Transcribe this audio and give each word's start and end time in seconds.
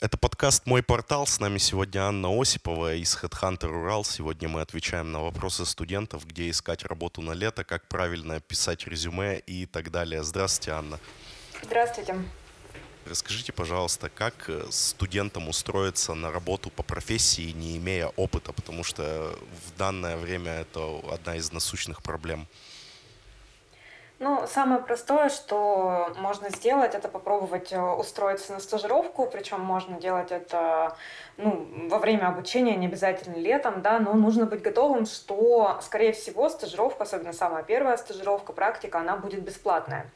Это 0.00 0.16
подкаст 0.16 0.64
«Мой 0.64 0.82
портал». 0.82 1.26
С 1.26 1.40
нами 1.40 1.58
сегодня 1.58 2.00
Анна 2.00 2.30
Осипова 2.30 2.94
из 2.94 3.14
Headhunter 3.16 3.68
Урал. 3.68 4.02
Сегодня 4.02 4.48
мы 4.48 4.62
отвечаем 4.62 5.12
на 5.12 5.20
вопросы 5.20 5.66
студентов, 5.66 6.26
где 6.26 6.48
искать 6.48 6.84
работу 6.84 7.20
на 7.20 7.32
лето, 7.32 7.64
как 7.64 7.86
правильно 7.86 8.40
писать 8.40 8.86
резюме 8.86 9.40
и 9.40 9.66
так 9.66 9.90
далее. 9.90 10.22
Здравствуйте, 10.24 10.70
Анна. 10.70 10.98
Здравствуйте. 11.62 12.14
Расскажите, 13.04 13.52
пожалуйста, 13.52 14.08
как 14.08 14.48
э, 14.48 14.64
студентам 14.70 15.50
устроиться 15.50 16.14
на 16.14 16.32
работу 16.32 16.70
по 16.70 16.82
профессии, 16.82 17.50
не 17.50 17.76
имея 17.76 18.06
опыта, 18.16 18.54
потому 18.54 18.84
что 18.84 19.38
в 19.66 19.76
данное 19.76 20.16
время 20.16 20.60
это 20.60 21.02
одна 21.12 21.36
из 21.36 21.52
насущных 21.52 22.02
проблем. 22.02 22.46
Ну, 24.22 24.46
самое 24.46 24.82
простое, 24.82 25.30
что 25.30 26.12
можно 26.18 26.50
сделать, 26.50 26.94
это 26.94 27.08
попробовать 27.08 27.72
э, 27.72 27.80
устроиться 27.80 28.52
на 28.52 28.60
стажировку, 28.60 29.26
причем 29.26 29.62
можно 29.62 29.98
делать 29.98 30.30
это 30.30 30.94
ну, 31.38 31.66
во 31.88 31.98
время 31.98 32.28
обучения, 32.28 32.76
не 32.76 32.86
обязательно 32.86 33.36
летом, 33.36 33.80
да, 33.80 33.98
но 33.98 34.12
нужно 34.12 34.44
быть 34.44 34.60
готовым, 34.60 35.06
что, 35.06 35.78
скорее 35.80 36.12
всего, 36.12 36.50
стажировка, 36.50 37.04
особенно 37.04 37.32
самая 37.32 37.62
первая 37.62 37.96
стажировка, 37.96 38.52
практика, 38.52 38.98
она 38.98 39.16
будет 39.16 39.42
бесплатная. 39.42 40.10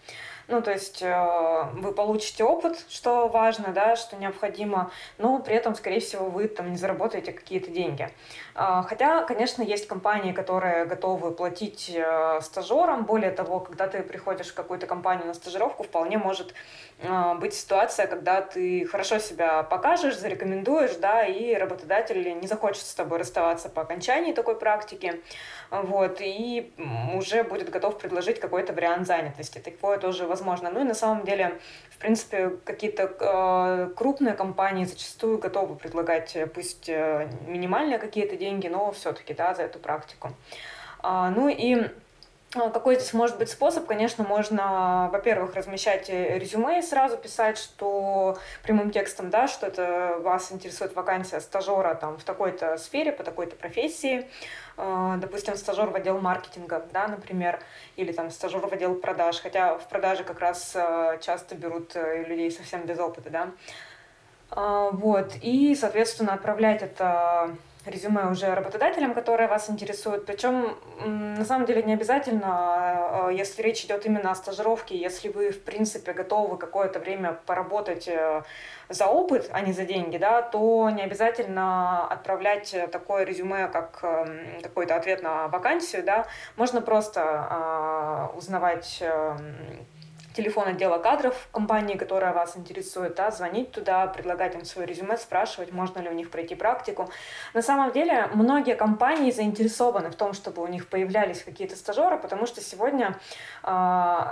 Ну, 0.48 0.60
то 0.60 0.71
есть 0.71 1.01
э, 1.01 1.65
вы 1.73 1.93
получите 1.93 2.45
опыт, 2.45 2.84
что 2.91 3.29
важно, 3.29 3.73
да, 3.73 3.96
что 3.96 4.16
необходимо, 4.16 4.91
но 5.16 5.38
при 5.38 5.55
этом, 5.55 5.74
скорее 5.74 6.01
всего, 6.01 6.27
вы 6.27 6.48
там 6.48 6.71
не 6.73 6.77
заработаете 6.77 7.32
какие-то 7.32 7.71
деньги. 7.71 8.10
Э, 8.55 8.83
хотя, 8.87 9.23
конечно, 9.25 9.63
есть 9.63 9.89
компании, 9.89 10.33
которые 10.33 10.85
готовы 10.85 11.33
платить 11.33 11.91
э, 11.95 12.41
стажерам. 12.41 13.05
Более 13.05 13.30
того, 13.30 13.61
когда 13.61 13.89
ты 13.89 14.03
приходишь 14.03 14.49
в 14.49 14.55
какую-то 14.55 14.87
компанию 14.87 15.27
на 15.27 15.35
стажировку, 15.35 15.83
вполне 15.83 16.19
может 16.19 16.55
э, 17.01 17.35
быть 17.35 17.55
ситуация, 17.55 18.07
когда 18.07 18.43
ты 18.43 18.87
хорошо 18.87 19.19
себя 19.19 19.63
покажешь, 19.63 20.17
зарекомендуешь, 20.17 20.97
да, 20.97 21.25
и 21.25 21.55
работодатель 21.55 22.39
не 22.39 22.47
захочет 22.47 22.85
с 22.85 22.95
тобой 22.95 23.19
расставаться 23.19 23.69
по 23.69 23.83
окончании 23.83 24.33
такой 24.33 24.57
практики 24.57 25.21
вот, 25.71 26.18
и 26.21 26.73
уже 27.15 27.43
будет 27.43 27.71
готов 27.71 27.99
предложить 27.99 28.39
какой-то 28.41 28.73
вариант 28.73 29.07
занятости. 29.07 29.59
Такое 29.59 29.99
тоже 29.99 30.27
возможно. 30.27 30.71
Ну 30.71 30.80
и 30.80 30.85
на 30.85 30.95
самом 30.95 31.24
деле, 31.24 31.59
в 31.95 31.98
принципе, 31.98 32.50
какие-то 32.64 33.14
э, 33.20 33.90
крупные 33.95 34.34
компании 34.34 34.84
зачастую 34.84 35.38
готовы 35.38 35.76
предлагать, 35.76 36.34
э, 36.34 36.46
пусть 36.46 36.88
э, 36.88 37.28
минимальные 37.46 37.98
какие-то 37.98 38.37
деньги, 38.37 38.66
но 38.66 38.90
все-таки, 38.92 39.32
да, 39.32 39.54
за 39.54 39.62
эту 39.62 39.78
практику. 39.78 40.30
А, 40.98 41.30
ну 41.30 41.48
и 41.48 41.88
какой 42.50 42.96
здесь 42.96 43.12
может 43.12 43.38
быть 43.38 43.50
способ? 43.50 43.87
Конечно, 43.87 44.24
можно, 44.24 45.09
во-первых, 45.12 45.54
размещать 45.54 46.09
резюме 46.09 46.78
и 46.78 46.82
сразу 46.82 47.16
писать, 47.16 47.59
что 47.59 48.38
прямым 48.62 48.90
текстом, 48.90 49.30
да, 49.30 49.48
что 49.48 49.66
это 49.66 50.18
вас 50.20 50.52
интересует 50.52 50.95
вакансия 50.95 51.40
стажера 51.40 51.95
там, 51.95 52.16
в 52.16 52.24
такой-то 52.24 52.76
сфере, 52.76 53.12
по 53.12 53.24
такой-то 53.24 53.56
профессии. 53.56 54.28
А, 54.77 55.17
допустим, 55.19 55.57
стажер 55.57 55.91
в 55.91 55.95
отдел 55.95 56.21
маркетинга, 56.21 56.85
да, 56.93 57.09
например, 57.09 57.61
или 57.97 58.13
там 58.13 58.30
стажер 58.30 58.61
в 58.67 58.73
отдел 58.73 58.95
продаж, 58.95 59.41
хотя 59.41 59.79
в 59.79 59.89
продаже 59.89 60.25
как 60.25 60.41
раз 60.41 60.75
а, 60.75 61.19
часто 61.19 61.55
берут 61.55 61.93
э, 61.95 62.25
людей 62.25 62.51
совсем 62.51 62.85
без 62.87 62.99
опыта, 62.99 63.30
да. 63.30 63.51
Вот, 64.93 65.33
и, 65.43 65.75
соответственно, 65.75 66.34
отправлять 66.34 66.81
это 66.83 67.56
резюме 67.87 68.31
уже 68.31 68.54
работодателям, 68.54 69.15
которые 69.15 69.49
вас 69.49 69.71
интересуют. 69.71 70.27
Причем, 70.27 70.77
на 71.04 71.44
самом 71.44 71.66
деле, 71.66 71.82
не 71.82 71.94
обязательно, 71.94 72.47
а, 72.47 73.28
если 73.31 73.62
речь 73.62 73.84
идет 73.84 74.06
именно 74.06 74.31
о 74.31 74.34
стажировке, 74.34 74.97
если 74.97 75.28
вы, 75.28 75.50
в 75.50 75.62
принципе, 75.62 76.12
готовы 76.12 76.56
какое-то 76.56 76.99
время 76.99 77.38
поработать 77.47 78.09
э, 78.09 78.43
за 78.88 79.06
опыт, 79.06 79.50
а 79.53 79.60
не 79.60 79.72
за 79.72 79.84
деньги, 79.84 80.19
да, 80.19 80.43
то 80.43 80.91
не 80.91 81.03
обязательно 81.03 82.06
отправлять 82.06 82.75
такое 82.93 83.25
резюме, 83.25 83.69
как 83.69 84.00
эм, 84.03 84.60
какой-то 84.62 84.97
ответ 84.97 85.22
на 85.22 85.49
вакансию, 85.49 86.05
да, 86.05 86.27
можно 86.56 86.81
просто 86.81 87.22
а, 87.22 88.33
узнавать 88.37 88.99
эм, 89.01 89.87
телефон 90.34 90.69
отдела 90.69 90.99
кадров 90.99 91.49
компании, 91.53 91.97
которая 91.97 92.33
вас 92.33 92.56
интересует, 92.56 93.15
да, 93.15 93.31
звонить 93.31 93.71
туда, 93.71 94.06
предлагать 94.06 94.55
им 94.55 94.65
свое 94.65 94.87
резюме, 94.87 95.17
спрашивать, 95.17 95.72
можно 95.72 96.00
ли 96.00 96.09
у 96.09 96.12
них 96.12 96.31
пройти 96.31 96.55
практику. 96.55 97.09
На 97.55 97.62
самом 97.62 97.93
деле, 97.93 98.28
многие 98.34 98.75
компании 98.75 99.31
заинтересованы 99.31 100.11
в 100.11 100.17
том, 100.17 100.33
чтобы 100.33 100.62
у 100.62 100.67
них 100.67 100.89
появлялись 100.89 101.43
какие-то 101.43 101.77
стажеры, 101.77 102.19
потому 102.19 102.47
что 102.47 102.61
сегодня 102.61 103.17
э, 103.62 103.67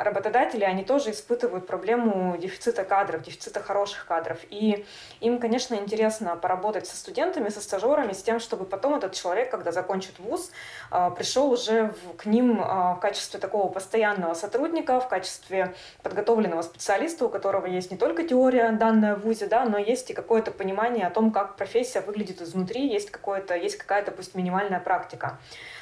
работодатели, 0.01 0.65
они 0.65 0.85
тоже 0.85 1.13
испытывают 1.13 1.67
проблему 1.67 2.37
дефицита 2.37 2.85
кадров, 2.85 3.23
дефицита 3.23 3.61
хороших 3.61 4.07
кадров. 4.07 4.39
И 4.51 4.85
им, 5.21 5.39
конечно, 5.39 5.75
интересно 5.77 6.37
поработать 6.37 6.87
со 6.87 6.97
студентами, 6.97 7.49
со 7.49 7.61
стажерами, 7.61 8.13
с 8.13 8.23
тем, 8.23 8.41
чтобы 8.41 8.65
потом 8.65 8.97
этот 8.97 9.13
человек, 9.13 9.51
когда 9.51 9.71
закончит 9.71 10.19
вуз, 10.19 10.51
э, 10.91 11.11
пришел 11.17 11.53
уже 11.53 11.95
в, 12.03 12.17
к 12.17 12.27
ним 12.27 12.61
э, 12.61 12.95
в 12.95 12.99
качестве 13.01 13.39
такого 13.39 13.69
постоянного 13.69 14.35
сотрудника, 14.35 14.99
в 14.99 15.09
качестве 15.09 15.75
подготовленного 16.03 16.63
специалиста, 16.63 17.27
у 17.27 17.29
которого 17.29 17.67
есть 17.67 17.91
не 17.91 17.97
только 17.97 18.25
теория 18.25 18.71
данная 18.73 19.15
в 19.15 19.21
ВУЗе, 19.21 19.47
да, 19.47 19.65
но 19.65 19.79
есть 19.79 20.11
и 20.11 20.15
какое-то 20.15 20.51
понимание 20.51 21.07
о 21.07 21.11
том, 21.11 21.31
как 21.31 21.57
профессия 21.57 22.01
выглядит 22.01 22.41
изнутри, 22.41 22.87
есть, 22.87 23.11
какое-то, 23.11 23.55
есть 23.55 23.77
какая-то 23.77 24.11
пусть 24.13 24.35
минимальная 24.35 24.81
практика. 24.81 25.39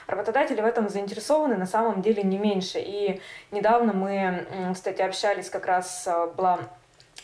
Работодатели 0.06 0.60
в 0.60 0.66
этом 0.66 0.88
заинтересованы 0.88 1.56
на 1.56 1.66
самом 1.66 2.03
деле 2.03 2.22
не 2.22 2.38
меньше. 2.38 2.81
И 2.81 3.20
недавно 3.50 3.93
мы, 3.93 4.47
кстати, 4.75 5.03
общались 5.03 5.49
как 5.49 5.66
раз, 5.66 6.04
а, 6.06 6.26
была 6.26 6.59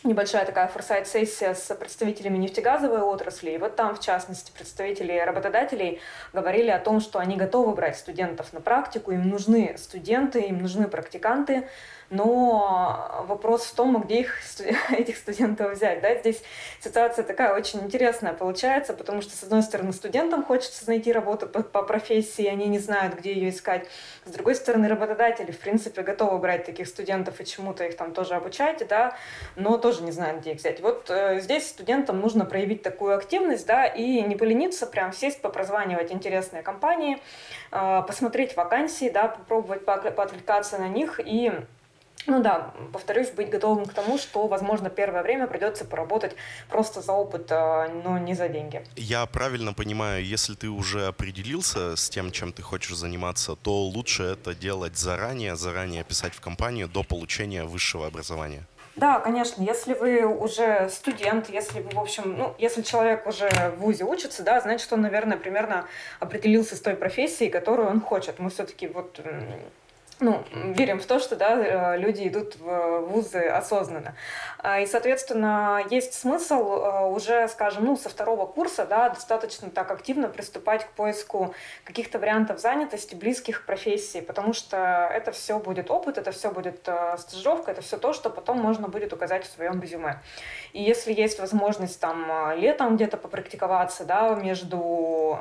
небольшая 0.03 0.45
такая 0.45 0.67
форсайт-сессия 0.67 1.53
с 1.53 1.73
представителями 1.75 2.37
нефтегазовой 2.37 3.01
отрасли. 3.01 3.51
И 3.51 3.57
вот 3.57 3.75
там, 3.75 3.95
в 3.95 3.99
частности, 3.99 4.51
представители 4.51 5.17
работодателей 5.17 5.99
говорили 6.33 6.69
о 6.69 6.79
том, 6.79 6.99
что 6.99 7.19
они 7.19 7.35
готовы 7.35 7.73
брать 7.73 7.97
студентов 7.97 8.53
на 8.53 8.61
практику, 8.61 9.11
им 9.11 9.27
нужны 9.27 9.75
студенты, 9.77 10.41
им 10.41 10.59
нужны 10.59 10.87
практиканты, 10.87 11.67
но 12.09 13.25
вопрос 13.27 13.65
в 13.65 13.75
том, 13.75 14.01
где 14.01 14.21
их, 14.21 14.39
этих 14.91 15.17
студентов 15.17 15.73
взять. 15.73 16.01
Да? 16.01 16.15
Здесь 16.15 16.41
ситуация 16.79 17.23
такая 17.23 17.53
очень 17.53 17.81
интересная 17.81 18.33
получается, 18.33 18.93
потому 18.93 19.21
что, 19.21 19.35
с 19.35 19.43
одной 19.43 19.63
стороны, 19.63 19.91
студентам 19.91 20.43
хочется 20.43 20.87
найти 20.87 21.11
работу 21.11 21.47
по, 21.47 21.63
по 21.63 21.83
профессии, 21.83 22.45
они 22.45 22.67
не 22.67 22.79
знают, 22.79 23.15
где 23.15 23.33
ее 23.33 23.49
искать. 23.49 23.87
С 24.25 24.31
другой 24.31 24.55
стороны, 24.55 24.87
работодатели, 24.87 25.51
в 25.51 25.59
принципе, 25.59 26.01
готовы 26.01 26.37
брать 26.37 26.65
таких 26.65 26.87
студентов 26.87 27.39
и 27.41 27.45
чему-то 27.45 27.83
их 27.83 27.97
там 27.97 28.13
тоже 28.13 28.35
обучать, 28.35 28.85
да, 28.87 29.15
но 29.55 29.77
тоже 29.77 30.03
не 30.03 30.11
знают, 30.11 30.41
где 30.41 30.51
их 30.51 30.59
взять. 30.59 30.79
Вот 30.79 31.09
э, 31.09 31.39
здесь 31.41 31.67
студентам 31.67 32.19
нужно 32.19 32.45
проявить 32.45 32.83
такую 32.83 33.15
активность, 33.15 33.65
да, 33.65 33.85
и 33.85 34.21
не 34.21 34.35
полениться, 34.35 34.87
прям 34.87 35.11
сесть, 35.11 35.41
попрозванивать 35.41 36.11
интересные 36.11 36.63
компании, 36.63 37.21
э, 37.71 38.03
посмотреть 38.07 38.55
вакансии, 38.55 39.09
да, 39.09 39.27
попробовать 39.27 39.83
поотвлекаться 39.85 40.77
на 40.77 40.87
них 40.87 41.19
и 41.23 41.51
ну 42.27 42.41
да, 42.41 42.73
повторюсь, 42.93 43.29
быть 43.31 43.49
готовым 43.49 43.85
к 43.85 43.93
тому, 43.93 44.17
что, 44.17 44.47
возможно, 44.47 44.89
первое 44.89 45.23
время 45.23 45.47
придется 45.47 45.85
поработать 45.85 46.35
просто 46.69 47.01
за 47.01 47.13
опыт, 47.13 47.47
а, 47.51 47.87
но 48.03 48.17
не 48.17 48.33
за 48.33 48.49
деньги. 48.49 48.85
Я 48.95 49.25
правильно 49.25 49.73
понимаю, 49.73 50.23
если 50.25 50.53
ты 50.53 50.69
уже 50.69 51.07
определился 51.07 51.95
с 51.95 52.09
тем, 52.09 52.31
чем 52.31 52.51
ты 52.51 52.61
хочешь 52.61 52.95
заниматься, 52.95 53.55
то 53.55 53.83
лучше 53.83 54.23
это 54.23 54.53
делать 54.53 54.97
заранее, 54.97 55.55
заранее 55.55 56.03
писать 56.03 56.33
в 56.33 56.41
компанию 56.41 56.87
до 56.87 57.03
получения 57.03 57.63
высшего 57.63 58.07
образования. 58.07 58.63
Да, 58.97 59.19
конечно, 59.19 59.61
если 59.61 59.93
вы 59.93 60.25
уже 60.25 60.89
студент, 60.89 61.49
если 61.49 61.81
вы, 61.81 61.91
в 61.91 61.99
общем, 61.99 62.35
ну, 62.35 62.55
если 62.57 62.81
человек 62.81 63.27
уже 63.27 63.47
в 63.77 63.81
ВУЗе 63.81 64.05
учится, 64.05 64.41
да, 64.41 64.59
значит, 64.59 64.91
он, 64.91 65.01
наверное, 65.01 65.37
примерно 65.37 65.85
определился 66.19 66.75
с 66.75 66.81
той 66.81 66.95
профессией, 66.95 67.51
которую 67.51 67.89
он 67.89 68.01
хочет. 68.01 68.39
Мы 68.39 68.49
все-таки 68.49 68.87
вот 68.87 69.19
ну, 70.19 70.43
верим 70.51 70.99
в 70.99 71.05
то, 71.05 71.19
что 71.19 71.35
да, 71.35 71.93
э, 71.93 71.97
люди 71.97 72.27
идут 72.27 72.55
в 72.55 73.01
вузы 73.01 73.39
осознанно. 73.39 74.15
А, 74.57 74.79
и, 74.79 74.87
соответственно, 74.87 75.83
есть 75.91 76.13
смысл 76.13 76.55
э, 76.55 77.05
уже, 77.07 77.47
скажем, 77.47 77.85
ну, 77.85 77.95
со 77.95 78.09
второго 78.09 78.47
курса 78.47 78.85
да, 78.85 79.09
достаточно 79.09 79.69
так 79.69 79.91
активно 79.91 80.27
приступать 80.27 80.85
к 80.85 80.89
поиску 80.89 81.53
каких-то 81.83 82.17
вариантов 82.17 82.59
занятости, 82.59 83.13
близких 83.13 83.65
профессий, 83.65 84.21
потому 84.21 84.53
что 84.53 85.09
это 85.13 85.31
все 85.31 85.59
будет 85.59 85.91
опыт, 85.91 86.17
это 86.17 86.31
все 86.31 86.49
будет 86.49 86.87
э, 86.87 87.15
стажировка, 87.19 87.71
это 87.71 87.81
все 87.81 87.97
то, 87.97 88.13
что 88.13 88.31
потом 88.31 88.57
можно 88.57 88.87
будет 88.87 89.13
указать 89.13 89.45
в 89.45 89.51
своем 89.51 89.79
резюме. 89.79 90.21
И 90.73 90.81
если 90.81 91.13
есть 91.13 91.39
возможность 91.39 91.99
там 91.99 92.53
летом 92.55 92.95
где-то 92.95 93.17
попрактиковаться 93.17 94.03
да, 94.03 94.33
между 94.35 95.39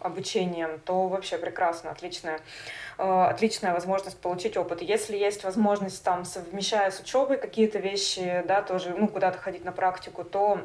обучением, 0.00 0.80
то 0.80 1.08
вообще 1.08 1.38
прекрасно, 1.38 1.90
отличная, 1.90 2.40
отличная 2.98 3.72
возможность 3.72 3.85
возможность 3.86 4.18
получить 4.18 4.56
опыт. 4.56 4.82
Если 4.82 5.16
есть 5.16 5.44
возможность 5.44 6.02
там, 6.02 6.24
совмещая 6.24 6.90
с 6.90 6.98
учебой 7.00 7.38
какие-то 7.38 7.78
вещи, 7.78 8.44
да, 8.46 8.60
тоже, 8.62 8.94
ну, 8.98 9.06
куда-то 9.06 9.38
ходить 9.38 9.64
на 9.64 9.72
практику, 9.72 10.24
то 10.24 10.60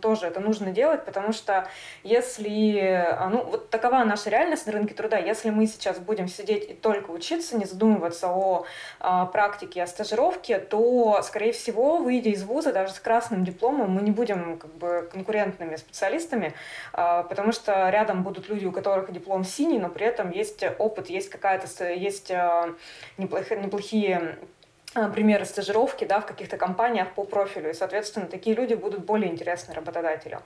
тоже 0.00 0.26
это 0.26 0.40
нужно 0.40 0.72
делать, 0.72 1.04
потому 1.04 1.32
что 1.32 1.68
если, 2.02 2.80
а, 2.80 3.28
ну, 3.28 3.44
вот 3.44 3.70
такова 3.70 4.04
наша 4.04 4.30
реальность 4.30 4.66
на 4.66 4.72
рынке 4.72 4.94
труда, 4.94 5.16
если 5.16 5.50
мы 5.50 5.66
сейчас 5.66 5.98
будем 5.98 6.28
сидеть 6.28 6.70
и 6.70 6.74
только 6.74 7.10
учиться, 7.10 7.56
не 7.56 7.64
задумываться 7.64 8.28
о 8.28 8.66
а, 8.98 9.26
практике, 9.26 9.82
о 9.82 9.86
стажировке, 9.86 10.58
то, 10.58 11.20
скорее 11.22 11.52
всего, 11.52 11.98
выйдя 11.98 12.30
из 12.30 12.42
вуза, 12.42 12.72
даже 12.72 12.92
с 12.92 13.00
красным 13.00 13.44
дипломом, 13.44 13.90
мы 13.90 14.02
не 14.02 14.10
будем 14.10 14.58
как 14.58 14.74
бы 14.74 15.08
конкурентными 15.12 15.76
специалистами, 15.76 16.54
а, 16.92 17.22
потому 17.22 17.52
что 17.52 17.88
рядом 17.90 18.22
будут 18.22 18.48
люди, 18.48 18.66
у 18.66 18.72
которых 18.72 19.12
диплом 19.12 19.44
синий, 19.44 19.78
но 19.78 19.88
при 19.88 20.06
этом 20.06 20.30
есть 20.30 20.64
опыт, 20.78 21.08
есть 21.10 21.30
какая-то, 21.30 21.92
есть 21.92 22.32
неплохие, 23.18 23.60
неплохие 23.60 24.38
Э, 24.40 24.59
примеры 24.92 25.44
стажировки 25.44 26.04
да, 26.04 26.20
в 26.20 26.26
каких-то 26.26 26.56
компаниях 26.56 27.12
по 27.14 27.24
профилю. 27.24 27.70
И, 27.70 27.74
соответственно, 27.74 28.26
такие 28.26 28.56
люди 28.56 28.74
будут 28.74 29.04
более 29.04 29.30
интересны 29.30 29.72
работодателю. 29.72 30.42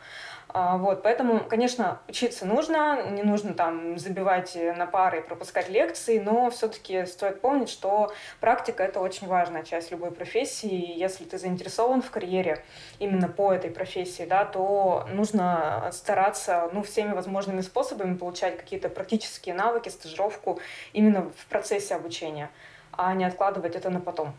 А, 0.49 0.76
вот, 0.76 1.02
поэтому, 1.02 1.41
конечно, 1.41 2.00
учиться 2.08 2.44
нужно, 2.44 3.11
не 3.11 3.23
нужно 3.23 3.55
там 3.55 3.99
забивать 3.99 4.55
на 4.76 4.87
пары 4.87 5.19
и 5.19 5.23
пропускать 5.23 5.70
лекции, 5.70 6.19
но 6.19 6.50
все-таки 6.50 7.06
стоит 7.06 7.41
помнить, 7.41 7.70
что 7.70 8.12
практика— 8.41 8.82
это 8.85 9.00
очень 9.00 9.26
важная 9.26 9.62
часть 9.62 9.91
любой 9.91 10.11
профессии. 10.11 10.69
И 10.69 10.99
если 10.99 11.25
ты 11.25 11.38
заинтересован 11.38 12.02
в 12.02 12.11
карьере 12.11 12.62
именно 12.99 13.29
по 13.29 13.52
этой 13.52 13.70
профессии, 13.70 14.25
да, 14.25 14.44
то 14.44 15.08
нужно 15.11 15.88
стараться 15.93 16.69
ну, 16.73 16.82
всеми 16.82 17.14
возможными 17.14 17.62
способами 17.62 18.17
получать 18.17 18.58
какие-то 18.58 18.90
практические 18.90 19.55
навыки, 19.55 19.88
стажировку 19.88 20.61
именно 20.93 21.31
в 21.37 21.47
процессе 21.47 21.94
обучения 21.94 22.50
а 22.96 23.14
не 23.14 23.25
откладывать 23.25 23.76
это 23.76 23.91
на 23.91 24.00
потом. 24.00 24.35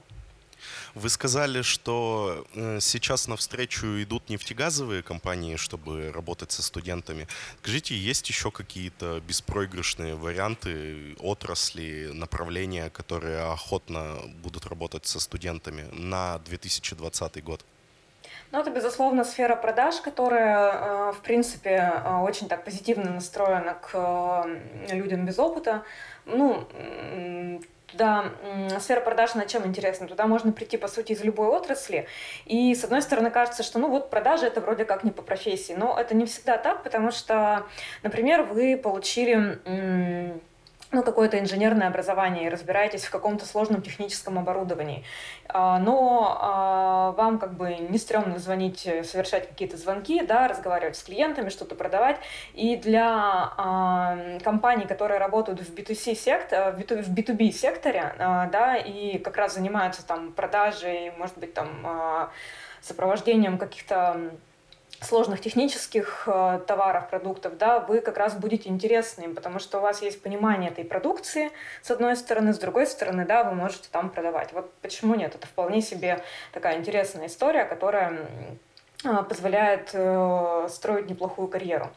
Вы 0.93 1.09
сказали, 1.09 1.61
что 1.61 2.45
э, 2.53 2.79
сейчас 2.79 3.27
навстречу 3.27 4.01
идут 4.01 4.29
нефтегазовые 4.29 5.03
компании, 5.03 5.55
чтобы 5.57 6.11
работать 6.11 6.51
со 6.51 6.63
студентами. 6.63 7.27
Скажите, 7.61 7.95
есть 7.95 8.29
еще 8.29 8.51
какие-то 8.51 9.21
беспроигрышные 9.27 10.15
варианты 10.15 11.15
отрасли, 11.19 12.11
направления, 12.13 12.89
которые 12.89 13.51
охотно 13.51 14.19
будут 14.41 14.65
работать 14.65 15.05
со 15.05 15.19
студентами 15.19 15.85
на 15.91 16.39
2020 16.39 17.43
год? 17.43 17.65
Ну, 18.51 18.59
это, 18.59 18.69
безусловно, 18.69 19.25
сфера 19.25 19.55
продаж, 19.55 19.99
которая, 19.99 20.71
э, 20.71 21.11
в 21.11 21.19
принципе, 21.21 22.01
э, 22.05 22.15
очень 22.21 22.47
так 22.47 22.63
позитивно 22.63 23.11
настроена 23.11 23.73
к 23.73 24.45
людям 24.89 25.25
без 25.25 25.39
опыта. 25.39 25.83
Ну, 26.25 26.67
Туда 27.87 28.31
сфера 28.79 29.01
продаж 29.01 29.35
на 29.35 29.45
чем 29.45 29.65
интересна? 29.65 30.07
Туда 30.07 30.27
можно 30.27 30.51
прийти, 30.51 30.77
по 30.77 30.87
сути, 30.87 31.13
из 31.13 31.23
любой 31.23 31.47
отрасли. 31.47 32.07
И, 32.45 32.73
с 32.73 32.83
одной 32.83 33.01
стороны, 33.01 33.31
кажется, 33.31 33.63
что, 33.63 33.79
ну, 33.79 33.89
вот 33.89 34.09
продажи 34.09 34.45
это 34.47 34.61
вроде 34.61 34.85
как 34.85 35.03
не 35.03 35.11
по 35.11 35.21
профессии. 35.21 35.73
Но 35.73 35.97
это 35.99 36.15
не 36.15 36.25
всегда 36.25 36.57
так, 36.57 36.83
потому 36.83 37.11
что, 37.11 37.65
например, 38.03 38.43
вы 38.43 38.77
получили 38.77 39.59
ну, 40.91 41.03
какое-то 41.03 41.39
инженерное 41.39 41.87
образование 41.87 42.45
и 42.45 42.49
разбираетесь 42.49 43.05
в 43.05 43.11
каком-то 43.11 43.45
сложном 43.45 43.81
техническом 43.81 44.39
оборудовании. 44.39 45.03
А, 45.47 45.79
но 45.79 46.37
а, 46.39 47.11
вам 47.11 47.39
как 47.39 47.53
бы 47.53 47.75
не 47.75 47.97
стрёмно 47.97 48.37
звонить, 48.39 48.85
э, 48.85 49.03
совершать 49.03 49.49
какие-то 49.49 49.77
звонки, 49.77 50.23
да, 50.23 50.47
разговаривать 50.47 50.95
с 50.95 51.03
клиентами, 51.03 51.49
что-то 51.49 51.75
продавать. 51.75 52.17
И 52.53 52.77
для 52.77 53.53
а, 53.57 54.17
компаний, 54.43 54.85
которые 54.85 55.19
работают 55.19 55.59
в 55.61 55.73
B2C 55.73 56.15
сектор, 56.15 56.73
в 56.73 56.79
B2B 56.79 57.51
секторе, 57.51 58.13
да, 58.17 58.75
и 58.75 59.17
как 59.17 59.37
раз 59.37 59.55
занимаются 59.55 60.05
там 60.05 60.31
продажей, 60.33 61.11
может 61.17 61.37
быть, 61.37 61.53
там 61.53 62.29
сопровождением 62.81 63.57
каких-то 63.57 64.31
сложных 65.01 65.41
технических 65.41 66.23
э, 66.27 66.59
товаров, 66.65 67.09
продуктов, 67.09 67.57
да, 67.57 67.79
вы 67.79 68.01
как 68.01 68.17
раз 68.17 68.35
будете 68.35 68.69
интересны 68.69 69.23
им, 69.23 69.35
потому 69.35 69.59
что 69.59 69.79
у 69.79 69.81
вас 69.81 70.01
есть 70.01 70.21
понимание 70.21 70.71
этой 70.71 70.83
продукции, 70.83 71.51
с 71.81 71.91
одной 71.91 72.15
стороны, 72.15 72.53
с 72.53 72.59
другой 72.59 72.87
стороны, 72.87 73.25
да, 73.25 73.43
вы 73.43 73.55
можете 73.55 73.87
там 73.91 74.09
продавать. 74.09 74.53
Вот 74.53 74.71
почему 74.81 75.15
нет? 75.15 75.35
Это 75.35 75.47
вполне 75.47 75.81
себе 75.81 76.23
такая 76.51 76.77
интересная 76.77 77.27
история, 77.27 77.65
которая 77.65 78.17
э, 79.03 79.23
позволяет 79.27 79.89
э, 79.93 80.67
строить 80.69 81.09
неплохую 81.09 81.47
карьеру. 81.47 81.89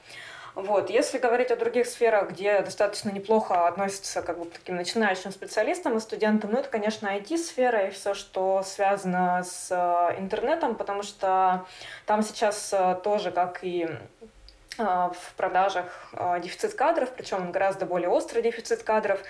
Вот. 0.58 0.90
Если 0.90 1.19
говорить 1.19 1.52
о 1.52 1.56
других 1.56 1.87
сферах, 1.87 2.31
где 2.31 2.60
достаточно 2.62 3.10
неплохо 3.10 3.69
относятся 3.69 4.22
как 4.22 4.40
бы, 4.40 4.46
к 4.46 4.55
таким 4.55 4.75
начинающим 4.75 5.31
специалистам 5.31 5.96
и 5.96 6.00
студентам, 6.00 6.50
ну, 6.50 6.58
это, 6.58 6.69
конечно, 6.69 7.06
IT-сфера 7.06 7.87
и 7.87 7.90
все, 7.90 8.12
что 8.12 8.64
связано 8.64 9.44
с 9.44 9.69
э, 9.70 10.19
интернетом, 10.19 10.75
потому 10.75 11.05
что 11.05 11.64
там 12.06 12.22
сейчас 12.22 12.72
э, 12.72 12.99
тоже, 13.05 13.31
как 13.31 13.62
и 13.62 13.84
э, 13.84 14.82
в 14.82 15.34
продажах 15.37 16.12
дефицит 16.43 16.75
кадров, 16.75 17.11
причем 17.16 17.52
гораздо 17.52 17.87
более 17.87 18.08
острый 18.08 18.43
дефицит 18.43 18.82
кадров. 18.82 19.20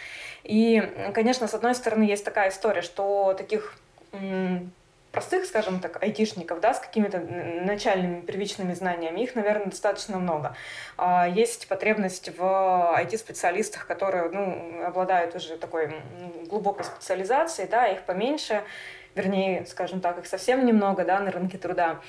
И, 0.45 0.81
конечно, 1.13 1.47
с 1.47 1.53
одной 1.53 1.75
стороны, 1.75 2.05
есть 2.05 2.25
такая 2.25 2.49
история, 2.49 2.81
что 2.81 3.35
таких 3.37 3.75
простых, 5.13 5.47
скажем 5.47 5.81
так, 5.81 6.03
айтишников, 6.03 6.61
да, 6.61 6.75
с 6.75 6.81
какими-то 6.81 7.19
начальными 7.19 8.21
первичными 8.21 8.75
знаниями, 8.75 9.21
их, 9.21 9.35
наверное, 9.35 9.67
достаточно 9.67 10.19
много. 10.19 10.55
А, 10.97 11.27
есть 11.27 11.69
потребность 11.69 12.31
в 12.37 12.43
IT-специалистах, 12.43 13.87
которые, 13.87 14.29
ну, 14.31 14.85
обладают 14.85 15.35
уже 15.35 15.57
такой 15.57 15.95
глубокой 16.49 16.85
специализацией, 16.85 17.69
да, 17.69 17.87
их 17.87 18.03
поменьше, 18.03 18.63
вернее, 19.15 19.67
скажем 19.67 20.01
так, 20.01 20.19
их 20.19 20.27
совсем 20.27 20.67
немного, 20.67 21.05
да, 21.05 21.21
на 21.21 21.31
рынке 21.31 21.59
труда. 21.59 22.01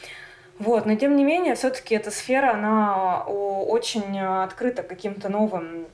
Вот, 0.60 0.86
но 0.86 0.96
тем 0.96 1.16
не 1.16 1.24
менее, 1.24 1.56
все-таки 1.56 1.96
эта 1.96 2.12
сфера, 2.12 2.51
она 2.51 3.24
очень 3.24 4.19
открыта 4.19 4.84
каким-то 4.84 5.30
новым 5.30 5.88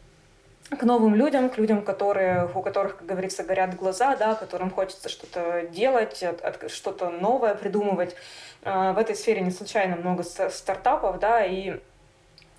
к 0.70 0.82
новым 0.84 1.16
людям, 1.16 1.50
к 1.50 1.58
людям, 1.58 1.84
которые, 1.84 2.50
у 2.54 2.62
которых, 2.62 2.98
как 2.98 3.06
говорится, 3.06 3.44
горят 3.44 3.76
глаза, 3.76 4.16
да, 4.16 4.36
которым 4.36 4.72
хочется 4.72 5.10
что-то 5.10 5.68
делать, 5.70 6.24
что-то 6.68 7.10
новое 7.10 7.56
придумывать. 7.56 8.16
А, 8.64 8.94
в 8.94 8.98
этой 8.98 9.16
сфере 9.16 9.42
не 9.42 9.52
случайно 9.52 9.96
много 9.96 10.24
стартапов, 10.24 11.20
да, 11.20 11.46
и 11.46 11.80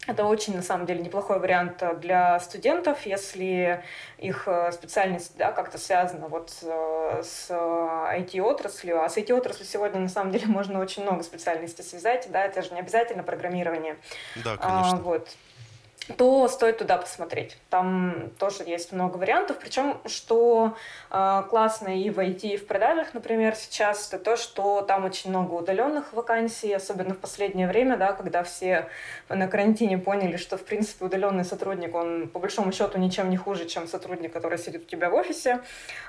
это 0.06 0.25
очень, 0.25 0.55
на 0.55 0.62
самом 0.62 0.87
деле, 0.87 1.03
неплохой 1.03 1.41
вариант 1.41 1.82
для 2.00 2.38
студентов, 2.38 3.05
если 3.06 3.82
их 4.19 4.47
э, 4.47 4.70
специальность 4.70 5.37
да, 5.37 5.50
как-то 5.50 5.79
связана 5.79 6.29
вот 6.29 6.52
э, 6.62 7.23
с 7.25 7.50
IT-отраслью. 7.50 9.02
А 9.02 9.09
с 9.09 9.17
IT-отраслью 9.17 9.67
сегодня, 9.67 10.00
на 10.00 10.09
самом 10.09 10.31
деле, 10.31 10.47
можно 10.49 10.81
очень 10.81 11.02
много 11.02 11.25
специальностей 11.25 11.82
связать. 11.82 12.29
Да, 12.31 12.44
это 12.44 12.62
же 12.62 12.73
не 12.73 12.79
обязательно 12.79 13.25
программирование. 13.25 13.97
Да, 14.37 14.56
конечно. 14.56 14.99
А, 14.99 15.02
вот 15.02 15.29
то 16.17 16.49
стоит 16.49 16.79
туда 16.79 16.99
посмотреть. 16.99 17.56
Там 17.69 18.31
тоже 18.38 18.62
есть 18.64 18.93
много 18.93 19.17
вариантов. 19.17 19.58
Причем, 19.58 19.99
что 20.06 20.76
э, 21.11 21.43
классно 21.50 21.88
и 21.88 22.11
в 22.11 22.19
IT, 22.19 22.41
и 22.43 22.56
в 22.56 22.67
продажах, 22.67 23.12
например, 23.12 23.55
сейчас, 23.56 24.08
это 24.08 24.23
то, 24.23 24.37
что 24.37 24.82
там 24.82 25.05
очень 25.05 25.31
много 25.31 25.55
удаленных 25.55 26.12
вакансий, 26.12 26.73
особенно 26.73 27.14
в 27.14 27.19
последнее 27.19 27.67
время, 27.67 27.97
да, 27.97 28.12
когда 28.12 28.44
все 28.44 28.88
на 29.29 29.49
карантине 29.49 29.99
поняли, 29.99 30.37
что, 30.37 30.57
в 30.57 30.64
принципе, 30.64 31.07
удаленный 31.07 31.45
сотрудник, 31.45 31.95
он 31.95 32.28
по 32.28 32.38
большому 32.38 32.73
счету 32.73 32.99
ничем 32.99 33.28
не 33.28 33.37
хуже, 33.37 33.66
чем 33.66 33.88
сотрудник, 33.88 34.33
который 34.33 34.59
сидит 34.59 34.83
у 34.83 34.87
тебя 34.87 35.11
в 35.11 35.14
офисе. 35.14 35.61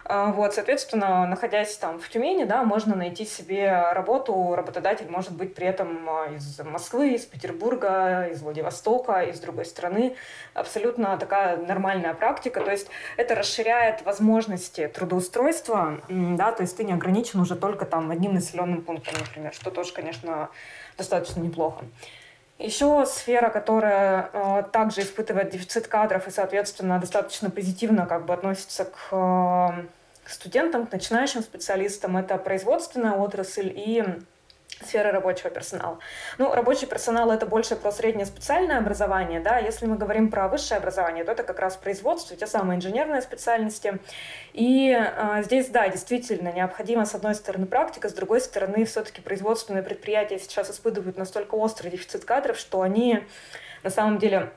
Э, 0.06 0.32
вот, 0.32 0.54
соответственно, 0.54 1.26
находясь 1.26 1.76
там 1.78 2.00
в 2.00 2.08
Тюмени, 2.08 2.44
да, 2.44 2.64
можно 2.64 2.96
найти 2.96 3.26
себе 3.26 3.92
работу. 3.92 4.54
Работодатель 4.56 5.10
может 5.10 5.32
быть 5.32 5.56
при 5.56 5.66
этом 5.66 6.08
из 6.36 6.60
Москвы, 6.60 7.14
из 7.14 7.26
Петербурга, 7.26 8.28
из 8.32 8.44
Владивостока, 8.44 9.22
из 9.22 9.40
другой 9.40 9.66
страны 9.66 9.87
страны 9.88 10.16
абсолютно 10.54 11.18
такая 11.18 11.58
нормальная 11.58 12.14
практика. 12.14 12.62
То 12.62 12.72
есть 12.72 12.88
это 13.18 13.36
расширяет 13.36 14.04
возможности 14.04 14.88
трудоустройства, 14.88 16.02
да, 16.10 16.52
то 16.52 16.64
есть 16.64 16.78
ты 16.78 16.84
не 16.84 16.94
ограничен 16.94 17.40
уже 17.40 17.56
только 17.56 17.86
там 17.86 18.12
одним 18.12 18.34
населенным 18.34 18.82
пунктом, 18.82 19.16
например, 19.20 19.54
что 19.54 19.72
тоже, 19.72 19.94
конечно, 19.94 20.50
достаточно 20.98 21.42
неплохо. 21.42 21.86
Еще 22.60 23.06
сфера, 23.06 23.50
которая 23.50 24.32
э, 24.34 24.64
также 24.72 25.02
испытывает 25.02 25.52
дефицит 25.52 25.88
кадров 25.88 26.28
и, 26.28 26.32
соответственно, 26.32 27.00
достаточно 27.00 27.52
позитивно 27.52 28.08
как 28.08 28.26
бы 28.26 28.34
относится 28.34 28.86
к, 28.86 29.12
э, 29.12 29.86
к 30.24 30.30
студентам, 30.30 30.88
к 30.88 30.92
начинающим 30.92 31.42
специалистам, 31.44 32.18
это 32.18 32.36
производственная 32.40 33.14
отрасль 33.14 33.72
и 33.76 34.04
сферы 34.84 35.12
рабочего 35.12 35.50
персонала. 35.50 36.00
Ну, 36.38 36.54
рабочий 36.54 36.86
персонал 36.86 37.32
это 37.32 37.46
больше 37.46 37.76
про 37.76 37.92
среднее 37.92 38.26
специальное 38.26 38.78
образование, 38.78 39.40
да, 39.40 39.58
если 39.58 39.86
мы 39.86 39.98
говорим 39.98 40.30
про 40.30 40.48
высшее 40.48 40.78
образование, 40.78 41.24
то 41.24 41.32
это 41.32 41.44
как 41.44 41.60
раз 41.60 41.76
производство, 41.76 42.36
те 42.36 42.48
самые 42.48 42.78
инженерные 42.78 43.22
специальности. 43.22 44.00
И 44.54 44.96
э, 44.98 45.44
здесь, 45.44 45.70
да, 45.70 45.90
действительно 45.90 46.52
необходима, 46.52 47.06
с 47.06 47.16
одной 47.16 47.36
стороны, 47.36 47.66
практика, 47.66 48.10
с 48.10 48.14
другой 48.14 48.42
стороны, 48.42 48.86
все-таки 48.86 49.22
производственные 49.22 49.84
предприятия 49.84 50.40
сейчас 50.40 50.70
испытывают 50.70 51.18
настолько 51.18 51.56
острый 51.56 51.90
дефицит 51.90 52.26
кадров, 52.26 52.58
что 52.58 52.82
они 52.82 53.24
на 53.84 53.90
самом 53.90 54.18
деле 54.18 54.52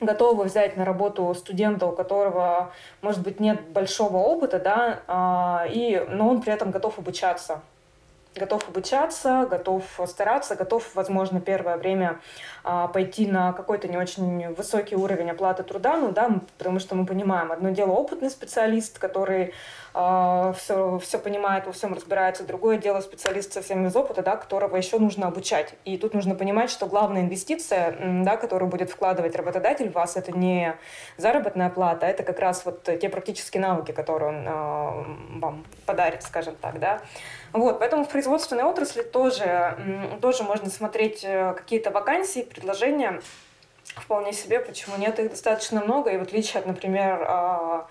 готовы 0.00 0.44
взять 0.44 0.76
на 0.76 0.84
работу 0.84 1.34
студента, 1.34 1.86
у 1.86 1.92
которого, 1.92 2.72
может 3.02 3.22
быть, 3.22 3.38
нет 3.38 3.60
большого 3.68 4.16
опыта, 4.16 4.58
да, 4.58 5.64
э, 5.66 5.72
и, 5.72 6.04
но 6.08 6.28
он 6.28 6.42
при 6.42 6.52
этом 6.52 6.70
готов 6.70 6.98
обучаться 6.98 7.62
готов 8.34 8.68
обучаться, 8.68 9.46
готов 9.50 9.84
стараться, 10.06 10.56
готов, 10.56 10.94
возможно, 10.94 11.40
первое 11.40 11.76
время 11.76 12.20
пойти 12.62 13.26
на 13.26 13.52
какой-то 13.52 13.88
не 13.88 13.96
очень 13.96 14.54
высокий 14.54 14.96
уровень 14.96 15.30
оплаты 15.30 15.62
труда, 15.62 15.96
ну 15.96 16.12
да, 16.12 16.40
потому 16.58 16.78
что 16.78 16.94
мы 16.94 17.06
понимаем, 17.06 17.52
одно 17.52 17.70
дело 17.70 17.92
опытный 17.92 18.30
специалист, 18.30 18.98
который 18.98 19.52
а, 19.92 20.52
все, 20.52 20.98
все 20.98 21.18
понимает, 21.18 21.66
во 21.66 21.72
всем 21.72 21.94
разбирается, 21.94 22.44
другое 22.44 22.78
дело 22.78 23.00
специалист 23.00 23.52
совсем 23.52 23.84
без 23.84 23.96
опыта, 23.96 24.22
да, 24.22 24.36
которого 24.36 24.76
еще 24.76 24.98
нужно 24.98 25.26
обучать. 25.26 25.74
И 25.84 25.96
тут 25.98 26.14
нужно 26.14 26.34
понимать, 26.34 26.70
что 26.70 26.86
главная 26.86 27.22
инвестиция, 27.22 27.96
да, 28.22 28.36
которую 28.36 28.68
будет 28.68 28.90
вкладывать 28.90 29.34
работодатель 29.34 29.90
в 29.90 29.94
вас, 29.94 30.16
это 30.16 30.32
не 30.32 30.76
заработная 31.16 31.70
плата, 31.70 32.06
это 32.06 32.22
как 32.22 32.38
раз 32.38 32.64
вот 32.64 32.84
те 32.84 33.08
практические 33.08 33.62
навыки, 33.62 33.90
которые 33.92 34.28
он 34.28 34.44
а, 34.46 35.06
вам 35.40 35.64
подарит, 35.86 36.22
скажем 36.22 36.54
так, 36.60 36.78
да. 36.78 37.00
Вот, 37.52 37.80
поэтому 37.80 38.04
в 38.04 38.08
производственной 38.08 38.62
отрасли 38.62 39.02
тоже, 39.02 39.76
тоже 40.22 40.44
можно 40.44 40.70
смотреть 40.70 41.24
э, 41.24 41.52
какие-то 41.54 41.90
вакансии, 41.90 42.42
предложения 42.50 43.20
вполне 43.96 44.32
себе, 44.32 44.60
почему 44.60 44.96
нет, 44.96 45.18
их 45.18 45.30
достаточно 45.30 45.82
много, 45.82 46.10
и 46.10 46.18
в 46.18 46.22
отличие 46.22 46.60
от, 46.60 46.66
например, 46.66 47.24
а, 47.26 47.86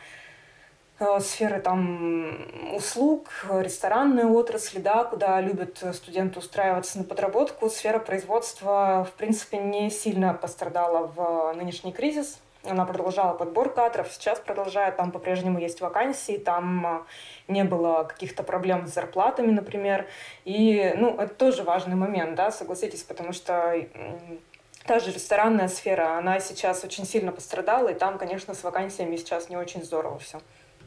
э, 0.99 1.19
сферы 1.19 1.59
там 1.59 2.75
услуг, 2.75 3.29
ресторанной 3.49 4.25
отрасли, 4.25 4.79
да, 4.79 5.03
куда 5.03 5.41
любят 5.41 5.83
студенты 5.93 6.39
устраиваться 6.39 6.97
на 6.97 7.03
подработку, 7.03 7.69
сфера 7.69 7.99
производства, 7.99 9.07
в 9.09 9.17
принципе, 9.17 9.57
не 9.57 9.89
сильно 9.89 10.33
пострадала 10.33 11.07
в 11.07 11.53
нынешний 11.55 11.91
кризис. 11.91 12.39
Она 12.65 12.85
продолжала 12.85 13.37
подбор 13.37 13.73
кадров, 13.73 14.11
сейчас 14.11 14.37
продолжает, 14.39 14.97
там 14.97 15.11
по-прежнему 15.11 15.59
есть 15.59 15.79
вакансии, 15.79 16.37
там 16.37 16.85
а, 16.85 17.05
не 17.47 17.63
было 17.63 18.03
каких-то 18.03 18.43
проблем 18.43 18.85
с 18.85 18.93
зарплатами, 18.93 19.51
например. 19.51 20.07
И, 20.43 20.93
ну, 20.97 21.15
это 21.15 21.33
тоже 21.33 21.63
важный 21.63 21.95
момент, 21.95 22.35
да, 22.35 22.51
согласитесь, 22.51 23.03
потому 23.03 23.31
что 23.31 23.73
та 24.89 24.97
же 24.97 25.11
ресторанная 25.11 25.67
сфера, 25.67 26.17
она 26.17 26.39
сейчас 26.39 26.83
очень 26.83 27.05
сильно 27.05 27.31
пострадала, 27.31 27.89
и 27.89 27.93
там, 27.93 28.17
конечно, 28.17 28.55
с 28.55 28.63
вакансиями 28.63 29.17
сейчас 29.17 29.47
не 29.47 29.55
очень 29.55 29.83
здорово 29.83 30.17
все. 30.17 30.41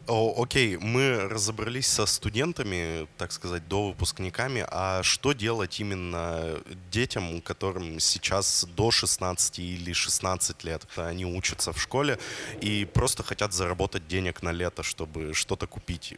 О, 0.09 0.43
окей, 0.43 0.77
мы 0.77 1.29
разобрались 1.29 1.87
со 1.87 2.07
студентами, 2.07 3.07
так 3.17 3.31
сказать, 3.31 3.69
до 3.69 3.87
выпускниками. 3.87 4.67
А 4.69 5.05
что 5.05 5.33
делать 5.35 5.79
именно 5.79 6.59
детям, 6.91 7.41
которым 7.43 8.01
сейчас 8.01 8.67
до 8.77 8.91
16 8.91 9.61
или 9.61 9.93
16 9.93 10.65
лет? 10.65 10.85
Они 10.97 11.25
учатся 11.25 11.73
в 11.73 11.81
школе 11.81 12.19
и 12.61 12.85
просто 12.85 13.23
хотят 13.23 13.53
заработать 13.53 14.09
денег 14.09 14.43
на 14.43 14.51
лето, 14.51 14.83
чтобы 14.83 15.33
что-то 15.33 15.69
купить. 15.69 16.17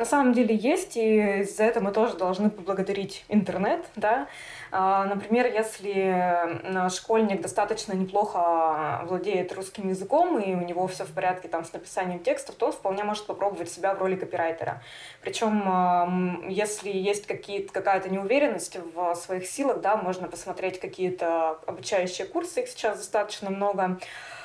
На 0.00 0.06
самом 0.06 0.32
деле 0.32 0.56
есть, 0.56 0.96
и 0.96 1.42
за 1.42 1.64
это 1.64 1.82
мы 1.82 1.92
тоже 1.92 2.16
должны 2.16 2.48
поблагодарить 2.48 3.22
интернет, 3.28 3.84
да. 3.96 4.28
А, 4.72 5.04
например, 5.04 5.44
если 5.44 6.88
школьник 6.88 7.42
достаточно 7.42 7.92
неплохо 7.92 9.02
владеет 9.04 9.52
русским 9.52 9.90
языком, 9.90 10.38
и 10.38 10.54
у 10.54 10.60
него 10.62 10.86
все 10.86 11.04
в 11.04 11.12
порядке 11.12 11.48
там 11.48 11.66
с 11.66 11.74
написанием 11.74 12.20
текстов, 12.20 12.54
то 12.54 12.68
он 12.68 12.72
вполне 12.72 13.04
может 13.04 13.26
попробовать 13.26 13.70
себя 13.70 13.92
в 13.94 13.98
роли 13.98 14.16
копирайтера. 14.16 14.82
Причем, 15.20 16.48
если 16.48 16.88
есть 16.90 17.26
какая-то 17.70 18.08
неуверенность 18.08 18.78
в 18.94 19.14
своих 19.16 19.46
силах, 19.46 19.82
да, 19.82 19.98
можно 19.98 20.28
посмотреть 20.28 20.80
какие-то 20.80 21.58
обучающие 21.66 22.26
курсы, 22.26 22.62
их 22.62 22.68
сейчас 22.68 22.96
достаточно 22.96 23.50
много. 23.50 23.98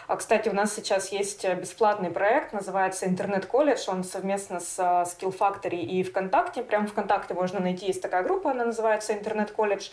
А, 0.08 0.18
кстати, 0.18 0.50
у 0.50 0.54
нас 0.54 0.74
сейчас 0.74 1.12
есть 1.12 1.46
э, 1.46 1.56
бесплатный 1.56 2.12
проект, 2.12 2.54
называется 2.54 3.08
«Интернет-колледж». 3.08 3.90
Он 3.90 4.04
совместно 4.04 4.60
с 4.60 4.78
э, 4.78 4.84
Skill 4.84 5.36
Factory 5.36 5.82
и 5.82 6.04
ВКонтакте. 6.04 6.62
Прямо 6.62 6.86
ВКонтакте 6.88 7.34
можно 7.34 7.60
найти, 7.60 7.88
есть 7.88 8.02
такая 8.02 8.24
группа, 8.24 8.52
она 8.52 8.66
называется 8.66 9.14
«Интернет-колледж». 9.14 9.90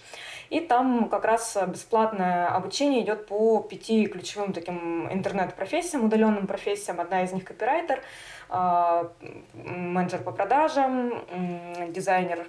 И 0.51 0.61
там 0.61 1.09
как 1.09 1.25
раз 1.25 1.57
бесплатное 1.67 2.49
обучение 2.49 3.03
идет 3.03 3.27
по 3.27 3.61
пяти 3.61 4.07
ключевым 4.07 4.53
таким 4.53 5.11
интернет-профессиям, 5.11 6.05
удаленным 6.05 6.47
профессиям. 6.47 7.01
Одна 7.01 7.23
из 7.23 7.33
них 7.33 7.45
копирайтер, 7.45 8.03
а, 8.51 9.11
менеджер 9.55 10.23
по 10.23 10.31
продажам, 10.31 11.25
дизайнер 11.89 12.47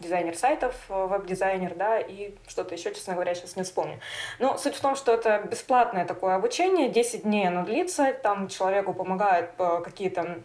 дизайнер 0.00 0.36
сайтов, 0.36 0.74
э, 0.88 1.06
веб-дизайнер, 1.06 1.74
да, 1.74 1.98
и 1.98 2.34
что-то 2.46 2.74
еще, 2.74 2.94
честно 2.94 3.14
говоря, 3.14 3.34
сейчас 3.34 3.56
не 3.56 3.62
вспомню. 3.62 4.00
Но 4.38 4.56
суть 4.58 4.74
в 4.74 4.80
том, 4.80 4.96
что 4.96 5.12
это 5.12 5.40
бесплатное 5.40 6.04
такое 6.04 6.34
обучение, 6.34 6.88
10 6.88 7.22
дней 7.22 7.48
оно 7.48 7.64
длится, 7.64 8.12
там 8.12 8.48
человеку 8.48 8.94
помогает 8.94 9.50
э, 9.58 9.80
какие-то 9.84 10.38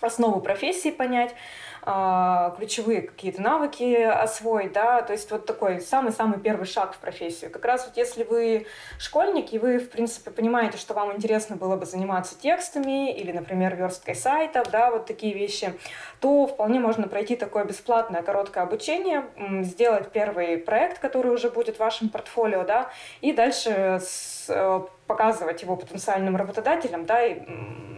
основы 0.00 0.40
профессии 0.40 0.90
понять, 0.90 1.34
ключевые 1.82 3.02
какие-то 3.02 3.42
навыки 3.42 4.02
освоить, 4.02 4.72
да, 4.72 5.02
то 5.02 5.12
есть 5.12 5.30
вот 5.32 5.46
такой 5.46 5.80
самый-самый 5.80 6.38
первый 6.38 6.64
шаг 6.66 6.94
в 6.94 6.98
профессию. 6.98 7.50
Как 7.50 7.64
раз 7.64 7.86
вот 7.86 7.96
если 7.96 8.22
вы 8.22 8.66
школьник, 8.98 9.52
и 9.52 9.58
вы, 9.58 9.78
в 9.78 9.90
принципе, 9.90 10.30
понимаете, 10.30 10.78
что 10.78 10.94
вам 10.94 11.12
интересно 11.12 11.56
было 11.56 11.76
бы 11.76 11.84
заниматься 11.84 12.38
текстами 12.38 13.12
или, 13.12 13.32
например, 13.32 13.74
версткой 13.74 14.14
сайтов, 14.14 14.70
да, 14.70 14.92
вот 14.92 15.06
такие 15.06 15.34
вещи, 15.34 15.74
то 16.20 16.46
вполне 16.46 16.78
можно 16.78 17.08
пройти 17.08 17.34
такое 17.34 17.64
бесплатное 17.64 18.22
короткое 18.22 18.62
обучение, 18.62 19.24
сделать 19.62 20.12
первый 20.12 20.58
проект, 20.58 21.00
который 21.00 21.32
уже 21.32 21.50
будет 21.50 21.76
в 21.76 21.80
вашем 21.80 22.10
портфолио, 22.10 22.62
да, 22.62 22.90
и 23.20 23.32
дальше 23.32 23.98
с, 24.00 24.46
э, 24.48 24.82
показывать 25.12 25.60
его 25.60 25.76
потенциальным 25.76 26.36
работодателям, 26.36 27.04
да, 27.04 27.22
и 27.26 27.42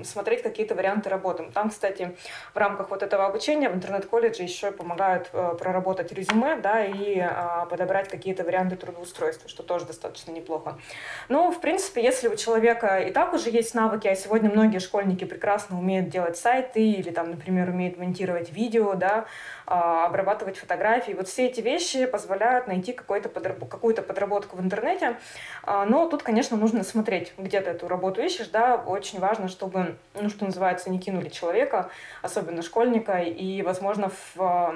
смотреть 0.03 0.43
какие-то 0.43 0.75
варианты 0.75 1.09
работы. 1.09 1.45
Там, 1.55 1.71
кстати, 1.71 2.17
в 2.53 2.59
рамках 2.59 2.91
вот 2.91 3.03
этого 3.03 3.25
обучения 3.27 3.69
в 3.69 3.75
интернет-колледже 3.75 4.43
еще 4.43 4.73
помогают 4.73 5.31
э, 5.33 5.55
проработать 5.59 6.13
резюме, 6.13 6.57
да, 6.57 6.85
и 6.85 7.21
а, 7.21 7.67
подобрать 7.67 8.09
какие-то 8.09 8.45
варианты 8.45 8.77
трудоустройства, 8.77 9.49
что 9.49 9.63
тоже 9.63 9.87
достаточно 9.87 10.33
неплохо. 10.33 10.77
Но, 11.29 11.51
в 11.53 11.61
принципе, 11.61 12.03
если 12.03 12.29
у 12.29 12.37
человека 12.37 12.99
и 12.99 13.13
так 13.13 13.33
уже 13.33 13.51
есть 13.51 13.75
навыки, 13.75 14.09
а 14.09 14.15
сегодня 14.17 14.51
многие 14.51 14.81
школьники 14.81 15.25
прекрасно 15.25 15.79
умеют 15.79 16.09
делать 16.09 16.37
сайты 16.37 16.83
или, 16.83 17.11
там, 17.11 17.31
например, 17.31 17.69
умеют 17.69 17.97
монтировать 17.97 18.53
видео, 18.53 18.95
да, 18.95 19.27
а, 19.67 20.07
обрабатывать 20.07 20.59
фотографии. 20.59 21.13
Вот 21.13 21.29
все 21.29 21.47
эти 21.47 21.61
вещи 21.61 22.07
позволяют 22.07 22.67
найти 22.67 22.93
какую-то 22.93 23.29
подработку 24.03 24.57
в 24.57 24.61
интернете. 24.61 25.17
А, 25.63 25.87
но 25.87 26.09
тут, 26.09 26.23
конечно, 26.23 26.57
нужно 26.57 26.83
смотреть, 26.85 27.04
где 27.05 27.61
ты 27.61 27.71
эту 27.71 27.89
работу 27.89 28.23
ищешь. 28.23 28.49
Да? 28.49 28.77
Очень 28.77 29.21
важно, 29.21 29.49
чтобы, 29.49 29.97
ну, 30.15 30.29
что 30.29 30.45
называется, 30.45 30.91
не 30.91 30.99
кинули 30.99 31.29
человека, 31.29 31.91
особенно 32.23 32.63
школьника, 32.63 33.19
и, 33.19 33.63
возможно, 33.63 34.11
в 34.35 34.75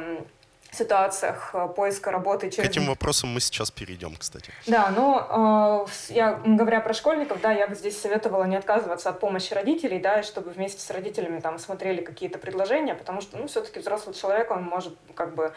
ситуациях 0.70 1.50
э, 1.54 1.68
поиска 1.74 2.10
работы 2.10 2.50
через... 2.50 2.68
К 2.68 2.70
этим 2.70 2.86
вопросам 2.86 3.30
мы 3.30 3.40
сейчас 3.40 3.70
перейдем, 3.70 4.16
кстати. 4.16 4.52
Да, 4.66 4.90
но 4.90 5.86
э, 6.08 6.12
я, 6.12 6.34
говоря 6.44 6.80
про 6.80 6.92
школьников, 6.92 7.40
да, 7.40 7.52
я 7.52 7.66
бы 7.66 7.74
здесь 7.74 8.00
советовала 8.00 8.44
не 8.44 8.56
отказываться 8.56 9.08
от 9.08 9.20
помощи 9.20 9.54
родителей, 9.54 9.98
да, 9.98 10.20
и 10.20 10.22
чтобы 10.22 10.50
вместе 10.50 10.80
с 10.80 10.90
родителями 10.90 11.40
там 11.40 11.58
смотрели 11.58 12.02
какие-то 12.02 12.38
предложения, 12.38 12.94
потому 12.94 13.20
что, 13.20 13.38
ну, 13.38 13.46
все-таки 13.46 13.80
взрослый 13.80 14.14
человек, 14.14 14.50
он 14.50 14.62
может 14.62 14.94
как 15.14 15.34
бы 15.34 15.52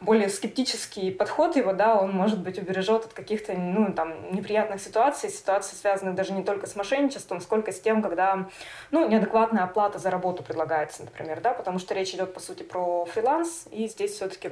более 0.00 0.28
скептический 0.28 1.12
подход 1.12 1.56
его, 1.56 1.72
да, 1.72 1.96
он, 1.96 2.12
может 2.12 2.40
быть, 2.40 2.58
убережет 2.58 3.06
от 3.06 3.12
каких-то, 3.12 3.54
ну, 3.54 3.92
там, 3.92 4.32
неприятных 4.34 4.80
ситуаций, 4.80 5.30
ситуаций, 5.30 5.76
связанных 5.76 6.14
даже 6.14 6.32
не 6.32 6.42
только 6.42 6.66
с 6.66 6.76
мошенничеством, 6.76 7.40
сколько 7.40 7.72
с 7.72 7.80
тем, 7.80 8.02
когда, 8.02 8.48
ну, 8.90 9.08
неадекватная 9.08 9.64
оплата 9.64 9.98
за 9.98 10.10
работу 10.10 10.42
предлагается, 10.42 11.02
например, 11.02 11.40
да, 11.40 11.52
потому 11.52 11.78
что 11.78 11.94
речь 11.94 12.14
идет, 12.14 12.34
по 12.34 12.40
сути, 12.40 12.62
про 12.62 13.04
фриланс, 13.06 13.66
и 13.70 13.88
здесь 13.88 14.12
все-таки 14.12 14.50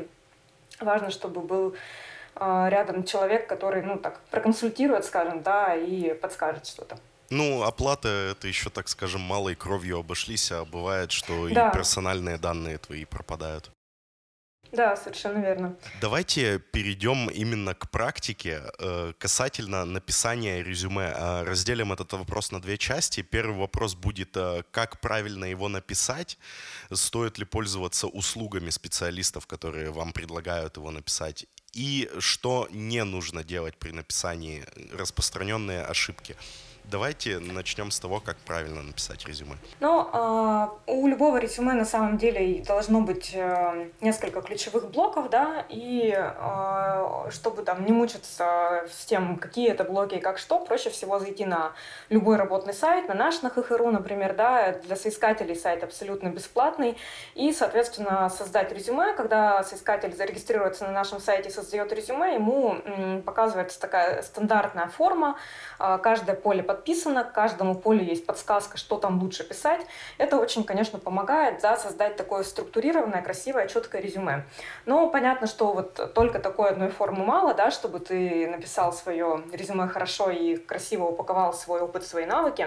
важно, 0.81 1.11
чтобы 1.11 1.41
был 1.41 1.75
а, 2.35 2.69
рядом 2.69 3.05
человек, 3.05 3.47
который, 3.47 3.83
ну, 3.83 3.99
так, 3.99 4.21
проконсультирует, 4.31 5.05
скажем, 5.05 5.43
да, 5.43 5.75
и 5.75 6.15
подскажет 6.15 6.67
что-то. 6.67 6.99
Ну, 7.31 7.63
оплата 7.63 8.09
это 8.09 8.49
еще, 8.49 8.71
так 8.71 8.89
скажем, 8.89 9.21
малой 9.21 9.55
кровью 9.55 9.99
обошлись, 9.99 10.53
а 10.53 10.65
бывает, 10.65 11.11
что 11.11 11.49
да. 11.49 11.69
и 11.69 11.73
персональные 11.73 12.39
данные 12.39 12.79
твои 12.79 13.05
пропадают. 13.05 13.71
Да, 14.75 14.97
совершенно 14.97 15.38
верно. 15.38 15.76
Давайте 16.00 16.59
перейдем 16.59 17.28
именно 17.31 17.75
к 17.75 17.90
практике 17.90 18.62
э, 18.78 19.12
касательно 19.19 19.85
написания 19.85 20.62
резюме. 20.62 21.12
Э, 21.14 21.45
разделим 21.45 21.93
этот 21.93 22.12
вопрос 22.12 22.50
на 22.50 22.61
две 22.61 22.76
части. 22.76 23.23
Первый 23.23 23.57
вопрос 23.57 23.95
будет, 23.95 24.37
э, 24.37 24.64
как 24.73 25.00
правильно 25.00 25.45
его 25.45 25.69
написать, 25.69 26.38
стоит 26.93 27.38
ли 27.38 27.45
пользоваться 27.45 28.09
услугами 28.09 28.71
специалистов, 28.71 29.47
которые 29.47 29.90
вам 29.90 30.12
предлагают 30.12 30.76
его 30.76 30.90
написать, 30.90 31.47
и 31.73 32.11
что 32.19 32.69
не 32.71 33.04
нужно 33.04 33.45
делать 33.45 33.76
при 33.76 33.93
написании, 33.93 34.64
распространенные 34.93 35.83
ошибки. 35.83 36.37
Давайте 36.91 37.38
начнем 37.38 37.91
с 37.91 37.99
того, 37.99 38.21
как 38.21 38.37
правильно 38.37 38.83
написать 38.83 39.26
резюме. 39.26 39.57
Ну, 39.81 40.07
э, 40.12 40.69
у 40.87 41.07
любого 41.07 41.38
резюме 41.38 41.73
на 41.73 41.87
самом 41.87 42.19
деле 42.19 42.62
должно 42.62 43.00
быть 43.00 43.33
э, 43.35 43.88
несколько 44.03 44.43
ключевых 44.43 44.91
блоков, 44.91 45.31
да, 45.31 45.64
и 45.71 46.14
э, 46.14 47.31
чтобы 47.31 47.62
там 47.62 47.87
не 47.87 47.93
мучиться 47.93 48.85
с 48.93 49.07
тем, 49.07 49.38
какие 49.38 49.71
это 49.71 49.85
блоки 49.85 50.17
и 50.17 50.21
как 50.21 50.37
что, 50.37 50.59
проще 50.59 50.91
всего 50.91 51.19
зайти 51.19 51.47
на 51.47 51.73
любой 52.11 52.37
работный 52.37 52.75
сайт, 52.75 53.09
на 53.09 53.14
наш, 53.14 53.41
на 53.41 53.49
ХХРУ, 53.49 53.91
например, 53.91 54.35
да, 54.35 54.73
для 54.73 54.97
соискателей 54.97 55.57
сайт 55.57 55.83
абсолютно 55.85 56.29
бесплатный, 56.29 56.99
и, 57.35 57.53
соответственно, 57.55 58.29
создать 58.29 58.71
резюме, 58.73 59.14
когда 59.14 59.62
соискатель 59.64 60.14
зарегистрируется 60.14 60.85
на 60.85 60.93
нашем 60.93 61.19
сайте, 61.19 61.49
создает 61.49 61.93
резюме, 61.95 62.35
ему 62.35 63.23
показывается 63.25 63.81
такая 63.81 64.23
стандартная 64.23 64.88
форма, 64.88 65.38
э, 65.79 65.99
каждое 66.03 66.37
поле 66.37 66.62
подписано, 66.75 67.25
к 67.25 67.33
каждому 67.33 67.76
полю 67.76 68.02
есть 68.02 68.26
подсказка, 68.26 68.76
что 68.76 68.97
там 68.97 69.23
лучше 69.23 69.45
писать. 69.45 69.81
Это 70.19 70.38
очень, 70.38 70.64
конечно, 70.64 70.99
помогает 70.99 71.61
да, 71.62 71.76
создать 71.76 72.16
такое 72.16 72.43
структурированное, 72.43 73.23
красивое, 73.23 73.69
четкое 73.69 74.02
резюме. 74.02 74.45
Но 74.87 75.09
понятно, 75.09 75.47
что 75.47 75.73
вот 75.73 76.12
только 76.14 76.40
такой 76.40 76.71
одной 76.71 76.88
формы 76.88 77.25
мало, 77.25 77.54
да, 77.54 77.71
чтобы 77.71 78.00
ты 78.00 78.49
написал 78.49 78.93
свое 78.93 79.43
резюме 79.52 79.87
хорошо 79.87 80.31
и 80.31 80.57
красиво 80.57 81.04
упаковал 81.04 81.52
свой 81.52 81.81
опыт, 81.81 82.04
свои 82.04 82.26
навыки. 82.26 82.66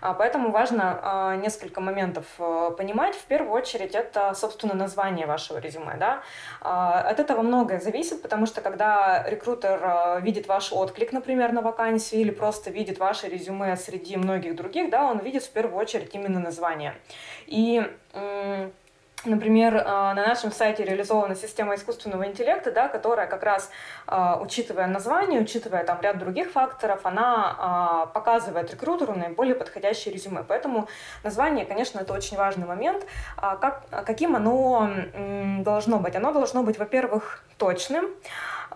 А, 0.00 0.12
поэтому 0.12 0.50
важно 0.50 1.00
а, 1.02 1.36
несколько 1.36 1.80
моментов 1.80 2.24
а, 2.38 2.70
понимать. 2.70 3.14
В 3.14 3.24
первую 3.24 3.52
очередь 3.52 3.94
это, 3.94 4.34
собственно, 4.34 4.74
название 4.74 5.26
вашего 5.26 5.58
резюме. 5.58 5.96
Да? 5.98 6.22
От 6.60 7.20
этого 7.20 7.42
многое 7.42 7.80
зависит, 7.80 8.22
потому 8.22 8.46
что 8.46 8.60
когда 8.60 9.24
рекрутер 9.26 10.20
видит 10.20 10.46
ваш 10.46 10.72
отклик, 10.72 11.12
например, 11.12 11.52
на 11.52 11.62
вакансию 11.62 12.20
или 12.20 12.30
просто 12.30 12.70
видит 12.70 12.98
ваше 12.98 13.28
резюме, 13.28 13.45
резюме 13.46 13.76
среди 13.76 14.16
многих 14.16 14.56
других, 14.56 14.90
да, 14.90 15.10
он 15.10 15.18
видит 15.20 15.42
в 15.42 15.50
первую 15.50 15.78
очередь 15.78 16.14
именно 16.14 16.40
название. 16.40 16.94
И 17.46 17.82
Например, 19.26 19.82
а, 19.84 20.14
на 20.14 20.26
нашем 20.26 20.52
сайте 20.52 20.84
реализована 20.84 21.34
система 21.34 21.74
искусственного 21.74 22.26
интеллекта, 22.26 22.70
да, 22.70 22.88
которая 22.88 23.26
как 23.26 23.42
раз, 23.42 23.70
а, 24.06 24.38
учитывая 24.40 24.86
название, 24.86 25.40
учитывая 25.40 25.84
там 25.84 26.00
ряд 26.00 26.18
других 26.18 26.52
факторов, 26.52 27.00
она 27.04 27.56
а, 27.58 28.06
показывает 28.06 28.70
рекрутеру 28.70 29.14
наиболее 29.14 29.54
подходящее 29.54 30.14
резюме. 30.14 30.44
Поэтому 30.46 30.88
название, 31.24 31.66
конечно, 31.66 31.98
это 31.98 32.12
очень 32.12 32.36
важный 32.36 32.66
момент. 32.66 33.04
Как, 33.36 33.82
каким 34.06 34.36
оно 34.36 34.88
должно 35.60 35.98
быть? 35.98 36.14
Оно 36.14 36.32
должно 36.32 36.62
быть, 36.62 36.78
во-первых, 36.78 37.42
точным, 37.58 38.06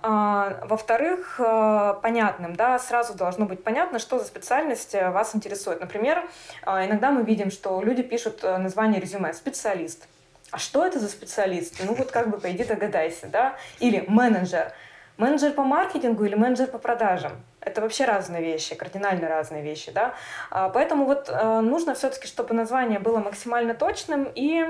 а, 0.02 0.61
во-вторых, 0.64 1.38
э, 1.38 1.95
понятным, 2.02 2.57
да, 2.57 2.78
сразу 2.78 3.14
должно 3.14 3.45
быть 3.45 3.62
понятно, 3.62 3.99
что 3.99 4.19
за 4.19 4.25
специальность 4.25 4.95
э, 4.95 5.11
вас 5.11 5.37
интересует. 5.37 5.80
Например, 5.80 6.26
а, 6.64 6.87
иногда 6.87 7.11
мы 7.11 7.23
видим, 7.23 7.50
что 7.50 7.83
люди 7.83 8.02
пишут 8.02 8.42
э, 8.42 8.57
название 8.57 9.00
резюме 9.00 9.35
«специалист». 9.35 10.09
А 10.50 10.59
что 10.59 10.85
это 10.85 10.99
за 10.99 11.09
специалист? 11.09 11.80
Ну 11.85 11.95
вот 11.95 12.11
как 12.11 12.28
бы 12.30 12.38
пойди 12.38 12.64
догадайся, 12.64 13.26
да? 13.26 13.57
Или 13.78 14.04
менеджер. 14.09 14.73
Менеджер 15.16 15.52
по 15.52 15.64
маркетингу 15.64 16.25
или 16.25 16.35
менеджер 16.35 16.66
по 16.69 16.78
продажам? 16.78 17.33
Это 17.61 17.83
вообще 17.83 18.07
разные 18.07 18.42
вещи, 18.42 18.75
кардинально 18.75 19.28
разные 19.28 19.62
вещи, 19.62 19.90
да. 19.92 20.14
А, 20.50 20.71
поэтому 20.71 21.04
вот 21.04 21.28
э, 21.28 21.61
нужно 21.61 21.95
все-таки, 21.95 22.26
чтобы 22.26 22.54
название 22.54 22.99
было 22.99 23.19
максимально 23.19 23.75
точным 23.75 24.28
и 24.35 24.64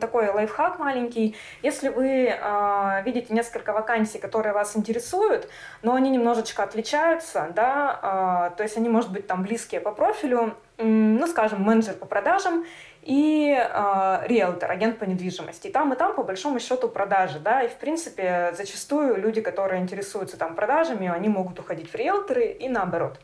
такой 0.00 0.30
лайфхак 0.30 0.78
маленький. 0.78 1.34
Если 1.62 1.88
вы 1.88 2.32
а, 2.40 3.02
видите 3.04 3.34
несколько 3.34 3.72
вакансий, 3.72 4.20
которые 4.20 4.52
вас 4.52 4.76
интересуют, 4.76 5.48
но 5.82 5.94
они 5.94 6.10
немножечко 6.10 6.62
отличаются, 6.62 7.48
да, 7.56 7.98
а, 8.00 8.50
то 8.50 8.62
есть 8.62 8.76
они, 8.76 8.88
может 8.88 9.10
быть, 9.10 9.26
там 9.26 9.42
близкие 9.42 9.80
по 9.80 9.90
профилю, 9.90 10.54
ну, 10.78 11.26
скажем, 11.26 11.62
менеджер 11.62 11.94
по 11.94 12.06
продажам 12.06 12.64
и 13.02 13.56
э, 13.56 14.20
риэлтор, 14.26 14.70
агент 14.70 14.98
по 14.98 15.04
недвижимости. 15.04 15.68
И 15.68 15.72
там, 15.72 15.92
и 15.92 15.96
там, 15.96 16.14
по 16.14 16.22
большому 16.22 16.60
счету, 16.60 16.88
продажи. 16.88 17.38
Да? 17.38 17.62
И, 17.62 17.68
в 17.68 17.74
принципе, 17.74 18.52
зачастую 18.56 19.16
люди, 19.20 19.40
которые 19.40 19.80
интересуются 19.80 20.36
там 20.36 20.54
продажами, 20.54 21.08
они 21.08 21.28
могут 21.28 21.58
уходить 21.58 21.90
в 21.90 21.94
риэлторы 21.94 22.46
и 22.46 22.68
наоборот. 22.68 23.18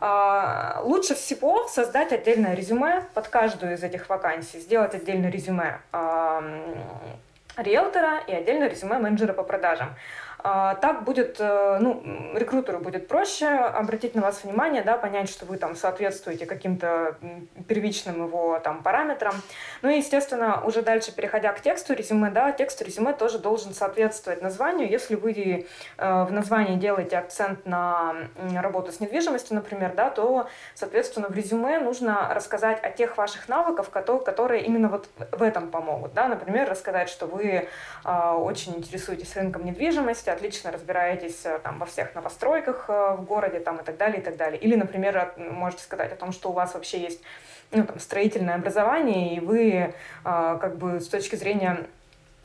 Э, 0.00 0.80
лучше 0.82 1.14
всего 1.14 1.66
создать 1.66 2.12
отдельное 2.12 2.54
резюме 2.54 3.04
под 3.14 3.28
каждую 3.28 3.74
из 3.74 3.82
этих 3.82 4.08
вакансий, 4.08 4.60
сделать 4.60 4.94
отдельное 4.94 5.30
резюме 5.30 5.80
э, 5.92 6.74
риэлтора 7.56 8.20
и 8.26 8.32
отдельное 8.32 8.68
резюме 8.68 8.98
менеджера 8.98 9.32
по 9.32 9.42
продажам. 9.42 9.94
А, 10.42 10.74
так 10.76 11.04
будет, 11.04 11.36
э, 11.38 11.78
ну, 11.80 12.02
рекрутеру 12.34 12.78
будет 12.78 13.08
проще 13.08 13.46
обратить 13.46 14.14
на 14.14 14.22
вас 14.22 14.42
внимание, 14.44 14.82
да, 14.82 14.96
понять, 14.96 15.28
что 15.28 15.44
вы 15.44 15.58
там 15.58 15.74
соответствуете 15.74 16.46
каким-то 16.46 17.16
первичным 17.68 18.26
его 18.26 18.58
там 18.60 18.82
параметрам. 18.82 19.34
Ну 19.82 19.90
и, 19.90 19.98
естественно, 19.98 20.62
уже 20.64 20.82
дальше 20.82 21.14
переходя 21.14 21.52
к 21.52 21.60
тексту 21.60 21.94
резюме, 21.94 22.30
да, 22.30 22.52
текст 22.52 22.80
резюме 22.82 23.12
тоже 23.12 23.38
должен 23.38 23.74
соответствовать 23.74 24.40
названию. 24.40 24.88
Если 24.88 25.14
вы 25.14 25.32
э, 25.32 26.24
в 26.24 26.32
названии 26.32 26.76
делаете 26.76 27.18
акцент 27.18 27.66
на 27.66 28.14
работу 28.54 28.92
с 28.92 29.00
недвижимостью, 29.00 29.56
например, 29.56 29.92
да, 29.94 30.10
то, 30.10 30.48
соответственно, 30.74 31.28
в 31.28 31.34
резюме 31.34 31.78
нужно 31.80 32.32
рассказать 32.32 32.82
о 32.82 32.90
тех 32.90 33.16
ваших 33.16 33.48
навыках, 33.48 33.90
которые 33.90 34.64
именно 34.64 34.88
вот 34.88 35.08
в 35.32 35.42
этом 35.42 35.70
помогут, 35.70 36.14
да, 36.14 36.28
например, 36.28 36.68
рассказать, 36.68 37.08
что 37.08 37.26
вы 37.26 37.68
э, 38.04 38.30
очень 38.30 38.76
интересуетесь 38.76 39.36
рынком 39.36 39.64
недвижимости, 39.64 40.29
отлично 40.32 40.70
разбираетесь 40.70 41.44
э, 41.44 41.58
там 41.58 41.78
во 41.78 41.86
всех 41.86 42.14
новостройках 42.14 42.86
э, 42.88 43.14
в 43.16 43.24
городе 43.24 43.60
там 43.60 43.78
и 43.78 43.82
так 43.84 43.96
далее, 43.96 44.20
и 44.20 44.24
так 44.24 44.36
далее. 44.36 44.60
Или, 44.60 44.74
например, 44.74 45.34
можете 45.36 45.82
сказать 45.82 46.12
о 46.12 46.16
том, 46.16 46.32
что 46.32 46.50
у 46.50 46.52
вас 46.52 46.74
вообще 46.74 47.00
есть 47.00 47.22
ну, 47.72 47.84
там, 47.84 47.98
строительное 47.98 48.56
образование, 48.56 49.36
и 49.36 49.40
вы 49.40 49.70
э, 49.72 49.92
как 50.24 50.76
бы 50.76 51.00
с 51.00 51.08
точки 51.08 51.36
зрения 51.36 51.86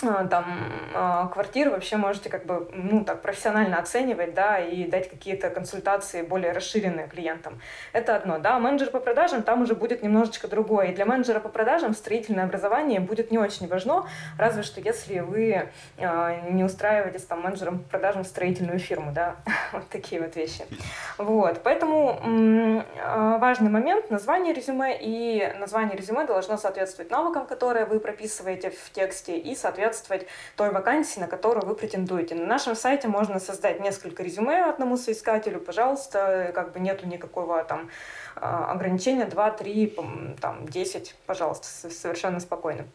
там 0.01 0.45
а, 0.93 1.27
квартиры 1.27 1.71
вообще 1.71 1.95
можете 1.95 2.29
как 2.29 2.45
бы 2.45 2.69
ну 2.73 3.05
так 3.05 3.21
профессионально 3.21 3.79
оценивать 3.79 4.34
да 4.34 4.60
и 4.60 4.86
дать 4.86 5.10
какие-то 5.10 5.49
консультации 5.49 6.21
более 6.21 6.51
расширенные 6.51 7.08
клиентам. 7.08 7.62
Это 7.93 8.15
одно 8.15 8.38
да. 8.38 8.60
Менеджер 8.60 8.89
по 8.89 8.99
продажам 8.99 9.41
там 9.41 9.62
уже 9.62 9.73
будет 9.73 10.03
немножечко 10.03 10.49
другое. 10.49 10.88
И 10.88 10.95
для 10.95 11.05
менеджера 11.05 11.39
по 11.39 11.47
продажам 11.47 11.93
строительное 11.93 12.43
образование 12.43 12.99
будет 12.99 13.31
не 13.31 13.38
очень 13.38 13.67
важно 13.67 14.05
разве 14.38 14.63
что 14.63 14.81
если 14.81 15.19
вы 15.19 15.69
э, 15.97 16.49
не 16.51 16.65
устраиваетесь 16.65 17.23
там 17.23 17.41
менеджером 17.41 17.79
по 17.79 17.91
продажам 17.91 18.23
в 18.25 18.27
строительную 18.27 18.79
фирму 18.79 19.13
да. 19.13 19.38
Вот 19.71 19.88
такие 19.89 20.21
вот 20.21 20.36
вещи. 20.36 20.65
Вот. 21.17 21.62
Поэтому 21.63 22.19
э, 22.21 23.38
важный 23.39 23.69
момент 23.69 24.12
название 24.12 24.53
резюме. 24.53 24.97
И 24.99 25.53
название 25.58 25.95
резюме 25.95 26.25
должно 26.25 26.58
соответствовать 26.58 27.12
навыкам 27.12 27.45
которые 27.45 27.86
вы 27.86 28.01
прописываете 28.01 28.71
в 28.71 28.91
тексте 28.91 29.38
и 29.38 29.55
соответственно 29.55 29.84
соответствовать 29.85 30.27
той 30.55 30.71
вакансии, 30.71 31.19
на 31.19 31.27
которую 31.27 31.65
вы 31.65 31.75
претендуете. 31.75 32.35
На 32.35 32.45
нашем 32.45 32.75
сайте 32.75 33.07
можно 33.07 33.39
создать 33.39 33.79
несколько 33.79 34.23
резюме 34.23 34.65
одному 34.65 34.97
соискателю, 34.97 35.59
пожалуйста, 35.59 36.51
как 36.53 36.73
бы 36.73 36.79
нету 36.79 37.07
никакого 37.07 37.63
там 37.63 37.89
а, 38.35 38.71
ограничения 38.71 39.25
2, 39.25 39.51
3, 39.51 39.97
там, 40.41 40.67
10, 40.67 41.15
пожалуйста, 41.25 41.67
совершенно 41.89 42.39
спокойно. 42.39 42.85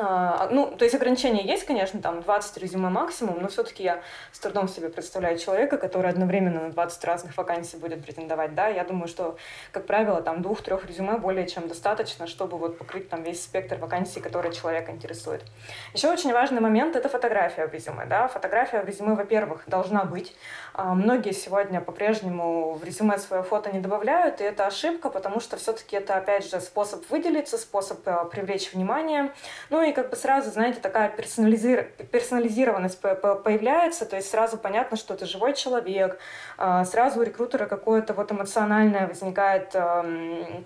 А, 0.00 0.48
ну, 0.50 0.70
то 0.70 0.84
есть 0.84 0.94
ограничения 0.94 1.42
есть, 1.42 1.64
конечно, 1.64 2.00
там 2.00 2.22
20 2.22 2.58
резюме 2.58 2.88
максимум, 2.88 3.38
но 3.40 3.48
все-таки 3.48 3.82
я 3.82 4.00
с 4.32 4.38
трудом 4.38 4.68
себе 4.68 4.88
представляю 4.90 5.38
человека, 5.38 5.76
который 5.76 6.10
одновременно 6.10 6.62
на 6.62 6.70
20 6.70 7.04
разных 7.04 7.36
вакансий 7.36 7.76
будет 7.76 8.04
претендовать, 8.04 8.54
да, 8.54 8.68
я 8.68 8.84
думаю, 8.84 9.08
что, 9.08 9.36
как 9.72 9.86
правило, 9.86 10.22
там 10.22 10.42
двух-трех 10.42 10.86
резюме 10.86 11.18
более 11.18 11.48
чем 11.48 11.66
достаточно, 11.66 12.26
чтобы 12.26 12.58
вот 12.58 12.78
покрыть 12.78 13.08
там 13.08 13.22
весь 13.22 13.42
спектр 13.42 13.76
вакансий, 13.76 14.20
которые 14.20 14.52
человека 14.52 14.92
интересует. 14.92 15.42
Еще 15.94 16.08
очень 16.08 16.32
важный 16.32 16.60
момент— 16.60 16.94
это 16.96 17.08
фотография 17.08 17.66
в 17.66 17.74
резюме, 17.74 18.06
да, 18.06 18.28
фотография 18.28 18.82
в 18.82 18.86
резюме, 18.86 19.14
во-первых, 19.14 19.64
должна 19.66 20.04
быть. 20.04 20.36
А, 20.74 20.94
многие 20.94 21.32
сегодня 21.32 21.80
по-прежнему 21.80 22.74
в 22.74 22.84
резюме 22.84 23.18
свое 23.18 23.42
фото 23.42 23.72
не 23.72 23.80
добавляют, 23.80 24.40
и 24.40 24.44
это 24.44 24.66
ошибка, 24.66 25.10
потому 25.10 25.40
что 25.40 25.56
все-таки 25.56 25.96
это, 25.96 26.16
опять 26.16 26.48
же, 26.48 26.60
способ 26.60 27.08
выделиться, 27.10 27.58
способ 27.58 28.06
э, 28.06 28.24
привлечь 28.30 28.72
внимание, 28.72 29.32
ну, 29.70 29.78
ну 29.78 29.87
и 29.88 29.92
как 29.92 30.10
бы 30.10 30.16
сразу, 30.16 30.50
знаете, 30.50 30.80
такая 30.80 31.08
персонализир... 31.08 31.84
персонализированность 32.12 33.00
появляется, 33.00 34.06
то 34.06 34.16
есть 34.16 34.30
сразу 34.30 34.58
понятно, 34.58 34.96
что 34.96 35.14
это 35.14 35.26
живой 35.26 35.54
человек, 35.54 36.18
а, 36.56 36.84
сразу 36.84 37.20
у 37.20 37.22
рекрутера 37.22 37.66
какое-то 37.66 38.14
вот 38.14 38.30
эмоциональное 38.30 39.06
возникает 39.06 39.74
Э, 39.78 40.62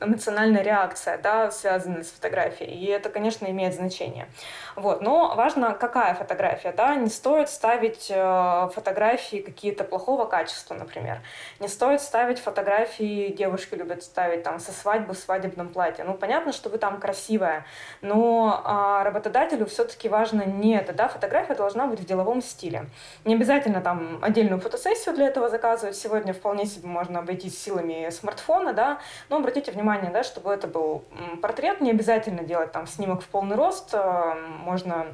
эмоциональная 0.00 0.62
реакция, 0.62 1.18
да, 1.18 1.50
связанная 1.50 2.02
с 2.02 2.10
фотографией. 2.10 2.70
И 2.70 2.86
это, 2.86 3.10
конечно, 3.10 3.46
имеет 3.46 3.74
значение. 3.74 4.28
Вот. 4.76 5.02
Но 5.02 5.34
важно, 5.36 5.74
какая 5.74 6.14
фотография. 6.14 6.72
Да? 6.72 6.94
Не 6.94 7.08
стоит 7.08 7.50
ставить 7.50 8.10
э, 8.10 8.68
фотографии 8.74 9.38
какие-то 9.38 9.84
плохого 9.84 10.24
качества, 10.24 10.74
например. 10.74 11.20
Не 11.60 11.68
стоит 11.68 12.00
ставить 12.00 12.38
фотографии, 12.38 13.32
девушки 13.32 13.74
любят 13.74 14.02
ставить 14.02 14.42
там 14.42 14.58
со 14.58 14.72
свадьбы 14.72 15.14
в 15.14 15.18
свадебном 15.18 15.68
платье. 15.68 16.04
Ну, 16.04 16.14
понятно, 16.14 16.52
что 16.52 16.70
вы 16.70 16.78
там 16.78 16.98
красивая, 16.98 17.66
но 18.00 18.62
а, 18.64 19.04
работодателю 19.04 19.66
все-таки 19.66 20.08
важно 20.08 20.42
не 20.42 20.76
это. 20.76 20.92
Да? 20.92 21.08
Фотография 21.08 21.54
должна 21.54 21.86
быть 21.86 22.00
в 22.00 22.06
деловом 22.06 22.42
стиле. 22.42 22.86
Не 23.24 23.34
обязательно 23.34 23.80
там 23.80 24.18
отдельную 24.22 24.60
фотосессию 24.60 25.14
для 25.14 25.26
этого 25.26 25.48
заказывать. 25.48 25.96
Сегодня 25.96 26.32
вполне 26.32 26.66
себе 26.66 26.88
можно 26.88 27.18
обойтись 27.18 27.60
силами 27.62 28.08
смартфона 28.10 28.29
смартфона, 28.30 28.72
да, 28.72 28.98
но 29.28 29.36
обратите 29.36 29.72
внимание, 29.72 30.10
да, 30.10 30.22
чтобы 30.22 30.52
это 30.52 30.66
был 30.66 31.04
портрет, 31.42 31.80
не 31.80 31.90
обязательно 31.90 32.42
делать 32.42 32.72
там 32.72 32.86
снимок 32.86 33.22
в 33.22 33.26
полный 33.26 33.56
рост, 33.56 33.90
э, 33.92 34.34
можно 34.64 35.06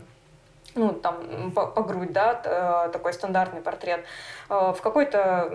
ну, 0.74 0.92
там, 0.92 1.52
по, 1.52 1.66
по 1.66 1.82
грудь, 1.82 2.12
да, 2.12 2.40
э, 2.44 2.90
такой 2.92 3.14
стандартный 3.14 3.62
портрет, 3.62 4.04
в 4.48 4.78
какой-то, 4.82 5.50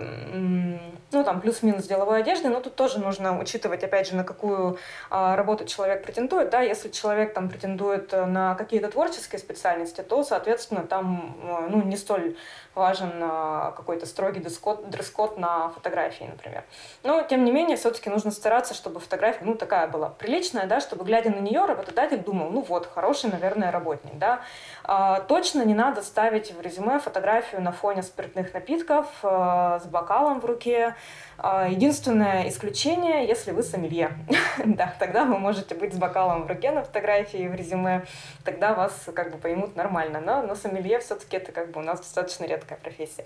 ну, 1.12 1.24
там, 1.24 1.40
плюс-минус 1.40 1.86
деловой 1.86 2.20
одежды, 2.20 2.48
но 2.48 2.60
тут 2.60 2.74
тоже 2.74 2.98
нужно 2.98 3.38
учитывать, 3.38 3.84
опять 3.84 4.08
же, 4.08 4.16
на 4.16 4.24
какую 4.24 4.78
а, 5.10 5.36
работу 5.36 5.64
человек 5.64 6.04
претендует, 6.04 6.50
да, 6.50 6.60
если 6.60 6.88
человек 6.88 7.34
там 7.34 7.48
претендует 7.48 8.12
на 8.12 8.54
какие-то 8.54 8.88
творческие 8.90 9.38
специальности, 9.38 10.02
то, 10.02 10.24
соответственно, 10.24 10.82
там, 10.82 11.36
ну, 11.70 11.82
не 11.82 11.96
столь 11.96 12.36
важен 12.74 13.12
а, 13.22 13.72
какой-то 13.72 14.06
строгий 14.06 14.40
дресс-код 14.40 15.38
на 15.38 15.70
фотографии, 15.70 16.24
например. 16.24 16.64
Но, 17.02 17.22
тем 17.22 17.44
не 17.44 17.52
менее, 17.52 17.76
все-таки 17.76 18.08
нужно 18.10 18.30
стараться, 18.30 18.74
чтобы 18.74 19.00
фотография, 19.00 19.44
ну, 19.44 19.54
такая 19.54 19.88
была 19.88 20.08
приличная, 20.08 20.66
да, 20.66 20.80
чтобы, 20.80 21.04
глядя 21.04 21.30
на 21.30 21.40
нее, 21.40 21.64
работодатель 21.64 22.18
думал, 22.18 22.50
ну, 22.50 22.62
вот, 22.62 22.86
хороший, 22.86 23.30
наверное, 23.30 23.70
работник, 23.70 24.16
да. 24.18 24.40
А, 24.84 25.20
точно 25.20 25.62
не 25.62 25.74
надо 25.74 26.02
ставить 26.02 26.52
в 26.52 26.60
резюме 26.60 26.98
фотографию 26.98 27.60
на 27.62 27.72
фоне 27.72 28.02
спиртных 28.02 28.52
напитков 28.54 28.81
а, 29.22 29.80
с 29.80 29.86
бокалом 29.86 30.40
в 30.40 30.44
руке, 30.44 30.94
а, 31.38 31.68
единственное 31.68 32.48
исключение, 32.48 33.26
если 33.26 33.52
вы 33.52 33.62
сомелье. 33.62 34.12
да, 34.64 34.94
тогда 34.98 35.24
вы 35.24 35.38
можете 35.38 35.74
быть 35.74 35.94
с 35.94 35.98
бокалом 35.98 36.44
в 36.44 36.46
руке 36.46 36.70
на 36.70 36.82
фотографии 36.82 37.48
в 37.48 37.54
резюме, 37.54 38.04
тогда 38.44 38.74
вас 38.74 39.08
как 39.14 39.32
бы 39.32 39.38
поймут 39.38 39.76
нормально. 39.76 40.20
Но, 40.20 40.42
но 40.42 40.54
сомелье 40.54 40.98
все-таки 41.00 41.36
это 41.36 41.52
как 41.52 41.70
бы 41.70 41.80
у 41.80 41.84
нас 41.84 42.00
достаточно 42.00 42.44
редкая 42.44 42.78
профессия. 42.78 43.24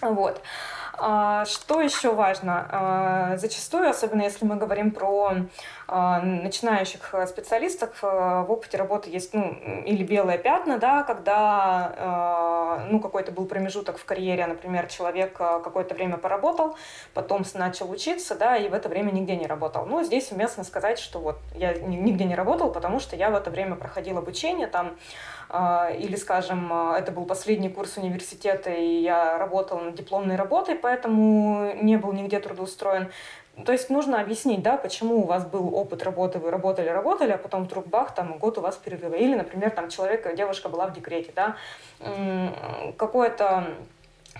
Вот. 0.00 0.40
А, 0.98 1.44
что 1.44 1.80
еще 1.80 2.14
важно? 2.14 2.68
А, 2.70 3.36
зачастую, 3.36 3.88
особенно 3.88 4.22
если 4.22 4.44
мы 4.44 4.56
говорим 4.56 4.90
про 4.90 5.32
а, 5.88 6.20
начинающих 6.20 7.14
специалистов, 7.28 7.90
в 8.00 8.46
опыте 8.48 8.78
работы 8.78 9.10
есть 9.10 9.34
ну, 9.34 9.56
или 9.84 10.02
белые 10.02 10.38
пятна, 10.38 10.78
да, 10.78 11.02
когда 11.02 12.86
ну, 12.90 13.00
какой-то 13.00 13.32
был 13.32 13.46
промежуток 13.46 13.98
в 13.98 14.04
карьере, 14.04 14.46
например, 14.46 14.86
человек 14.86 15.34
какое-то 15.34 15.94
время 15.94 16.16
поработал, 16.16 16.76
потом 17.14 17.44
начал 17.54 17.90
учиться, 17.90 18.34
да, 18.34 18.56
и 18.56 18.68
в 18.68 18.74
это 18.74 18.88
время 18.88 19.10
нигде 19.10 19.36
не 19.36 19.46
работал. 19.46 19.86
Ну, 19.86 20.02
здесь 20.02 20.32
уместно 20.32 20.64
сказать, 20.64 20.98
что 20.98 21.18
вот 21.18 21.38
я 21.54 21.74
нигде 21.74 22.24
не 22.24 22.34
работал, 22.34 22.70
потому 22.70 23.00
что 23.00 23.16
я 23.16 23.30
в 23.30 23.34
это 23.34 23.50
время 23.50 23.76
проходил 23.76 24.18
обучение, 24.18 24.66
там 24.66 24.96
или, 25.48 26.16
скажем, 26.16 26.72
а, 26.72 26.98
это 26.98 27.12
был 27.12 27.24
последний 27.24 27.68
курс 27.68 27.96
университета, 27.96 28.70
и 28.70 29.00
я 29.00 29.38
работала 29.38 29.80
над 29.80 29.94
дипломной 29.94 30.36
работой, 30.36 30.74
поэтому 30.74 31.72
не 31.82 31.96
был 31.96 32.12
нигде 32.12 32.40
трудоустроен. 32.40 33.10
То 33.64 33.72
есть 33.72 33.88
нужно 33.88 34.20
объяснить, 34.20 34.62
да, 34.62 34.76
почему 34.76 35.20
у 35.20 35.24
вас 35.24 35.46
был 35.46 35.74
опыт 35.74 36.02
работы, 36.02 36.38
вы 36.38 36.50
работали, 36.50 36.88
работали, 36.88 37.32
а 37.32 37.38
потом 37.38 37.64
вдруг 37.64 37.86
бах, 37.86 38.14
там 38.14 38.36
год 38.38 38.58
у 38.58 38.60
вас 38.60 38.76
перерыва. 38.76 39.14
Или, 39.14 39.34
например, 39.34 39.70
там 39.70 39.88
человек, 39.88 40.34
девушка 40.36 40.68
была 40.68 40.88
в 40.88 40.92
декрете, 40.92 41.32
да, 41.34 41.56
какое-то 42.98 43.68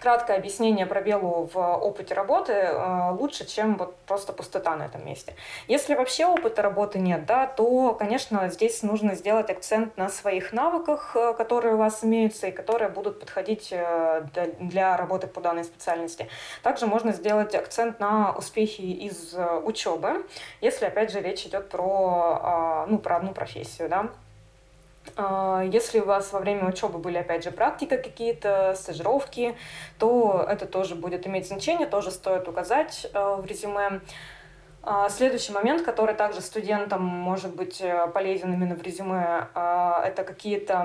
краткое 0.00 0.36
объяснение 0.36 0.86
пробелу 0.86 1.48
в 1.52 1.58
опыте 1.58 2.14
работы 2.14 2.52
э, 2.52 3.10
лучше, 3.12 3.46
чем 3.46 3.76
вот 3.76 3.96
просто 4.06 4.32
пустота 4.32 4.76
на 4.76 4.84
этом 4.84 5.04
месте. 5.04 5.34
Если 5.68 5.94
вообще 5.94 6.26
опыта 6.26 6.62
работы 6.62 6.98
нет, 6.98 7.26
да, 7.26 7.46
то, 7.46 7.94
конечно, 7.94 8.48
здесь 8.48 8.82
нужно 8.82 9.14
сделать 9.14 9.50
акцент 9.50 9.96
на 9.96 10.08
своих 10.08 10.52
навыках, 10.52 11.16
э, 11.16 11.34
которые 11.34 11.74
у 11.74 11.78
вас 11.78 12.04
имеются 12.04 12.48
и 12.48 12.52
которые 12.52 12.88
будут 12.88 13.20
подходить 13.20 13.68
э, 13.70 14.26
для 14.60 14.96
работы 14.96 15.26
по 15.26 15.40
данной 15.40 15.64
специальности. 15.64 16.28
Также 16.62 16.86
можно 16.86 17.12
сделать 17.12 17.54
акцент 17.54 18.00
на 18.00 18.32
успехи 18.32 18.80
из 18.80 19.34
учебы, 19.64 20.26
если, 20.60 20.86
опять 20.86 21.10
же, 21.10 21.20
речь 21.20 21.46
идет 21.46 21.68
про, 21.68 22.86
ну, 22.88 22.98
про 22.98 23.16
одну 23.16 23.32
профессию, 23.32 23.88
да. 23.88 24.10
А, 25.16 25.62
если 25.62 26.00
у 26.00 26.04
вас 26.04 26.32
во 26.32 26.40
время 26.40 26.66
учебы 26.68 26.98
были, 26.98 27.18
опять 27.18 27.44
же, 27.44 27.50
практика 27.50 27.96
какие-то, 27.96 28.74
стажировки, 28.74 29.56
то 29.98 30.44
это 30.48 30.66
тоже 30.66 30.94
будет 30.94 31.26
иметь 31.26 31.48
значение, 31.48 31.86
тоже 31.86 32.10
стоит 32.10 32.48
указать 32.48 33.06
э, 33.12 33.36
в 33.36 33.46
резюме. 33.46 34.00
А, 34.88 35.08
следующий 35.08 35.52
момент, 35.52 35.82
который 35.82 36.14
также 36.14 36.40
студентам 36.40 37.02
может 37.02 37.56
быть 37.56 37.80
э, 37.80 38.06
полезен 38.14 38.54
именно 38.54 38.76
в 38.76 38.82
резюме, 38.82 39.48
а, 39.52 40.00
это 40.06 40.22
какие-то, 40.22 40.84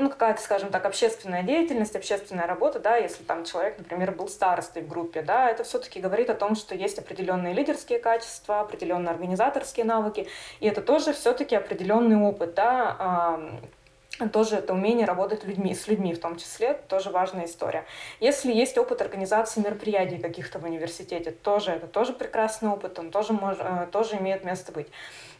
ну, 0.00 0.10
какая-то, 0.10 0.42
скажем 0.42 0.70
так, 0.70 0.84
общественная 0.84 1.44
деятельность, 1.44 1.94
общественная 1.94 2.48
работа, 2.48 2.80
да, 2.80 2.96
если 2.96 3.22
там 3.22 3.44
человек, 3.44 3.78
например, 3.78 4.10
был 4.10 4.26
старостой 4.26 4.82
в 4.82 4.88
группе, 4.88 5.22
да, 5.22 5.48
это 5.48 5.62
все-таки 5.62 6.00
говорит 6.00 6.28
о 6.28 6.34
том, 6.34 6.56
что 6.56 6.74
есть 6.74 6.98
определенные 6.98 7.54
лидерские 7.54 8.00
качества, 8.00 8.58
определенные 8.58 9.12
организаторские 9.12 9.86
навыки, 9.86 10.26
и 10.58 10.66
это 10.66 10.82
тоже 10.82 11.12
все-таки 11.12 11.54
определенный 11.54 12.16
опыт, 12.16 12.54
да, 12.54 13.38
тоже 14.32 14.56
это 14.56 14.72
умение 14.72 15.06
работать 15.06 15.44
людьми, 15.44 15.74
с 15.74 15.86
людьми 15.88 16.14
в 16.14 16.20
том 16.20 16.36
числе, 16.36 16.74
тоже 16.88 17.10
важная 17.10 17.44
история. 17.44 17.84
Если 18.20 18.52
есть 18.52 18.78
опыт 18.78 19.00
организации 19.02 19.60
мероприятий 19.60 20.18
каких-то 20.18 20.58
в 20.58 20.64
университете, 20.64 21.30
тоже 21.30 21.72
это 21.72 21.86
тоже 21.86 22.12
прекрасный 22.12 22.70
опыт, 22.70 22.98
он 22.98 23.10
тоже, 23.10 23.32
мож, 23.32 23.56
э, 23.58 23.86
тоже 23.92 24.16
имеет 24.16 24.44
место 24.44 24.72
быть 24.72 24.88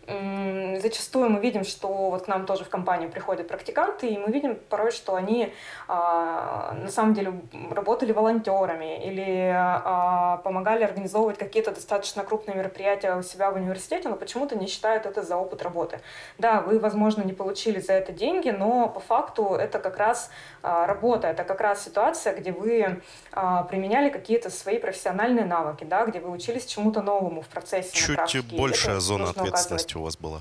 зачастую 0.06 1.30
мы 1.30 1.40
видим, 1.40 1.64
что 1.64 1.88
вот 2.10 2.24
к 2.24 2.28
нам 2.28 2.46
тоже 2.46 2.64
в 2.64 2.68
компанию 2.68 3.10
приходят 3.10 3.48
практиканты, 3.48 4.08
и 4.08 4.18
мы 4.18 4.30
видим 4.30 4.56
порой, 4.68 4.92
что 4.92 5.14
они 5.14 5.52
а, 5.88 6.74
на 6.74 6.90
самом 6.90 7.14
деле 7.14 7.40
работали 7.70 8.12
волонтерами 8.12 9.04
или 9.04 9.52
а, 9.54 10.38
помогали 10.38 10.84
организовывать 10.84 11.38
какие-то 11.38 11.72
достаточно 11.72 12.22
крупные 12.22 12.56
мероприятия 12.56 13.16
у 13.16 13.22
себя 13.22 13.50
в 13.50 13.56
университете, 13.56 14.08
но 14.08 14.16
почему-то 14.16 14.56
не 14.56 14.66
считают 14.66 15.06
это 15.06 15.22
за 15.22 15.36
опыт 15.36 15.62
работы. 15.62 16.00
Да, 16.38 16.60
вы, 16.60 16.78
возможно, 16.78 17.22
не 17.22 17.32
получили 17.32 17.80
за 17.80 17.94
это 17.94 18.12
деньги, 18.12 18.50
но 18.50 18.88
по 18.88 19.00
факту 19.00 19.54
это 19.54 19.78
как 19.78 19.96
раз 19.96 20.30
а, 20.62 20.86
работа, 20.86 21.28
это 21.28 21.44
как 21.44 21.60
раз 21.60 21.84
ситуация, 21.84 22.34
где 22.36 22.52
вы 22.52 23.02
а, 23.32 23.64
применяли 23.64 24.10
какие-то 24.10 24.50
свои 24.50 24.78
профессиональные 24.78 25.44
навыки, 25.44 25.84
да, 25.84 26.06
где 26.06 26.20
вы 26.20 26.30
учились 26.30 26.66
чему-то 26.66 27.02
новому 27.02 27.42
в 27.42 27.48
процессе. 27.48 27.96
Чуть 28.28 28.56
большая 28.56 29.00
зона 29.00 29.30
ответственности 29.30 29.95
у 29.98 30.02
вас 30.02 30.16
была. 30.16 30.40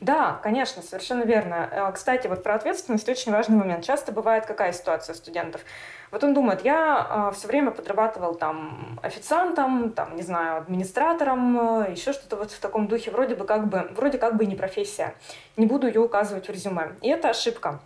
Да, 0.00 0.40
конечно, 0.42 0.82
совершенно 0.82 1.22
верно. 1.22 1.68
Э, 1.70 1.92
кстати, 1.92 2.26
вот 2.26 2.42
про 2.42 2.54
ответственность 2.54 3.08
очень 3.08 3.32
важный 3.32 3.56
момент. 3.56 3.84
Часто 3.84 4.12
бывает 4.12 4.44
какая 4.44 4.72
ситуация 4.72 5.14
у 5.14 5.16
студентов? 5.16 5.62
Вот 6.10 6.22
он 6.22 6.34
думает, 6.34 6.64
я 6.64 7.30
э, 7.30 7.34
все 7.34 7.48
время 7.48 7.70
подрабатывал 7.70 8.34
там 8.34 8.98
официантом, 9.02 9.92
там, 9.92 10.14
не 10.14 10.22
знаю, 10.22 10.58
администратором, 10.58 11.80
э, 11.80 11.92
еще 11.92 12.12
что-то 12.12 12.36
вот 12.36 12.50
в 12.50 12.60
таком 12.60 12.88
духе, 12.88 13.10
вроде 13.10 13.34
бы 13.36 13.46
как 13.46 13.68
бы, 13.68 13.88
вроде 13.92 14.18
как 14.18 14.36
бы 14.36 14.44
не 14.44 14.54
профессия. 14.54 15.14
Не 15.56 15.66
буду 15.66 15.86
ее 15.86 16.00
указывать 16.00 16.46
в 16.46 16.52
резюме. 16.52 16.92
И 17.00 17.08
это 17.08 17.30
ошибка. 17.30 17.80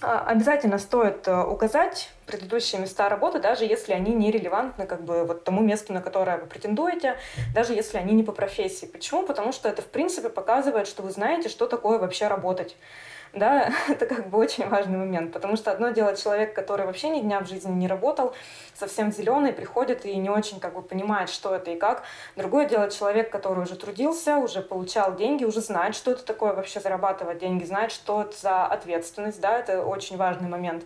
А, 0.00 0.20
обязательно 0.20 0.78
стоит 0.78 1.26
э, 1.26 1.42
указать 1.42 2.10
предыдущие 2.26 2.80
места 2.80 3.08
работы, 3.08 3.40
даже 3.40 3.64
если 3.64 3.92
они 3.92 4.14
не 4.14 4.30
релевантны 4.30 4.86
как 4.86 5.02
бы 5.02 5.24
вот 5.24 5.42
тому 5.42 5.60
месту, 5.60 5.92
на 5.92 6.00
которое 6.00 6.38
вы 6.38 6.46
претендуете, 6.46 7.16
даже 7.52 7.72
если 7.72 7.98
они 7.98 8.14
не 8.14 8.22
по 8.22 8.30
профессии. 8.30 8.86
Почему? 8.86 9.26
Потому 9.26 9.50
что 9.50 9.68
это, 9.68 9.82
в 9.82 9.86
принципе, 9.86 10.28
показывает, 10.28 10.86
что 10.86 11.02
вы 11.02 11.10
знаете, 11.10 11.48
что 11.48 11.66
такое 11.66 11.98
вообще 11.98 12.28
работать 12.28 12.76
да, 13.32 13.72
это 13.88 14.06
как 14.06 14.28
бы 14.28 14.38
очень 14.38 14.68
важный 14.68 14.98
момент, 14.98 15.32
потому 15.32 15.56
что 15.56 15.70
одно 15.70 15.90
дело 15.90 16.16
человек, 16.16 16.54
который 16.54 16.86
вообще 16.86 17.10
ни 17.10 17.20
дня 17.20 17.40
в 17.40 17.48
жизни 17.48 17.72
не 17.72 17.88
работал, 17.88 18.34
совсем 18.74 19.12
зеленый, 19.12 19.52
приходит 19.52 20.04
и 20.04 20.16
не 20.16 20.30
очень 20.30 20.60
как 20.60 20.74
бы 20.74 20.82
понимает, 20.82 21.30
что 21.30 21.54
это 21.54 21.70
и 21.70 21.76
как. 21.76 22.04
Другое 22.36 22.66
дело 22.66 22.90
человек, 22.90 23.30
который 23.30 23.64
уже 23.64 23.76
трудился, 23.76 24.36
уже 24.38 24.62
получал 24.62 25.16
деньги, 25.16 25.44
уже 25.44 25.60
знает, 25.60 25.94
что 25.94 26.12
это 26.12 26.24
такое 26.24 26.52
вообще 26.52 26.80
зарабатывать 26.80 27.38
деньги, 27.38 27.64
знает, 27.64 27.92
что 27.92 28.22
это 28.22 28.36
за 28.36 28.66
ответственность, 28.66 29.40
да, 29.40 29.58
это 29.58 29.82
очень 29.82 30.16
важный 30.16 30.48
момент. 30.48 30.84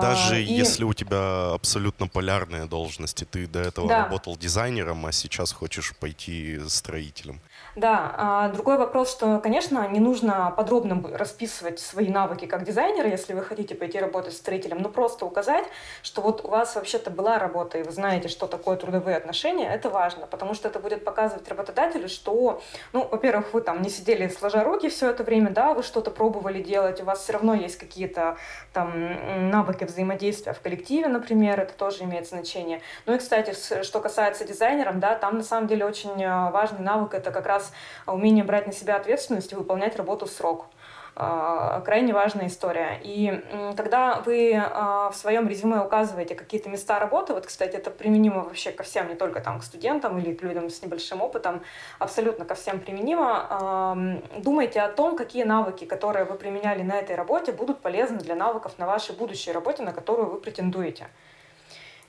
Даже 0.00 0.42
и... 0.42 0.52
если 0.52 0.84
у 0.84 0.92
тебя 0.92 1.52
абсолютно 1.52 2.06
полярные 2.06 2.66
должности, 2.66 3.24
ты 3.24 3.46
до 3.46 3.60
этого 3.60 3.88
да. 3.88 4.04
работал 4.04 4.36
дизайнером, 4.36 5.06
а 5.06 5.12
сейчас 5.12 5.52
хочешь 5.52 5.94
пойти 5.96 6.60
строителем. 6.68 7.40
Да, 7.74 8.14
а 8.18 8.48
другой 8.50 8.76
вопрос, 8.76 9.10
что, 9.10 9.38
конечно, 9.38 9.88
не 9.88 9.98
нужно 9.98 10.52
подробно 10.54 11.02
расписывать 11.16 11.80
свои 11.80 12.08
навыки 12.08 12.44
как 12.44 12.64
дизайнера, 12.64 13.08
если 13.08 13.32
вы 13.32 13.42
хотите 13.42 13.74
пойти 13.74 13.98
работать 13.98 14.34
строителем, 14.34 14.82
но 14.82 14.90
просто 14.90 15.24
указать, 15.24 15.64
что 16.02 16.20
вот 16.20 16.44
у 16.44 16.48
вас 16.48 16.74
вообще-то 16.74 17.10
была 17.10 17.38
работа, 17.38 17.78
и 17.78 17.82
вы 17.82 17.90
знаете, 17.90 18.28
что 18.28 18.46
такое 18.46 18.76
трудовые 18.76 19.16
отношения, 19.16 19.72
это 19.72 19.88
важно, 19.88 20.26
потому 20.26 20.52
что 20.52 20.68
это 20.68 20.80
будет 20.80 21.02
показывать 21.02 21.48
работодателю, 21.48 22.08
что, 22.10 22.62
ну, 22.92 23.08
во-первых, 23.10 23.54
вы 23.54 23.62
там 23.62 23.80
не 23.80 23.88
сидели 23.88 24.28
сложа 24.28 24.64
руки 24.64 24.90
все 24.90 25.08
это 25.08 25.24
время, 25.24 25.50
да, 25.50 25.72
вы 25.72 25.82
что-то 25.82 26.10
пробовали 26.10 26.62
делать, 26.62 27.00
у 27.00 27.04
вас 27.04 27.20
все 27.20 27.32
равно 27.32 27.54
есть 27.54 27.78
какие-то 27.78 28.36
там 28.74 29.50
навыки 29.50 29.71
взаимодействия 29.80 30.52
в 30.52 30.60
коллективе, 30.60 31.08
например, 31.08 31.60
это 31.60 31.72
тоже 31.72 32.04
имеет 32.04 32.28
значение. 32.28 32.80
Ну 33.06 33.14
и, 33.14 33.18
кстати, 33.18 33.54
что 33.82 34.00
касается 34.00 34.44
дизайнеров, 34.44 34.98
да, 34.98 35.14
там 35.14 35.38
на 35.38 35.44
самом 35.44 35.66
деле 35.66 35.84
очень 35.84 36.22
э, 36.22 36.50
важный 36.50 36.80
навык, 36.80 37.14
это 37.14 37.30
как 37.30 37.46
раз 37.46 37.72
умение 38.06 38.44
брать 38.44 38.66
на 38.66 38.72
себя 38.72 38.96
ответственность 38.96 39.52
и 39.52 39.54
выполнять 39.54 39.96
работу 39.96 40.26
в 40.26 40.30
срок 40.30 40.66
крайне 41.14 42.14
важная 42.14 42.46
история. 42.46 42.98
И 43.02 43.42
когда 43.76 44.20
вы 44.24 44.54
а, 44.54 45.10
в 45.10 45.16
своем 45.16 45.46
резюме 45.46 45.80
указываете 45.80 46.34
какие-то 46.34 46.70
места 46.70 46.98
работы, 46.98 47.34
вот, 47.34 47.46
кстати, 47.46 47.76
это 47.76 47.90
применимо 47.90 48.44
вообще 48.44 48.72
ко 48.72 48.82
всем, 48.82 49.08
не 49.08 49.14
только 49.14 49.40
там 49.40 49.60
к 49.60 49.62
студентам 49.62 50.18
или 50.18 50.32
к 50.34 50.42
людям 50.42 50.70
с 50.70 50.82
небольшим 50.82 51.20
опытом, 51.20 51.62
абсолютно 51.98 52.44
ко 52.44 52.54
всем 52.54 52.80
применимо, 52.80 54.22
думайте 54.38 54.80
о 54.80 54.88
том, 54.88 55.16
какие 55.16 55.44
навыки, 55.44 55.84
которые 55.84 56.24
вы 56.24 56.36
применяли 56.36 56.82
на 56.82 56.98
этой 56.98 57.14
работе, 57.14 57.52
будут 57.52 57.80
полезны 57.80 58.18
для 58.18 58.34
навыков 58.34 58.72
на 58.78 58.86
вашей 58.86 59.14
будущей 59.14 59.52
работе, 59.52 59.82
на 59.82 59.92
которую 59.92 60.30
вы 60.30 60.40
претендуете. 60.40 61.08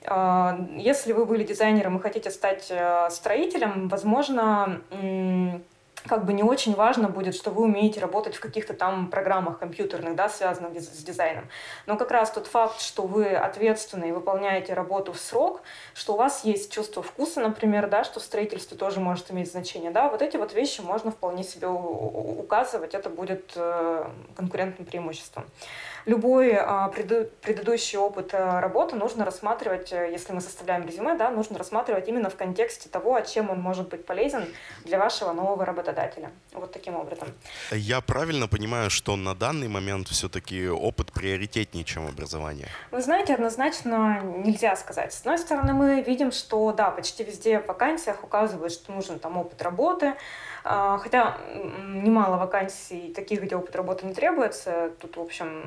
А, 0.06 0.58
если 0.76 1.12
вы 1.12 1.24
были 1.24 1.44
дизайнером 1.44 1.96
и 1.96 2.00
хотите 2.00 2.30
стать 2.30 2.66
э, 2.70 3.08
строителем, 3.10 3.88
возможно, 3.88 4.80
как 6.06 6.24
бы 6.26 6.32
не 6.32 6.42
очень 6.42 6.74
важно 6.74 7.08
будет, 7.08 7.34
что 7.34 7.50
вы 7.50 7.62
умеете 7.62 8.00
работать 8.00 8.34
в 8.34 8.40
каких-то 8.40 8.74
там 8.74 9.08
программах 9.08 9.58
компьютерных, 9.58 10.14
да, 10.14 10.28
связанных 10.28 10.78
с 10.78 11.02
дизайном. 11.02 11.48
Но 11.86 11.96
как 11.96 12.10
раз 12.10 12.30
тот 12.30 12.46
факт, 12.46 12.80
что 12.80 13.04
вы 13.04 13.34
ответственны 13.34 14.10
и 14.10 14.12
выполняете 14.12 14.74
работу 14.74 15.12
в 15.12 15.18
срок, 15.18 15.62
что 15.94 16.14
у 16.14 16.16
вас 16.16 16.44
есть 16.44 16.70
чувство 16.72 17.02
вкуса, 17.02 17.40
например, 17.40 17.88
да, 17.88 18.04
что 18.04 18.20
строительство 18.20 18.76
тоже 18.76 19.00
может 19.00 19.30
иметь 19.30 19.50
значение, 19.50 19.90
да, 19.90 20.08
вот 20.08 20.20
эти 20.20 20.36
вот 20.36 20.52
вещи 20.52 20.80
можно 20.82 21.10
вполне 21.10 21.42
себе 21.42 21.68
указывать, 21.68 22.94
это 22.94 23.08
будет 23.08 23.52
э, 23.56 24.04
конкурентным 24.36 24.86
преимуществом 24.86 25.44
любой 26.06 26.54
а, 26.54 26.88
предыдущий 26.88 27.98
опыт 27.98 28.34
а, 28.34 28.60
работы 28.60 28.96
нужно 28.96 29.24
рассматривать, 29.24 29.92
э, 29.92 30.10
если 30.12 30.32
мы 30.32 30.40
составляем 30.40 30.86
резюме, 30.86 31.16
да, 31.16 31.30
нужно 31.30 31.58
рассматривать 31.58 32.08
именно 32.08 32.30
в 32.30 32.36
контексте 32.36 32.88
того, 32.88 33.20
чем 33.20 33.50
он 33.50 33.60
может 33.60 33.88
быть 33.88 34.04
полезен 34.04 34.46
для 34.84 34.98
вашего 34.98 35.32
нового 35.32 35.64
работодателя. 35.64 36.30
Вот 36.52 36.72
таким 36.72 36.96
образом. 36.96 37.28
Я 37.70 38.00
правильно 38.00 38.48
понимаю, 38.48 38.90
что 38.90 39.16
на 39.16 39.34
данный 39.34 39.68
момент 39.68 40.08
все-таки 40.08 40.68
опыт 40.68 41.12
приоритетнее, 41.12 41.84
чем 41.84 42.06
образование? 42.06 42.68
Вы 42.90 43.02
знаете, 43.02 43.34
однозначно 43.34 44.20
нельзя 44.22 44.76
сказать. 44.76 45.12
С 45.12 45.20
одной 45.20 45.38
стороны, 45.38 45.72
мы 45.72 46.02
видим, 46.02 46.32
что 46.32 46.72
да, 46.72 46.90
почти 46.90 47.24
везде 47.24 47.60
в 47.60 47.66
вакансиях 47.66 48.22
указывают, 48.24 48.72
что 48.72 48.92
нужен 48.92 49.18
там 49.18 49.36
опыт 49.36 49.62
работы, 49.62 50.06
а, 50.06 50.14
хотя 50.64 51.36
немало 51.86 52.38
вакансий 52.38 53.12
таких, 53.14 53.42
где 53.42 53.54
опыт 53.54 53.76
работы 53.76 54.06
не 54.06 54.14
требуется. 54.14 54.90
Тут, 54.98 55.16
в 55.16 55.20
общем, 55.20 55.62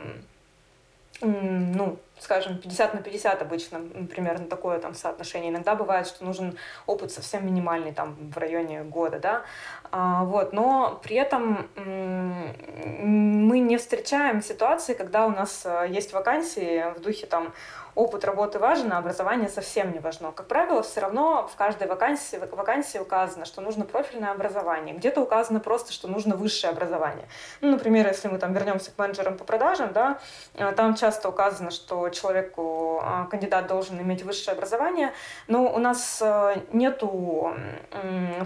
ну, 1.22 2.00
скажем, 2.19 2.58
50 2.58 2.93
на 2.93 3.01
50 3.01 3.41
обычно 3.41 3.80
примерно 4.08 4.47
такое 4.47 4.80
там 4.80 4.93
соотношение. 4.93 5.51
Иногда 5.51 5.75
бывает, 5.75 6.08
что 6.08 6.25
нужен 6.25 6.58
опыт 6.86 7.12
совсем 7.12 7.45
минимальный, 7.45 7.93
там, 7.93 8.15
в 8.19 8.38
районе 8.38 8.84
года, 8.84 9.19
да, 9.19 9.43
а, 9.91 10.23
вот, 10.23 10.53
но 10.53 10.99
при 11.03 11.15
этом 11.15 11.69
мы 11.75 13.60
не 13.60 13.77
встречаем 13.77 14.41
ситуации, 14.41 14.93
когда 14.93 15.25
у 15.27 15.32
нас 15.32 15.63
э, 15.65 15.88
есть 15.89 16.13
вакансии 16.13 16.93
в 16.95 17.01
духе 17.01 17.25
там 17.27 17.53
опыт 17.97 18.25
работы 18.25 18.60
важен, 18.60 18.93
а 18.93 18.99
образование 18.99 19.49
совсем 19.49 19.91
не 19.91 19.99
важно. 19.99 20.32
Как 20.32 20.47
правило, 20.47 20.84
все 20.84 21.01
равно 21.01 21.49
в 21.51 21.56
каждой 21.56 21.88
вакансии, 21.88 22.38
вакансии 22.38 22.99
указано, 22.99 23.45
что 23.45 23.60
нужно 23.60 23.86
профильное 23.86 24.32
образование. 24.32 24.93
Где-то 24.93 25.19
указано 25.19 25.60
просто, 25.60 25.91
что 25.91 26.08
нужно 26.08 26.36
высшее 26.36 26.71
образование. 26.71 27.27
Ну, 27.60 27.71
например, 27.71 28.06
если 28.08 28.27
мы 28.27 28.38
там 28.38 28.53
вернемся 28.53 28.91
к 28.91 28.97
менеджерам 28.99 29.36
по 29.36 29.43
продажам, 29.43 29.93
да, 29.93 30.19
э, 30.53 30.71
там 30.73 30.95
часто 30.95 31.27
указано, 31.27 31.71
что 31.71 32.07
человеку, 32.12 33.00
а, 33.04 33.26
кандидат 33.26 33.67
должен 33.67 34.00
иметь 34.02 34.24
высшее 34.24 34.56
образование, 34.56 35.13
но 35.48 35.74
у 35.74 35.78
нас 35.80 36.20
э, 36.22 36.62
нету 36.74 37.54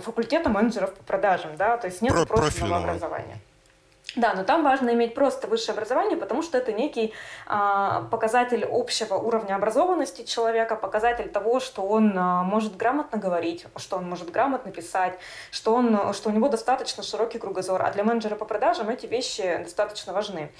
факультета 0.03 0.49
менеджеров 0.49 0.93
по 0.93 1.03
продажам, 1.03 1.55
да, 1.55 1.77
то 1.77 1.87
есть 1.87 2.01
нет 2.01 2.13
Про 2.13 2.25
профильного 2.25 2.83
образования. 2.83 3.37
Да, 4.17 4.33
но 4.33 4.43
там 4.43 4.63
важно 4.63 4.89
иметь 4.89 5.13
просто 5.13 5.47
высшее 5.47 5.73
образование, 5.73 6.17
потому 6.17 6.41
что 6.41 6.57
это 6.57 6.73
некий 6.73 7.13
а, 7.47 8.01
показатель 8.11 8.65
общего 8.69 9.15
уровня 9.15 9.55
образованности 9.55 10.23
человека, 10.23 10.75
показатель 10.75 11.29
того, 11.29 11.61
что 11.61 11.83
он 11.83 12.13
а, 12.17 12.43
может 12.43 12.75
грамотно 12.75 13.17
говорить, 13.17 13.65
что 13.77 13.95
он 13.95 14.09
может 14.09 14.29
грамотно 14.29 14.69
писать, 14.69 15.17
что, 15.49 15.73
он, 15.73 16.13
что 16.13 16.29
у 16.29 16.33
него 16.33 16.49
достаточно 16.49 17.03
широкий 17.03 17.39
кругозор. 17.39 17.81
А 17.83 17.91
для 17.91 18.03
менеджера 18.03 18.35
по 18.35 18.43
продажам 18.43 18.89
эти 18.89 19.05
вещи 19.05 19.61
достаточно 19.63 20.11
важны. 20.11 20.51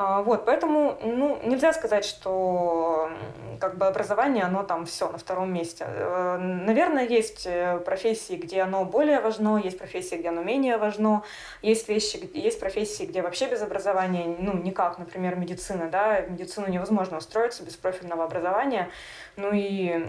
А, 0.00 0.22
вот, 0.22 0.44
поэтому 0.44 0.96
ну, 1.02 1.40
нельзя 1.42 1.72
сказать, 1.72 2.04
что 2.04 3.10
как 3.58 3.76
бы 3.76 3.86
образование, 3.86 4.44
оно 4.44 4.62
там 4.62 4.86
все 4.86 5.10
на 5.10 5.18
втором 5.18 5.52
месте. 5.52 5.86
Э, 5.88 6.36
наверное, 6.38 7.04
есть 7.04 7.48
э, 7.48 7.80
профессии, 7.80 8.34
где 8.34 8.62
оно 8.62 8.84
более 8.84 9.18
важно, 9.18 9.56
есть 9.56 9.76
профессии, 9.76 10.14
где 10.14 10.28
оно 10.28 10.44
менее 10.44 10.76
важно, 10.76 11.24
есть 11.62 11.88
вещи, 11.88 12.30
есть 12.32 12.60
профессии, 12.60 13.06
где 13.06 13.22
вообще 13.22 13.48
без 13.48 13.60
образования, 13.60 14.36
ну, 14.38 14.52
никак, 14.52 14.98
например, 14.98 15.34
медицина, 15.34 15.88
да, 15.90 16.20
медицину 16.20 16.68
невозможно 16.68 17.18
устроиться 17.18 17.64
без 17.64 17.74
профильного 17.74 18.22
образования, 18.22 18.90
ну 19.34 19.50
и 19.52 20.06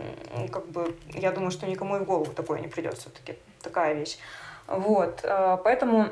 как 0.51 0.67
бы 0.67 0.95
я 1.15 1.31
думаю, 1.31 1.49
что 1.49 1.65
никому 1.65 1.95
и 1.95 1.99
в 2.01 2.05
голову 2.05 2.31
такое 2.31 2.59
не 2.59 2.67
придет 2.67 2.99
все-таки, 2.99 3.39
такая 3.63 3.95
вещь. 3.95 4.19
Вот, 4.67 5.21
э, 5.23 5.57
поэтому 5.63 6.09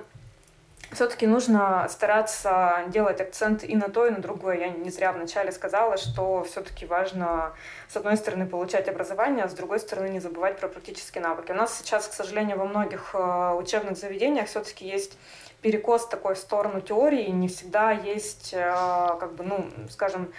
все-таки 0.91 1.28
нужно 1.28 1.88
стараться 1.89 2.84
делать 2.88 3.19
акцент 3.19 3.63
и 3.63 3.76
на 3.76 3.89
то, 3.89 4.08
и 4.08 4.10
на 4.10 4.19
другое. 4.19 4.58
Я 4.58 4.69
не 4.69 4.89
зря 4.89 5.12
вначале 5.12 5.52
сказала, 5.52 5.97
что 5.97 6.43
все-таки 6.43 6.86
важно, 6.86 7.54
с 7.89 7.97
одной 7.97 8.17
стороны, 8.17 8.45
получать 8.45 8.88
образование, 8.88 9.45
а 9.45 9.50
с 9.50 9.54
другой 9.54 9.80
стороны, 9.80 10.08
не 10.10 10.19
забывать 10.19 10.60
про 10.60 10.67
практические 10.67 11.23
навыки. 11.23 11.52
У 11.52 11.56
нас 11.56 11.78
сейчас, 11.78 12.08
к 12.08 12.13
сожалению, 12.13 12.58
во 12.58 12.65
многих 12.65 13.12
э, 13.13 13.54
учебных 13.58 13.97
заведениях 13.97 14.47
все-таки 14.47 14.88
есть 14.88 15.17
перекос 15.62 16.08
такой 16.08 16.36
в 16.36 16.38
сторону 16.38 16.82
теории, 16.82 17.28
не 17.30 17.47
всегда 17.47 17.91
есть, 17.91 18.54
э, 18.54 18.71
как 19.19 19.34
бы, 19.34 19.43
ну, 19.43 19.69
скажем, 19.89 20.32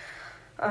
э, 0.56 0.70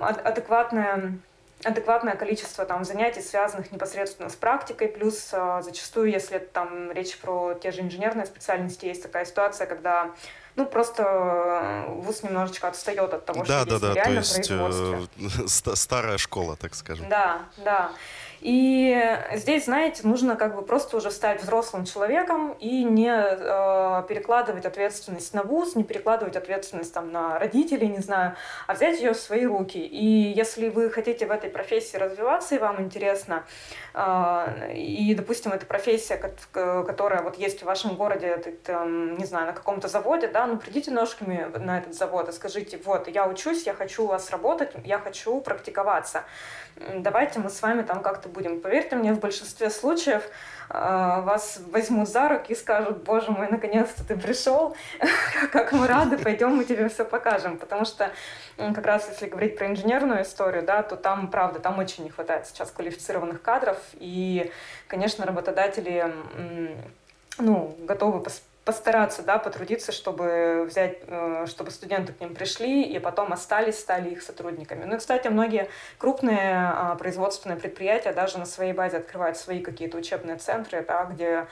адекватная 0.00 1.18
адекватное 1.64 2.16
количество 2.16 2.64
там 2.64 2.84
занятий, 2.84 3.20
связанных 3.20 3.72
непосредственно 3.72 4.28
с 4.28 4.36
практикой, 4.36 4.88
плюс 4.88 5.30
э, 5.32 5.60
зачастую, 5.62 6.10
если 6.10 6.38
там 6.38 6.90
речь 6.92 7.16
про 7.18 7.54
те 7.54 7.70
же 7.72 7.80
инженерные 7.80 8.26
специальности, 8.26 8.86
есть 8.86 9.02
такая 9.02 9.24
ситуация, 9.24 9.66
когда 9.66 10.10
ну, 10.56 10.66
просто 10.66 11.02
э, 11.02 11.92
вуз 11.92 12.22
немножечко 12.22 12.68
отстает 12.68 13.14
от 13.14 13.24
того, 13.24 13.44
да, 13.44 13.62
что 13.62 13.64
да, 13.64 13.72
есть 13.72 13.82
да, 13.82 13.94
реально 13.94 14.22
то 14.22 15.08
есть, 15.18 15.50
э, 15.50 15.74
старая 15.76 16.18
школа, 16.18 16.56
так 16.56 16.74
скажем. 16.74 17.08
Да, 17.08 17.42
да. 17.58 17.92
И 18.42 19.18
здесь, 19.34 19.66
знаете, 19.66 20.02
нужно 20.02 20.34
как 20.34 20.56
бы 20.56 20.62
просто 20.62 20.96
уже 20.96 21.12
стать 21.12 21.40
взрослым 21.40 21.84
человеком 21.84 22.56
и 22.58 22.82
не 22.82 23.08
э, 23.08 24.02
перекладывать 24.08 24.66
ответственность 24.66 25.32
на 25.32 25.44
вуз, 25.44 25.76
не 25.76 25.84
перекладывать 25.84 26.34
ответственность 26.34 26.92
там 26.92 27.12
на 27.12 27.38
родителей, 27.38 27.86
не 27.86 28.00
знаю, 28.00 28.34
а 28.66 28.74
взять 28.74 29.00
ее 29.00 29.12
в 29.12 29.16
свои 29.16 29.46
руки. 29.46 29.78
И 29.78 30.32
если 30.32 30.70
вы 30.70 30.90
хотите 30.90 31.26
в 31.26 31.30
этой 31.30 31.50
профессии 31.50 31.96
развиваться 31.96 32.56
и 32.56 32.58
вам 32.58 32.82
интересно, 32.82 33.44
э, 33.94 34.72
и, 34.74 35.14
допустим, 35.14 35.52
это 35.52 35.64
профессия, 35.64 36.16
которая 36.52 37.22
вот 37.22 37.36
есть 37.36 37.62
в 37.62 37.66
вашем 37.66 37.94
городе, 37.94 38.26
это, 38.26 38.50
там, 38.50 39.18
не 39.18 39.24
знаю, 39.24 39.46
на 39.46 39.52
каком-то 39.52 39.86
заводе, 39.86 40.26
да, 40.26 40.46
ну 40.46 40.56
придите 40.56 40.90
ножками 40.90 41.48
на 41.56 41.78
этот 41.78 41.94
завод 41.94 42.28
и 42.28 42.32
скажите, 42.32 42.80
вот, 42.84 43.06
я 43.06 43.28
учусь, 43.28 43.66
я 43.66 43.74
хочу 43.74 44.02
у 44.02 44.08
вас 44.08 44.30
работать, 44.30 44.72
я 44.84 44.98
хочу 44.98 45.40
практиковаться 45.40 46.24
давайте 46.76 47.38
мы 47.38 47.50
с 47.50 47.60
вами 47.62 47.82
там 47.82 48.02
как-то 48.02 48.28
будем. 48.28 48.60
Поверьте 48.60 48.96
мне, 48.96 49.12
в 49.12 49.20
большинстве 49.20 49.70
случаев 49.70 50.22
э, 50.68 51.20
вас 51.22 51.60
возьмут 51.70 52.08
за 52.08 52.28
руки 52.28 52.52
и 52.52 52.56
скажут, 52.56 53.02
боже 53.04 53.30
мой, 53.30 53.48
наконец-то 53.50 54.04
ты 54.04 54.16
пришел, 54.16 54.76
как 55.52 55.72
мы 55.72 55.86
рады, 55.86 56.18
пойдем 56.18 56.56
мы 56.56 56.64
тебе 56.64 56.88
все 56.88 57.04
покажем. 57.04 57.58
Потому 57.58 57.84
что 57.84 58.10
как 58.56 58.86
раз 58.86 59.08
если 59.08 59.26
говорить 59.26 59.56
про 59.56 59.66
инженерную 59.66 60.22
историю, 60.22 60.62
да, 60.62 60.82
то 60.82 60.96
там, 60.96 61.28
правда, 61.28 61.60
там 61.60 61.78
очень 61.78 62.04
не 62.04 62.10
хватает 62.10 62.46
сейчас 62.46 62.70
квалифицированных 62.70 63.42
кадров. 63.42 63.78
И, 63.94 64.50
конечно, 64.88 65.24
работодатели 65.26 66.12
ну, 67.38 67.76
готовы 67.80 68.20
постараться, 68.64 69.22
да, 69.22 69.38
потрудиться, 69.38 69.90
чтобы 69.90 70.64
взять, 70.68 70.98
э, 71.06 71.46
чтобы 71.48 71.70
студенты 71.70 72.12
к 72.12 72.20
ним 72.20 72.34
пришли 72.34 72.84
и 72.84 72.98
потом 73.00 73.32
остались, 73.32 73.78
стали 73.78 74.10
их 74.10 74.22
сотрудниками. 74.22 74.84
Ну 74.84 74.94
и, 74.94 74.98
кстати, 74.98 75.26
многие 75.28 75.68
крупные 75.98 76.54
а, 76.54 76.94
производственные 76.94 77.58
предприятия 77.58 78.12
даже 78.12 78.38
на 78.38 78.46
своей 78.46 78.72
базе 78.72 78.98
открывают 78.98 79.36
свои 79.36 79.60
какие-то 79.60 79.98
учебные 79.98 80.36
центры, 80.36 80.84
да, 80.86 81.04
где 81.04 81.46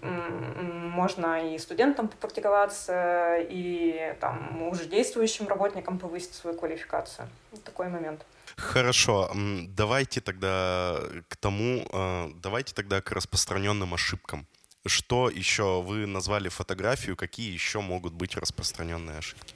можно 0.00 1.54
и 1.54 1.58
студентам 1.58 2.08
попрактиковаться, 2.08 3.36
и 3.38 4.16
там 4.20 4.68
уже 4.68 4.86
действующим 4.86 5.46
работникам 5.46 5.98
повысить 5.98 6.34
свою 6.34 6.56
квалификацию. 6.56 7.28
Вот 7.52 7.62
такой 7.62 7.88
момент. 7.88 8.26
Хорошо, 8.56 9.30
давайте 9.68 10.20
тогда 10.20 10.98
к 11.28 11.36
тому, 11.36 11.86
э, 11.92 12.28
давайте 12.42 12.74
тогда 12.74 13.00
к 13.00 13.12
распространенным 13.12 13.94
ошибкам. 13.94 14.46
Что 14.86 15.28
еще 15.28 15.82
вы 15.82 16.06
назвали 16.06 16.48
фотографию, 16.48 17.14
какие 17.14 17.52
еще 17.52 17.80
могут 17.80 18.14
быть 18.14 18.34
распространенные 18.34 19.18
ошибки? 19.18 19.54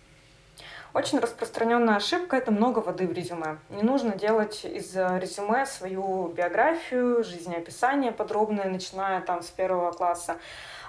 Очень 0.93 1.19
распространенная 1.19 1.97
ошибка– 1.97 2.37
это 2.39 2.53
много 2.53 2.81
воды 2.81 3.09
в 3.09 3.13
резюме. 3.13 3.59
Не 3.71 3.83
нужно 3.83 4.17
делать 4.17 4.67
из 4.67 4.95
резюме 4.95 5.65
свою 5.65 6.29
биографию, 6.29 7.25
жизнеописание 7.25 8.13
подробное, 8.13 8.69
начиная 8.69 9.23
там 9.23 9.43
с 9.43 9.49
первого 9.49 9.93
класса. 9.93 10.37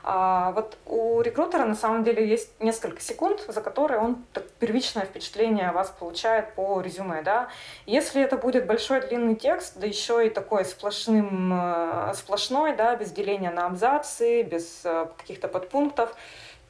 А 0.07 0.51
вот 0.51 0.77
у 0.85 1.21
рекрутера 1.21 1.65
на 1.65 1.73
самом 1.73 2.03
деле 2.03 2.27
есть 2.27 2.51
несколько 2.59 3.01
секунд, 3.01 3.43
за 3.47 3.59
которые 3.59 3.99
он 3.99 4.23
так, 4.33 4.47
первичное 4.59 5.03
впечатление 5.03 5.71
вас 5.71 5.89
получает 5.89 6.53
по 6.53 6.79
резюме. 6.79 7.23
Да? 7.23 7.49
Если 7.87 8.21
это 8.21 8.37
будет 8.37 8.67
большой 8.67 9.01
длинный 9.01 9.33
текст, 9.33 9.79
да 9.79 9.87
еще 9.87 10.27
и 10.27 10.29
такой 10.29 10.63
сплошным, 10.63 11.51
э, 11.51 12.13
сплошной, 12.13 12.75
да, 12.75 12.95
без 12.95 13.11
деления 13.11 13.49
на 13.49 13.65
абзацы, 13.65 14.43
без 14.43 14.81
э, 14.83 15.07
каких-то 15.17 15.47
подпунктов, 15.47 16.15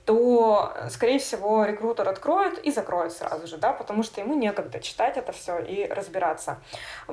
то, 0.06 0.72
скорее 0.90 1.18
всего, 1.18 1.66
рекрутер 1.66 2.08
откроет 2.08 2.60
и 2.60 2.72
закроет 2.72 3.12
сразу 3.12 3.48
же, 3.48 3.58
да, 3.58 3.74
потому 3.74 4.04
что 4.04 4.22
ему 4.22 4.36
некогда 4.36 4.80
читать 4.80 5.18
это 5.18 5.32
все 5.32 5.58
и 5.58 5.88
разбираться. 5.88 6.58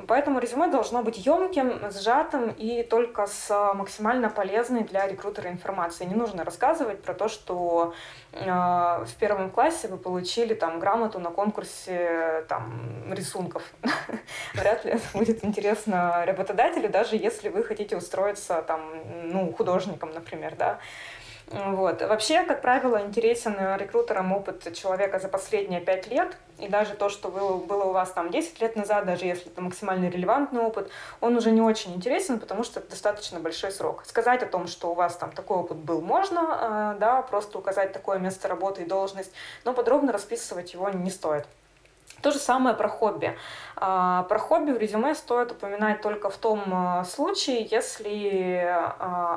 Поэтому 0.07 0.39
резюме 0.39 0.69
должно 0.69 1.03
быть 1.03 1.25
емким, 1.25 1.91
сжатым 1.91 2.51
и 2.51 2.83
только 2.83 3.27
с 3.27 3.73
максимально 3.75 4.29
полезной 4.29 4.85
для 4.85 5.07
рекрутера 5.07 5.49
информацией. 5.49 6.11
Не 6.11 6.15
нужно 6.15 6.45
рассказывать 6.45 7.03
про 7.03 7.15
то, 7.15 7.29
что 7.29 7.95
э, 8.33 8.45
в 8.47 9.15
первом 9.19 9.51
классе 9.51 9.89
вы 9.89 9.97
получили 9.97 10.53
там 10.53 10.79
грамоту 10.79 11.19
на 11.19 11.31
конкурсе 11.31 12.45
там 12.49 13.11
рисунков. 13.11 13.63
Вряд 14.55 14.85
ли 14.85 14.93
это 14.93 15.05
будет 15.15 15.43
интересно 15.45 16.25
работодателю, 16.27 16.91
даже 16.91 17.17
если 17.17 17.49
вы 17.49 17.65
хотите 17.65 17.97
устроиться 17.97 18.61
там, 18.63 18.83
ну, 19.25 19.51
художником, 19.53 20.13
например, 20.13 20.57
да. 20.57 20.79
Вот. 21.53 22.01
Вообще, 22.01 22.45
как 22.45 22.63
правило, 22.63 23.03
интересен 23.03 23.55
рекрутерам 23.77 24.33
опыт 24.33 24.75
человека 24.75 25.19
за 25.19 25.29
последние 25.29 25.81
пять 25.81 26.07
лет, 26.09 26.37
и 26.59 26.69
даже 26.69 26.95
то, 26.95 27.11
что 27.11 27.29
было, 27.29 27.59
было 27.59 27.85
у 27.85 27.93
вас 27.93 28.11
там 28.13 28.31
10 28.31 28.61
лет 28.61 28.75
назад, 28.75 29.05
даже 29.05 29.27
если 29.27 29.51
это 29.51 29.61
максимально 29.61 30.09
релевантный 30.09 30.61
опыт, 30.61 30.91
он 31.21 31.37
уже 31.37 31.51
не 31.51 31.61
очень 31.61 31.95
интересен, 31.95 32.41
потому 32.41 32.65
что 32.65 32.81
это 32.81 32.91
достаточно 32.91 33.39
большой 33.39 33.71
срок. 33.71 34.05
Сказать 34.07 34.43
о 34.43 34.47
том, 34.47 34.67
что 34.67 34.91
у 34.93 34.95
вас 34.95 35.17
там 35.17 35.31
такой 35.33 35.59
опыт 35.59 35.77
был, 35.77 36.01
можно, 36.01 36.41
а, 36.41 36.95
да, 36.95 37.21
просто 37.23 37.59
указать 37.59 37.93
такое 37.93 38.19
место 38.19 38.49
работы 38.49 38.83
и 38.83 38.87
должность, 38.87 39.33
но 39.65 39.75
подробно 39.75 40.13
расписывать 40.13 40.73
его 40.73 40.89
не 40.89 41.11
стоит. 41.11 41.47
То 42.23 42.31
же 42.31 42.39
самое 42.39 42.77
про 42.77 42.89
хобби. 42.89 43.37
А, 43.77 44.23
про 44.25 44.39
хобби 44.39 44.71
в 44.71 44.79
резюме 44.79 45.15
стоит 45.15 45.51
упоминать 45.51 46.01
только 46.01 46.31
в 46.31 46.37
том 46.39 46.63
а, 46.73 47.05
случае, 47.05 47.67
если 47.71 48.89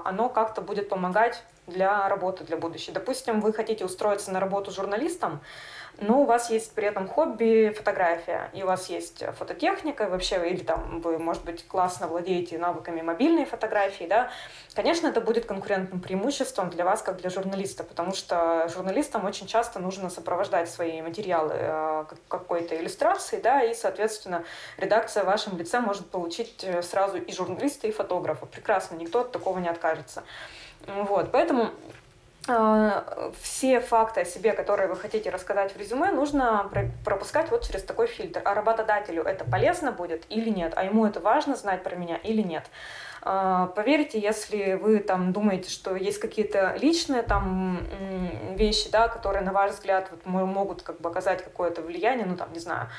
оно 0.04 0.30
как-то 0.30 0.62
будет 0.62 0.88
помогать 0.88 1.44
для 1.68 2.08
работы, 2.10 2.44
для 2.44 2.58
будущей. 2.58 2.92
Допустим, 2.92 3.42
вы 3.42 3.54
хотите 3.54 3.86
устроиться 3.86 4.32
на 4.32 4.40
работу 4.40 4.72
журналистом, 4.72 5.42
но 6.00 6.22
у 6.22 6.26
вас 6.26 6.50
есть 6.50 6.74
при 6.74 6.88
этом 6.88 7.08
хобби 7.08 7.74
фотография, 7.76 8.50
и 8.54 8.64
у 8.64 8.66
вас 8.66 8.90
есть 8.90 9.24
фототехника, 9.38 10.10
вообще, 10.10 10.50
или 10.50 10.62
там 10.62 11.00
вы, 11.02 11.18
может 11.18 11.46
быть, 11.46 11.66
классно 11.68 12.08
владеете 12.08 12.58
навыками 12.58 13.02
мобильной 13.02 13.46
фотографии, 13.46 14.06
да, 14.06 14.30
конечно, 14.74 15.08
это 15.08 15.22
будет 15.22 15.46
конкурентным 15.46 16.02
преимуществом 16.02 16.70
для 16.70 16.84
вас, 16.84 17.02
как 17.02 17.18
для 17.18 17.30
журналиста, 17.30 17.84
потому 17.84 18.14
что 18.14 18.68
журналистам 18.74 19.26
очень 19.26 19.48
часто 19.48 19.80
нужно 19.80 20.10
сопровождать 20.10 20.70
свои 20.70 21.02
материалы 21.02 21.54
э, 21.56 22.06
какой-то 22.28 22.76
иллюстрацией, 22.76 23.42
да, 23.42 23.64
и, 23.64 23.74
соответственно, 23.74 24.44
редакция 24.78 25.24
в 25.24 25.28
вашем 25.28 25.58
лице 25.58 25.80
может 25.80 26.10
получить 26.10 26.64
э, 26.64 26.82
сразу 26.82 27.18
и 27.18 27.32
журналиста, 27.32 27.88
и 27.88 27.92
фотографа. 27.92 28.46
Прекрасно, 28.46 28.96
никто 28.96 29.22
от 29.22 29.32
такого 29.32 29.60
не 29.60 29.70
откажется. 29.70 30.24
Вот, 30.88 31.32
поэтому 31.32 31.72
э, 32.48 33.32
все 33.42 33.80
факты 33.80 34.22
о 34.22 34.26
себе, 34.26 34.54
которые 34.54 34.88
вы 34.88 34.96
хотите 34.96 35.30
рассказать 35.30 35.74
в 35.74 35.78
резюме, 35.78 36.12
нужно 36.12 36.70
пропускать 37.04 37.50
вот 37.52 37.66
через 37.66 37.84
такой 37.84 38.08
фильтр. 38.08 38.42
А 38.46 38.54
работодателю 38.54 39.24
это 39.24 39.46
полезно 39.46 39.92
будет 39.92 40.26
или 40.30 40.50
нет? 40.50 40.74
А 40.76 40.84
ему 40.84 41.06
это 41.06 41.20
важно 41.20 41.56
знать 41.56 41.84
про 41.84 41.96
меня 41.96 42.18
или 42.18 42.42
нет? 42.42 42.66
Э, 43.24 43.68
поверьте, 43.76 44.20
если 44.20 44.74
вы 44.74 45.00
там 45.00 45.34
думаете, 45.34 45.70
что 45.70 45.96
есть 45.96 46.20
какие-то 46.20 46.76
личные 46.80 47.24
там 47.24 47.80
вещи, 48.56 48.90
да, 48.92 49.08
которые, 49.08 49.44
на 49.44 49.52
ваш 49.52 49.72
взгляд, 49.72 50.10
вот, 50.12 50.26
могут 50.26 50.84
как 50.84 51.02
бы 51.02 51.10
оказать 51.10 51.44
какое-то 51.44 51.82
влияние, 51.82 52.26
ну 52.26 52.38
там, 52.38 52.54
не 52.54 52.60
знаю, 52.60 52.90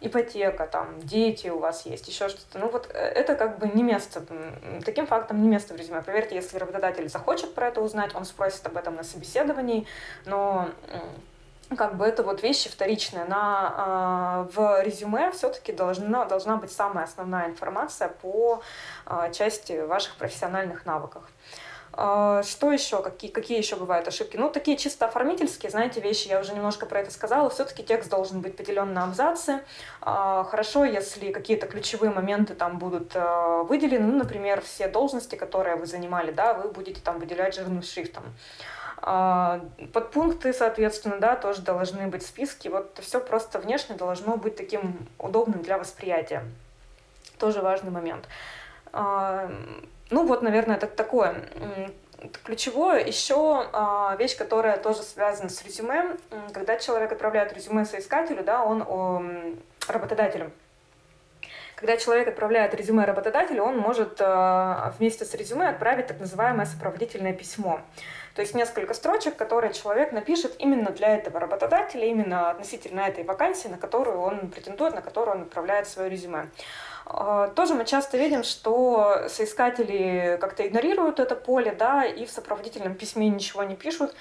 ипотека, 0.00 0.66
там, 0.66 1.00
дети 1.00 1.48
у 1.48 1.58
вас 1.58 1.86
есть, 1.86 2.08
еще 2.08 2.28
что-то. 2.28 2.58
Ну 2.58 2.68
вот 2.68 2.88
э, 2.92 2.98
это 2.98 3.34
как 3.34 3.58
бы 3.58 3.68
не 3.68 3.82
место, 3.82 4.22
таким 4.84 5.06
фактом 5.06 5.42
не 5.42 5.48
место 5.48 5.74
в 5.74 5.76
резюме. 5.76 6.02
Поверьте, 6.02 6.36
если 6.36 6.58
работодатель 6.58 7.08
захочет 7.08 7.54
про 7.54 7.68
это 7.68 7.80
узнать, 7.80 8.14
он 8.14 8.24
спросит 8.24 8.66
об 8.66 8.76
этом 8.76 8.96
на 8.96 9.02
собеседовании, 9.02 9.86
но 10.24 10.68
как 11.76 11.96
бы 11.96 12.04
это 12.04 12.22
вот 12.22 12.42
вещи 12.42 12.68
вторичные. 12.68 13.24
На, 13.24 14.46
э, 14.48 14.56
в 14.56 14.82
резюме 14.82 15.30
все-таки 15.32 15.72
должна, 15.72 16.24
должна 16.24 16.56
быть 16.56 16.72
самая 16.72 17.04
основная 17.04 17.48
информация 17.48 18.08
по 18.08 18.62
э, 19.06 19.32
части 19.32 19.84
ваших 19.84 20.16
профессиональных 20.16 20.86
навыков. 20.86 21.22
Что 22.00 22.72
еще? 22.72 23.02
Какие, 23.02 23.30
какие 23.30 23.58
еще 23.58 23.76
бывают 23.76 24.08
ошибки? 24.08 24.36
Ну, 24.36 24.48
такие 24.48 24.76
чисто 24.78 25.06
оформительские, 25.06 25.70
знаете, 25.70 26.00
вещи, 26.00 26.28
я 26.28 26.40
уже 26.40 26.54
немножко 26.54 26.86
про 26.86 27.00
это 27.00 27.10
сказала. 27.10 27.50
Все-таки 27.50 27.82
текст 27.82 28.08
должен 28.08 28.40
быть 28.40 28.56
поделен 28.56 28.94
на 28.94 29.04
абзацы. 29.04 29.60
А, 30.00 30.44
хорошо, 30.44 30.84
если 30.84 31.30
какие-то 31.30 31.66
ключевые 31.66 32.10
моменты 32.10 32.54
там 32.54 32.78
будут 32.78 33.12
а, 33.14 33.64
выделены. 33.64 34.06
Ну, 34.06 34.18
например, 34.18 34.62
все 34.62 34.88
должности, 34.88 35.36
которые 35.36 35.76
вы 35.76 35.86
занимали, 35.86 36.30
да, 36.30 36.54
вы 36.54 36.70
будете 36.70 37.00
там 37.00 37.18
выделять 37.18 37.54
жирным 37.54 37.82
шрифтом. 37.82 38.24
Подпункты, 39.92 40.52
соответственно, 40.52 41.18
да, 41.18 41.34
тоже 41.34 41.62
должны 41.62 42.08
быть 42.08 42.22
в 42.22 42.26
списке. 42.26 42.68
Вот 42.68 42.98
все 43.00 43.18
просто 43.18 43.58
внешне 43.58 43.96
должно 43.96 44.36
быть 44.36 44.56
таким 44.56 45.08
удобным 45.18 45.62
для 45.62 45.78
восприятия. 45.78 46.44
Тоже 47.38 47.62
важный 47.62 47.90
момент. 47.90 48.26
Ну 50.10 50.26
вот, 50.26 50.42
наверное, 50.42 50.76
это 50.76 50.86
такое 50.86 51.34
ключевое. 52.44 53.04
Еще 53.04 53.68
а, 53.72 54.16
вещь, 54.16 54.36
которая 54.36 54.76
тоже 54.76 55.02
связана 55.02 55.48
с 55.48 55.64
резюме. 55.64 56.16
Когда 56.52 56.76
человек 56.78 57.12
отправляет 57.12 57.52
резюме 57.52 57.84
соискателю, 57.84 58.44
да, 58.44 58.64
он 58.64 58.82
о, 58.82 59.22
работодателю. 59.88 60.50
Когда 61.76 61.96
человек 61.96 62.28
отправляет 62.28 62.74
резюме 62.74 63.06
работодателю, 63.06 63.62
он 63.62 63.78
может 63.78 64.20
а, 64.20 64.92
вместе 64.98 65.24
с 65.24 65.32
резюме 65.34 65.68
отправить 65.68 66.08
так 66.08 66.20
называемое 66.20 66.66
сопроводительное 66.66 67.32
письмо. 67.32 67.80
То 68.34 68.42
есть 68.42 68.54
несколько 68.54 68.94
строчек, 68.94 69.36
которые 69.36 69.72
человек 69.72 70.12
напишет 70.12 70.54
именно 70.58 70.90
для 70.90 71.16
этого 71.16 71.40
работодателя, 71.40 72.06
именно 72.06 72.50
относительно 72.50 73.00
этой 73.00 73.24
вакансии, 73.24 73.68
на 73.68 73.76
которую 73.76 74.20
он 74.20 74.50
претендует, 74.50 74.94
на 74.94 75.00
которую 75.00 75.36
он 75.36 75.42
отправляет 75.42 75.88
свое 75.88 76.10
резюме. 76.10 76.46
А, 77.12 77.48
тоже 77.48 77.74
мы 77.74 77.84
часто 77.84 78.16
видим, 78.16 78.44
что 78.44 79.26
соискатели 79.28 80.38
как-то 80.40 80.66
игнорируют 80.66 81.18
это 81.18 81.34
поле, 81.34 81.72
да, 81.72 82.04
и 82.04 82.24
в 82.24 82.30
сопроводительном 82.30 82.94
письме 82.94 83.28
ничего 83.28 83.64
не 83.64 83.74
пишут 83.74 84.14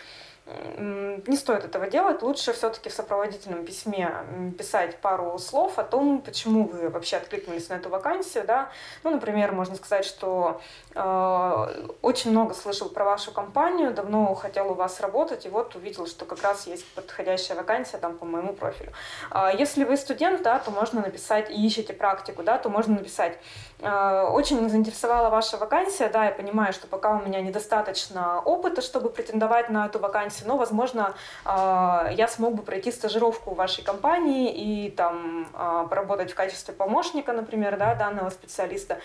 не 0.77 1.35
стоит 1.35 1.63
этого 1.63 1.88
делать. 1.88 2.21
Лучше 2.21 2.53
все-таки 2.53 2.89
в 2.89 2.93
сопроводительном 2.93 3.65
письме 3.65 4.12
писать 4.57 4.97
пару 4.97 5.38
слов 5.38 5.77
о 5.77 5.83
том, 5.83 6.21
почему 6.21 6.67
вы 6.67 6.89
вообще 6.89 7.17
откликнулись 7.17 7.69
на 7.69 7.75
эту 7.75 7.89
вакансию. 7.89 8.45
Да? 8.45 8.69
Ну, 9.03 9.12
например, 9.12 9.51
можно 9.51 9.75
сказать, 9.75 10.05
что 10.05 10.62
э, 10.95 11.88
очень 12.01 12.31
много 12.31 12.53
слышал 12.53 12.89
про 12.89 13.05
вашу 13.05 13.31
компанию, 13.31 13.93
давно 13.93 14.33
хотел 14.35 14.71
у 14.71 14.73
вас 14.73 14.99
работать, 14.99 15.45
и 15.45 15.49
вот 15.49 15.75
увидел, 15.75 16.07
что 16.07 16.25
как 16.25 16.41
раз 16.41 16.67
есть 16.67 16.85
подходящая 16.93 17.57
вакансия 17.57 17.97
там 17.97 18.17
по 18.17 18.25
моему 18.25 18.53
профилю. 18.53 18.91
Э, 19.31 19.49
если 19.57 19.83
вы 19.83 19.97
студент, 19.97 20.41
да, 20.41 20.59
то 20.59 20.71
можно 20.71 21.01
написать 21.01 21.49
и 21.49 21.65
ищете 21.65 21.93
практику, 21.93 22.43
да, 22.43 22.57
то 22.57 22.69
можно 22.69 22.95
написать 22.95 23.38
очень 23.81 24.69
заинтересовала 24.69 25.29
ваша 25.29 25.57
вакансия, 25.57 26.09
да, 26.09 26.25
я 26.25 26.31
понимаю, 26.31 26.73
что 26.73 26.87
пока 26.87 27.11
у 27.11 27.21
меня 27.25 27.41
недостаточно 27.41 28.41
опыта, 28.41 28.81
чтобы 28.81 29.09
претендовать 29.09 29.69
на 29.69 29.85
эту 29.85 29.99
вакансию, 29.99 30.19
вакансию, 30.19 30.47
но, 30.47 30.57
возможно, 30.57 31.13
а, 31.45 32.09
я 32.11 32.27
смог 32.27 32.55
бы 32.55 32.63
пройти 32.63 32.91
стажировку 32.91 33.51
в 33.51 33.55
вашей 33.55 33.83
компании 33.83 34.51
и 34.51 34.91
там 34.91 35.47
а, 35.53 35.85
поработать 35.87 36.31
в 36.31 36.35
качестве 36.35 36.73
помощника, 36.73 37.33
например, 37.33 37.77
да, 37.77 37.95
данного 37.95 38.29
специалиста. 38.29 38.97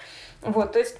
Вот, 0.42 0.72
то 0.72 0.78
есть 0.78 0.96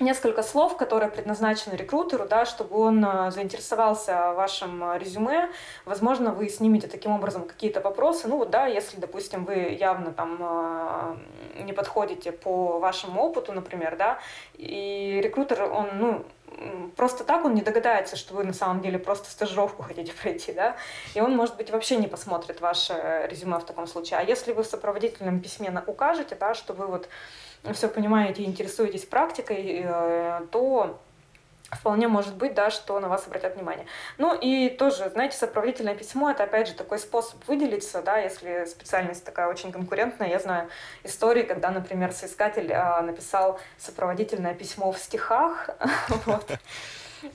несколько 0.00 0.42
слов, 0.42 0.76
которые 0.76 1.10
предназначены 1.10 1.74
рекрутеру, 1.74 2.26
да, 2.26 2.44
чтобы 2.44 2.78
он 2.78 3.04
э, 3.04 3.30
заинтересовался 3.30 4.32
вашим 4.32 4.82
э, 4.84 4.98
резюме. 4.98 5.50
Возможно, 5.84 6.32
вы 6.32 6.48
снимете 6.48 6.88
таким 6.88 7.12
образом 7.12 7.46
какие-то 7.46 7.80
вопросы. 7.80 8.28
Ну 8.28 8.38
вот, 8.38 8.50
да, 8.50 8.66
если, 8.66 8.98
допустим, 8.98 9.44
вы 9.44 9.76
явно 9.78 10.12
там 10.12 10.38
э, 10.40 11.62
не 11.62 11.72
подходите 11.72 12.32
по 12.32 12.78
вашему 12.78 13.22
опыту, 13.22 13.52
например, 13.52 13.96
да, 13.96 14.18
и 14.54 15.20
рекрутер, 15.22 15.62
он, 15.64 15.88
ну, 15.94 16.24
просто 16.96 17.24
так 17.24 17.44
он 17.44 17.54
не 17.54 17.62
догадается, 17.62 18.16
что 18.16 18.34
вы 18.34 18.44
на 18.44 18.52
самом 18.52 18.80
деле 18.80 18.98
просто 18.98 19.30
стажировку 19.30 19.82
хотите 19.82 20.12
пройти, 20.12 20.52
да, 20.52 20.76
и 21.14 21.20
он, 21.20 21.36
может 21.36 21.56
быть, 21.56 21.70
вообще 21.70 21.96
не 21.96 22.08
посмотрит 22.08 22.60
ваше 22.60 23.26
резюме 23.30 23.58
в 23.58 23.64
таком 23.64 23.86
случае. 23.86 24.20
А 24.20 24.22
если 24.22 24.52
вы 24.52 24.62
в 24.62 24.66
сопроводительном 24.66 25.40
письме 25.40 25.70
укажете, 25.86 26.34
да, 26.34 26.54
что 26.54 26.72
вы 26.72 26.86
вот 26.86 27.08
все 27.72 27.88
понимаете 27.88 28.42
и 28.42 28.46
интересуетесь 28.46 29.04
практикой, 29.04 29.82
э, 29.84 30.40
то 30.50 30.98
вполне 31.70 32.08
может 32.08 32.34
быть, 32.34 32.54
да, 32.54 32.70
что 32.70 32.98
на 33.00 33.08
вас 33.08 33.26
обратят 33.26 33.56
внимание. 33.56 33.86
Ну 34.18 34.34
и 34.34 34.68
тоже, 34.68 35.08
знаете, 35.10 35.36
сопроводительное 35.36 35.94
письмо– 35.94 36.30
это, 36.32 36.44
опять 36.44 36.68
же, 36.68 36.74
такой 36.74 36.98
способ 36.98 37.46
выделиться, 37.46 38.02
да, 38.02 38.18
если 38.18 38.64
специальность 38.64 39.24
такая 39.24 39.48
очень 39.48 39.72
конкурентная. 39.72 40.28
Я 40.28 40.38
знаю 40.38 40.68
истории, 41.04 41.42
когда, 41.42 41.70
например, 41.70 42.12
соискатель 42.12 42.72
а, 42.72 43.00
написал 43.02 43.60
сопроводительное 43.78 44.54
письмо 44.54 44.90
в 44.92 44.98
стихах, 44.98 45.70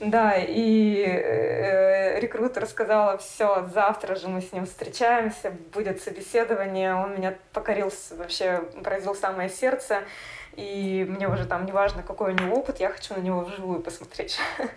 да, 0.00 0.34
и 0.36 1.04
э, 1.04 2.20
рекрутер 2.20 2.66
сказала, 2.66 3.18
все, 3.18 3.68
завтра 3.72 4.16
же 4.16 4.28
мы 4.28 4.40
с 4.40 4.52
ним 4.52 4.66
встречаемся, 4.66 5.52
будет 5.72 6.02
собеседование, 6.02 6.94
он 6.94 7.14
меня 7.14 7.36
покорил, 7.52 7.92
вообще 8.12 8.62
поразил 8.82 9.14
самое 9.14 9.48
сердце, 9.48 10.02
и 10.56 11.06
мне 11.08 11.28
уже 11.28 11.44
там 11.44 11.66
неважно, 11.66 12.02
какой 12.02 12.32
у 12.32 12.34
него 12.34 12.56
опыт, 12.56 12.80
я 12.80 12.88
хочу 12.88 13.14
на 13.14 13.20
него 13.20 13.40
вживую 13.40 13.80
посмотреть. 13.80 14.38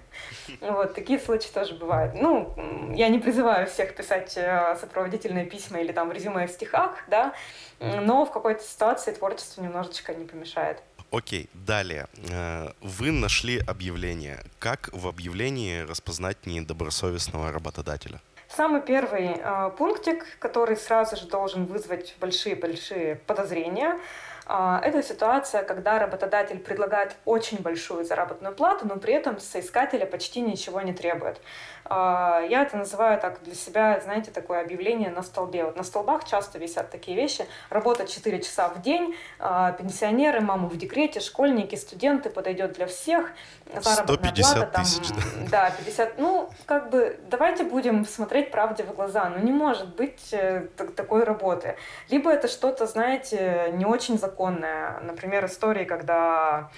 Вот, 0.59 0.93
такие 0.93 1.17
случаи 1.17 1.49
тоже 1.49 1.75
бывают. 1.75 2.13
Ну, 2.15 2.53
я 2.93 3.07
не 3.07 3.19
призываю 3.19 3.67
всех 3.67 3.95
писать 3.95 4.33
э, 4.35 4.75
сопроводительные 4.79 5.45
письма 5.45 5.79
или 5.79 5.93
там 5.93 6.11
резюме 6.11 6.45
в 6.47 6.51
стихах, 6.51 6.97
да, 7.07 7.33
но 7.79 8.25
в 8.25 8.31
какой-то 8.31 8.61
ситуации 8.61 9.11
творчество 9.11 9.61
немножечко 9.61 10.13
не 10.13 10.25
помешает. 10.25 10.83
Окей, 11.11 11.49
далее. 11.53 12.05
Э, 12.31 12.69
вы 12.81 13.11
нашли 13.11 13.59
объявление. 13.67 14.43
Как 14.59 14.89
в 14.93 15.07
объявлении 15.07 15.81
распознать 15.81 16.45
недобросовестного 16.45 17.51
работодателя? 17.51 18.19
Самый 18.47 18.81
первый 18.81 19.35
э, 19.37 19.71
пунктик, 19.77 20.25
который 20.37 20.77
сразу 20.77 21.15
же 21.15 21.27
должен 21.27 21.65
вызвать 21.65 22.15
большие-большие 22.19 23.15
подозрения, 23.15 23.99
э, 24.47 24.79
это 24.83 25.01
ситуация, 25.01 25.63
когда 25.63 25.97
работодатель 25.97 26.59
предлагает 26.59 27.15
очень 27.25 27.57
большую 27.57 28.05
заработную 28.05 28.53
плату, 28.53 28.87
но 28.87 28.97
при 28.97 29.13
этом 29.13 29.39
соискателя 29.39 30.05
почти 30.05 30.41
ничего 30.41 30.81
не 30.81 30.93
требует. 30.93 31.41
А, 31.89 32.41
я 32.47 32.61
это 32.61 32.77
называю 32.77 33.19
так 33.19 33.41
для 33.43 33.55
себя, 33.55 33.99
знаете, 33.99 34.29
такое 34.29 34.61
объявление 34.61 35.09
на 35.09 35.23
столбе. 35.23 35.65
Вот 35.65 35.75
на 35.75 35.83
столбах 35.83 36.23
часто 36.23 36.59
висят 36.59 36.91
такие 36.91 37.17
вещи. 37.17 37.47
Работа 37.71 38.07
4 38.07 38.39
часа 38.41 38.69
в 38.69 38.81
день, 38.81 39.15
а, 39.39 39.71
пенсионеры, 39.71 40.39
мамы 40.39 40.69
в 40.69 40.77
декрете, 40.77 41.19
школьники, 41.19 41.75
студенты, 41.75 42.29
подойдет 42.29 42.73
для 42.73 42.85
всех. 42.85 43.31
Заработная 43.73 44.31
150 44.31 44.55
плата, 44.55 44.71
там, 44.71 44.83
тысяч, 44.83 45.09
да? 45.09 45.49
Да, 45.49 45.71
50. 45.71 46.19
Ну, 46.19 46.49
как 46.67 46.91
бы, 46.91 47.19
давайте 47.27 47.63
будем 47.63 48.05
смотреть 48.05 48.51
правде 48.51 48.83
в 48.83 48.93
глаза. 48.93 49.27
Ну, 49.29 49.39
не 49.39 49.51
может 49.51 49.95
быть 49.95 50.29
э, 50.31 50.67
такой 50.95 51.23
работы. 51.23 51.75
Либо 52.09 52.31
это 52.31 52.47
что-то, 52.47 52.85
знаете, 52.85 53.71
не 53.73 53.85
очень 53.85 54.19
законное. 54.19 54.99
Например, 55.01 55.45
истории, 55.45 55.85
когда 55.85 56.69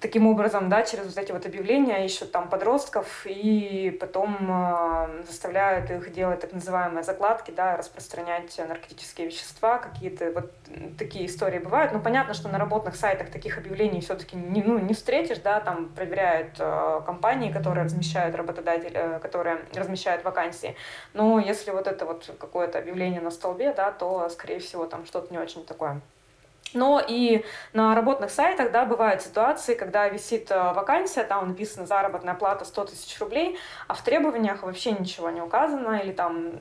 таким 0.00 0.26
образом, 0.26 0.68
да, 0.68 0.82
через 0.82 1.06
вот 1.06 1.18
эти 1.18 1.32
вот 1.32 1.46
объявления 1.46 2.04
ищут 2.04 2.32
там 2.32 2.48
подростков 2.48 3.26
и 3.26 3.96
потом 4.00 4.36
э, 4.40 5.22
заставляют 5.26 5.90
их 5.90 6.12
делать 6.12 6.40
так 6.40 6.52
называемые 6.52 7.02
закладки, 7.02 7.50
да, 7.50 7.76
распространять 7.76 8.58
наркотические 8.58 9.28
вещества, 9.28 9.78
какие-то 9.78 10.30
вот 10.32 10.52
такие 10.98 11.26
истории 11.26 11.58
бывают. 11.58 11.92
Ну, 11.92 12.00
понятно, 12.00 12.34
что 12.34 12.48
на 12.48 12.58
работных 12.58 12.96
сайтах 12.96 13.30
таких 13.30 13.58
объявлений 13.58 14.00
все-таки 14.00 14.36
не, 14.36 14.62
ну, 14.62 14.78
не 14.78 14.94
встретишь, 14.94 15.38
да, 15.38 15.60
там 15.60 15.88
проверяют 15.88 16.56
э, 16.58 17.00
компании, 17.06 17.52
которые 17.52 17.84
размещают 17.84 18.34
работодатели, 18.34 18.92
э, 18.94 19.18
которые 19.20 19.64
размещают 19.74 20.24
вакансии. 20.24 20.76
Но 21.12 21.38
если 21.38 21.70
вот 21.70 21.86
это 21.86 22.04
вот 22.04 22.34
какое-то 22.38 22.78
объявление 22.78 23.20
на 23.20 23.30
столбе, 23.30 23.72
да, 23.72 23.90
то, 23.92 24.28
скорее 24.28 24.58
всего, 24.58 24.86
там 24.86 25.06
что-то 25.06 25.32
не 25.32 25.38
очень 25.38 25.64
такое 25.64 26.00
но 26.74 27.02
и 27.06 27.44
на 27.72 27.94
работных 27.94 28.30
сайтах, 28.30 28.72
да, 28.72 28.84
бывают 28.84 29.22
ситуации, 29.22 29.74
когда 29.74 30.08
висит 30.08 30.50
э, 30.50 30.72
вакансия, 30.72 31.24
там 31.24 31.48
написано 31.48 31.86
заработная 31.86 32.34
плата 32.34 32.64
100 32.64 32.84
тысяч 32.86 33.18
рублей, 33.20 33.58
а 33.88 33.94
в 33.94 34.02
требованиях 34.02 34.62
вообще 34.62 34.92
ничего 34.92 35.30
не 35.30 35.40
указано, 35.40 35.96
или 35.96 36.12
там 36.12 36.52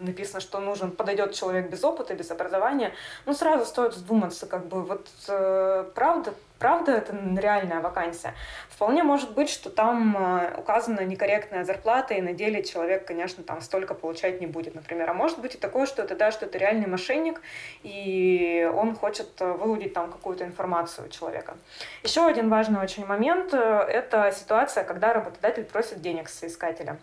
написано, 0.00 0.40
что 0.40 0.58
нужен, 0.58 0.90
подойдет 0.90 1.34
человек 1.34 1.70
без 1.70 1.84
опыта, 1.84 2.14
без 2.14 2.30
образования, 2.30 2.92
ну, 3.26 3.34
сразу 3.34 3.64
стоит 3.64 3.94
задуматься, 3.94 4.46
как 4.46 4.66
бы, 4.66 4.82
вот 4.82 5.08
э, 5.28 5.90
правда, 5.94 6.34
правда 6.58 6.92
это 6.92 7.16
реальная 7.36 7.80
вакансия. 7.80 8.34
Вполне 8.68 9.02
может 9.02 9.32
быть, 9.32 9.48
что 9.48 9.70
там 9.70 10.16
э, 10.16 10.54
указана 10.58 11.00
некорректная 11.00 11.64
зарплата, 11.64 12.14
и 12.14 12.20
на 12.20 12.32
деле 12.32 12.62
человек, 12.62 13.06
конечно, 13.06 13.42
там 13.42 13.60
столько 13.60 13.94
получать 13.94 14.40
не 14.40 14.46
будет, 14.46 14.74
например. 14.74 15.10
А 15.10 15.14
может 15.14 15.38
быть 15.38 15.54
и 15.54 15.58
такое, 15.58 15.86
что 15.86 16.02
это, 16.02 16.14
да, 16.14 16.30
что 16.30 16.46
это 16.46 16.58
реальный 16.58 16.86
мошенник, 16.86 17.40
и 17.82 18.70
он 18.74 18.94
хочет 18.94 19.28
э, 19.40 19.52
выудить 19.52 19.94
там 19.94 20.10
какую-то 20.10 20.44
информацию 20.44 21.06
у 21.06 21.10
человека. 21.10 21.56
Еще 22.02 22.24
один 22.26 22.48
важный 22.48 22.80
очень 22.80 23.06
момент 23.06 23.52
э,– 23.54 23.58
это 23.88 24.30
ситуация, 24.32 24.84
когда 24.84 25.12
работодатель 25.12 25.64
просит 25.64 26.00
денег 26.00 26.28
соискателя. 26.28 26.98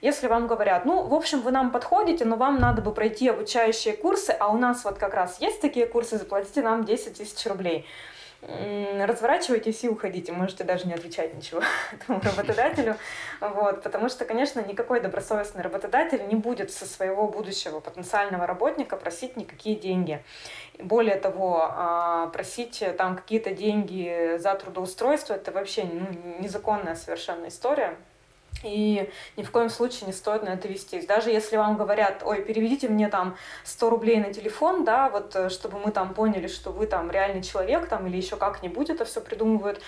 Если 0.00 0.28
вам 0.28 0.46
говорят, 0.46 0.84
ну, 0.84 1.02
в 1.02 1.14
общем, 1.14 1.40
вы 1.40 1.50
нам 1.50 1.72
подходите, 1.72 2.24
но 2.24 2.36
вам 2.36 2.58
надо 2.58 2.82
бы 2.82 2.92
пройти 2.92 3.28
обучающие 3.28 3.96
курсы, 3.96 4.30
а 4.38 4.48
у 4.48 4.56
нас 4.56 4.84
вот 4.84 4.98
как 4.98 5.12
раз 5.12 5.40
есть 5.40 5.60
такие 5.60 5.86
курсы, 5.86 6.18
заплатите 6.18 6.62
нам 6.62 6.84
10 6.84 7.18
тысяч 7.18 7.46
рублей– 7.46 7.86
разворачивайтесь 8.40 9.82
и 9.82 9.88
уходите. 9.88 10.32
Можете 10.32 10.64
даже 10.64 10.86
не 10.86 10.94
отвечать 10.94 11.34
ничего 11.34 11.60
этому 11.92 12.20
работодателю. 12.20 12.96
Вот, 13.40 13.82
потому 13.82 14.08
что, 14.08 14.24
конечно, 14.24 14.60
никакой 14.60 15.00
добросовестный 15.00 15.62
работодатель 15.62 16.26
не 16.28 16.36
будет 16.36 16.70
со 16.70 16.86
своего 16.86 17.26
будущего 17.28 17.80
потенциального 17.80 18.46
работника 18.46 18.96
просить 18.96 19.36
никакие 19.36 19.76
деньги. 19.76 20.22
Более 20.78 21.16
того, 21.16 21.66
а, 21.68 22.28
просить 22.28 22.82
там 22.96 23.16
какие-то 23.16 23.50
деньги 23.50 24.36
за 24.38 24.54
трудоустройство– 24.54 25.34
это 25.34 25.50
вообще 25.50 25.84
ну, 25.84 26.06
незаконная 26.38 26.94
совершенно 26.94 27.48
история. 27.48 27.96
И 28.64 29.08
ни 29.36 29.42
в 29.42 29.50
коем 29.50 29.70
случае 29.70 30.06
не 30.06 30.12
стоит 30.12 30.42
на 30.42 30.50
это 30.50 30.68
вестись. 30.68 31.06
Даже 31.06 31.30
если 31.30 31.56
вам 31.56 31.76
говорят, 31.76 32.22
ой, 32.24 32.42
переведите 32.42 32.88
мне 32.88 33.08
там 33.08 33.36
100 33.64 33.90
рублей 33.90 34.18
на 34.20 34.32
телефон, 34.32 34.84
да, 34.84 35.08
вот 35.08 35.34
э, 35.36 35.48
чтобы 35.48 35.78
мы 35.78 35.92
там 35.92 36.14
поняли, 36.14 36.48
что 36.48 36.70
вы 36.70 36.86
там 36.86 37.10
реальный 37.10 37.42
человек 37.42 37.88
там 37.88 38.06
или 38.06 38.16
еще 38.16 38.36
как-нибудь 38.36 38.90
это 38.90 39.04
все 39.04 39.20
придумывают, 39.20 39.80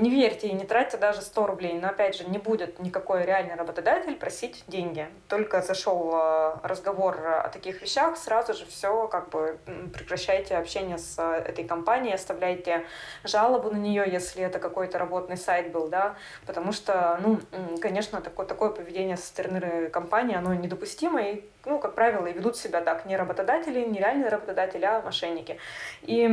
не 0.00 0.10
верьте 0.10 0.48
и 0.48 0.52
не 0.52 0.64
тратьте 0.64 0.96
даже 0.96 1.22
100 1.22 1.46
рублей. 1.46 1.74
Но 1.74 1.88
опять 1.88 2.16
же, 2.16 2.24
не 2.24 2.38
будет 2.38 2.78
никакой 2.78 3.24
реальный 3.24 3.54
работодатель 3.54 4.16
просить 4.16 4.64
деньги. 4.66 5.08
Только 5.28 5.62
зашел 5.62 6.12
э, 6.14 6.56
разговор 6.62 7.20
о 7.26 7.48
таких 7.48 7.82
вещах, 7.82 8.16
сразу 8.16 8.54
же 8.54 8.66
все, 8.66 9.06
как 9.08 9.30
бы 9.30 9.58
прекращайте 9.94 10.56
общение 10.56 10.98
с 10.98 11.16
э, 11.18 11.42
этой 11.48 11.64
компанией, 11.64 12.14
оставляйте 12.14 12.84
жалобу 13.24 13.70
на 13.70 13.76
нее, 13.76 14.04
если 14.06 14.42
это 14.42 14.58
какой-то 14.58 14.98
работный 14.98 15.36
сайт 15.36 15.72
был, 15.72 15.88
да, 15.88 16.16
потому 16.46 16.72
что, 16.72 17.18
ну, 17.22 17.40
конечно, 17.80 18.20
такое, 18.20 18.46
такое 18.46 18.70
поведение 18.70 19.16
со 19.16 19.26
стороны 19.26 19.88
компании, 19.90 20.36
оно 20.36 20.54
недопустимо, 20.54 21.20
и 21.22 21.44
ну, 21.66 21.80
как 21.80 21.94
правило, 21.94 22.26
и 22.26 22.32
ведут 22.32 22.56
себя 22.56 22.80
так 22.80 23.06
не 23.06 23.16
работодатели, 23.16 23.84
не 23.84 23.98
реальные 23.98 24.28
работодатели, 24.28 24.84
а 24.84 25.02
мошенники. 25.02 25.58
И 26.02 26.28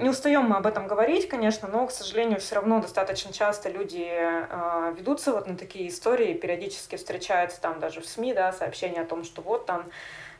не 0.00 0.08
устаем 0.08 0.44
мы 0.44 0.56
об 0.56 0.66
этом 0.66 0.86
говорить, 0.86 1.28
конечно, 1.28 1.68
но, 1.68 1.86
к 1.86 1.90
сожалению, 1.90 2.25
все 2.34 2.56
равно 2.56 2.80
достаточно 2.80 3.32
часто 3.32 3.68
люди 3.68 4.04
э, 4.10 4.94
ведутся 4.96 5.32
вот 5.32 5.46
на 5.46 5.56
такие 5.56 5.88
истории, 5.88 6.34
периодически 6.34 6.96
встречаются 6.96 7.60
там 7.60 7.78
даже 7.78 8.00
в 8.00 8.06
СМИ, 8.06 8.34
да, 8.34 8.52
сообщения 8.52 9.02
о 9.02 9.06
том, 9.06 9.22
что 9.22 9.42
вот 9.42 9.66
там 9.66 9.84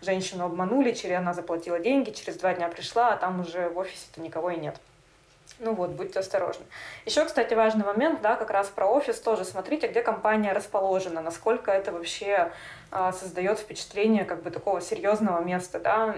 женщину 0.03 0.45
обманули, 0.45 0.93
через 0.93 1.19
она 1.19 1.33
заплатила 1.33 1.79
деньги, 1.79 2.11
через 2.11 2.37
два 2.37 2.55
дня 2.55 2.69
пришла, 2.69 3.13
а 3.13 3.17
там 3.17 3.41
уже 3.41 3.69
в 3.69 3.79
офисе-то 3.79 4.21
никого 4.21 4.51
и 4.51 4.57
нет. 4.57 4.77
Ну 5.59 5.75
вот, 5.75 5.91
будьте 5.91 6.19
осторожны. 6.19 6.67
Еще, 7.07 7.25
кстати, 7.25 7.55
важный 7.55 7.85
момент, 7.85 8.21
да, 8.21 8.37
как 8.37 8.51
раз 8.51 8.69
про 8.69 8.87
офис 8.87 9.19
тоже. 9.21 9.45
Смотрите, 9.45 9.87
где 9.87 10.03
компания 10.03 10.53
расположена, 10.53 11.23
насколько 11.23 11.71
это 11.71 11.93
вообще 11.93 12.53
создает 12.91 13.59
впечатление 13.59 14.25
как 14.25 14.43
бы 14.43 14.51
такого 14.51 14.81
серьезного 14.81 15.43
места, 15.43 15.79
да. 15.79 16.17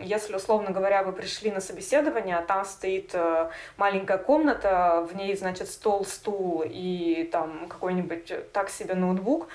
Если, 0.00 0.34
условно 0.34 0.70
говоря, 0.70 1.02
вы 1.02 1.12
пришли 1.12 1.50
на 1.50 1.60
собеседование, 1.60 2.36
а 2.36 2.42
там 2.42 2.64
стоит 2.64 3.10
э, 3.14 3.50
маленькая 3.76 4.18
комната, 4.18 5.06
в 5.10 5.16
ней, 5.16 5.36
значит, 5.36 5.68
стол, 5.68 6.04
стул 6.04 6.62
и 6.64 7.28
там 7.32 7.68
какой-нибудь 7.68 8.52
так 8.52 8.70
себе 8.70 8.94
ноутбук, 8.94 9.48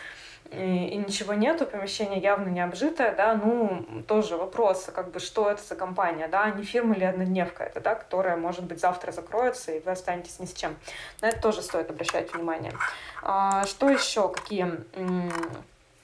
и, 0.52 0.88
и 0.88 0.98
ничего 0.98 1.34
нету, 1.34 1.66
помещение 1.66 2.20
явно 2.20 2.50
не 2.50 2.62
обжитое, 2.62 3.14
да, 3.16 3.36
ну, 3.36 3.86
тоже 4.08 4.36
вопрос, 4.36 4.90
как 4.94 5.12
бы, 5.12 5.20
что 5.20 5.50
это 5.50 5.62
за 5.62 5.76
компания, 5.76 6.28
да, 6.28 6.50
не 6.50 6.64
фирма 6.64 6.96
или 6.96 7.04
однодневка 7.04 7.64
это, 7.64 7.80
да, 7.82 7.96
которая, 7.96 8.36
может 8.36 8.64
быть, 8.64 8.80
завтра 8.80 9.12
закроется, 9.12 9.72
и 9.72 9.80
вы 9.80 9.92
останетесь 9.92 10.40
ни 10.40 10.46
с 10.46 10.54
чем. 10.54 10.76
На 11.22 11.30
это 11.30 11.40
тоже 11.42 11.62
стоит 11.62 11.90
обращать 11.90 12.34
внимание. 12.34 12.74
А, 13.22 13.66
что 13.66 13.90
еще? 13.90 14.30
Какие 14.30 14.80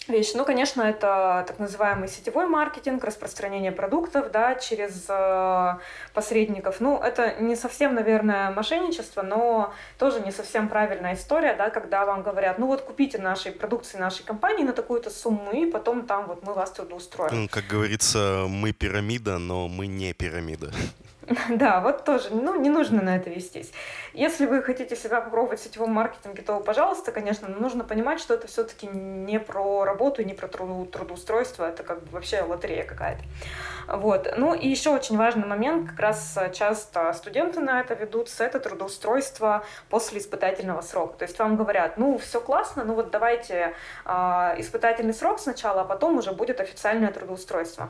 вещи. 0.08 0.36
Ну, 0.36 0.46
конечно, 0.46 0.82
это 0.82 1.44
так 1.48 1.60
называемый 1.60 2.08
сетевой 2.08 2.48
маркетинг, 2.48 3.04
распространение 3.04 3.72
продуктов 3.72 4.32
да, 4.32 4.56
через 4.56 5.06
э, 5.10 5.78
посредников. 6.14 6.80
Ну, 6.80 6.98
это 6.98 7.36
не 7.40 7.56
совсем, 7.56 7.96
наверное, 7.96 8.52
мошенничество, 8.52 9.22
но 9.22 9.74
тоже 9.98 10.22
не 10.22 10.32
совсем 10.32 10.70
правильная 10.70 11.16
история, 11.16 11.56
да, 11.56 11.70
когда 11.70 12.06
вам 12.06 12.24
говорят, 12.24 12.60
ну 12.60 12.68
вот 12.68 12.82
купите 12.82 13.18
нашей 13.18 13.52
продукции 13.52 13.98
нашей 13.98 14.24
компании 14.24 14.64
на 14.64 14.74
такую-то 14.74 15.10
сумму, 15.10 15.52
и 15.52 15.66
потом 15.70 16.06
там 16.06 16.28
вот 16.28 16.44
мы 16.44 16.54
вас 16.54 16.72
трудоустроим. 16.72 17.44
Ну, 17.44 17.48
как 17.50 17.66
говорится, 17.68 18.46
мы 18.48 18.74
пирамида, 18.74 19.38
но 19.38 19.68
мы 19.68 19.88
не 19.88 20.14
пирамида. 20.14 20.72
Да, 21.50 21.80
вот 21.82 22.04
тоже, 22.04 22.30
ну, 22.32 22.60
не 22.60 22.70
нужно 22.70 23.02
на 23.02 23.16
это 23.16 23.30
вестись. 23.30 23.72
Если 24.14 24.46
вы 24.46 24.62
хотите 24.62 24.96
себя 24.96 25.22
попробовать 25.22 25.60
в 25.60 25.64
сетевом 25.64 25.92
маркетинге, 25.92 26.42
то, 26.42 26.60
пожалуйста, 26.60 27.12
конечно, 27.12 27.48
но 27.48 27.60
нужно 27.60 27.84
понимать, 27.84 28.20
что 28.20 28.34
это 28.34 28.48
все-таки 28.48 28.88
не 28.88 29.40
про 29.40 29.86
работу, 29.86 30.24
не 30.24 30.34
про 30.34 30.48
трудоустройство, 30.48 31.66
это 31.66 31.84
как 31.84 32.04
бы 32.04 32.12
вообще 32.12 32.42
лотерея 32.42 32.84
какая-то. 32.84 33.24
Вот. 33.88 34.34
Ну 34.38 34.54
и 34.54 34.68
еще 34.68 34.90
очень 34.90 35.18
важный 35.18 35.46
момент, 35.46 35.90
как 35.90 36.00
раз 36.00 36.38
часто 36.54 37.14
студенты 37.14 37.60
на 37.60 37.82
это 37.82 37.94
ведутся, 37.94 38.44
это 38.44 38.60
трудоустройство 38.60 39.66
после 39.90 40.20
испытательного 40.20 40.82
срока. 40.82 41.18
То 41.18 41.26
есть 41.26 41.38
вам 41.40 41.56
говорят, 41.56 41.98
ну, 41.98 42.18
все 42.18 42.40
классно, 42.40 42.84
ну 42.84 42.94
вот 42.96 43.12
давайте 43.12 43.74
э, 44.06 44.10
испытательный 44.58 45.14
срок 45.14 45.40
сначала, 45.40 45.82
а 45.82 45.86
потом 45.86 46.18
уже 46.18 46.32
будет 46.32 46.60
официальное 46.60 47.12
трудоустройство. 47.12 47.90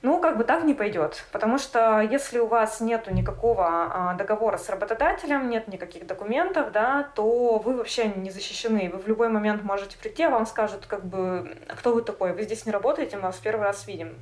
Ну, 0.00 0.20
как 0.20 0.38
бы 0.38 0.44
так 0.44 0.62
не 0.62 0.74
пойдет, 0.74 1.24
потому 1.32 1.58
что 1.58 2.00
если 2.00 2.38
у 2.38 2.46
вас 2.46 2.80
нет 2.80 3.10
никакого 3.10 3.66
а, 3.66 4.14
договора 4.14 4.56
с 4.56 4.68
работодателем, 4.68 5.50
нет 5.50 5.66
никаких 5.66 6.06
документов, 6.06 6.70
да, 6.70 7.10
то 7.16 7.58
вы 7.58 7.76
вообще 7.76 8.06
не 8.06 8.30
защищены. 8.30 8.90
Вы 8.92 8.98
в 9.00 9.08
любой 9.08 9.28
момент 9.28 9.64
можете 9.64 9.98
прийти, 9.98 10.22
а 10.22 10.30
вам 10.30 10.46
скажут, 10.46 10.86
как 10.86 11.04
бы, 11.04 11.56
«А 11.68 11.74
кто 11.74 11.92
вы 11.92 12.02
такой, 12.02 12.32
вы 12.32 12.42
здесь 12.42 12.64
не 12.64 12.70
работаете, 12.70 13.16
мы 13.16 13.22
вас 13.22 13.36
в 13.36 13.42
первый 13.42 13.64
раз 13.64 13.88
видим 13.88 14.14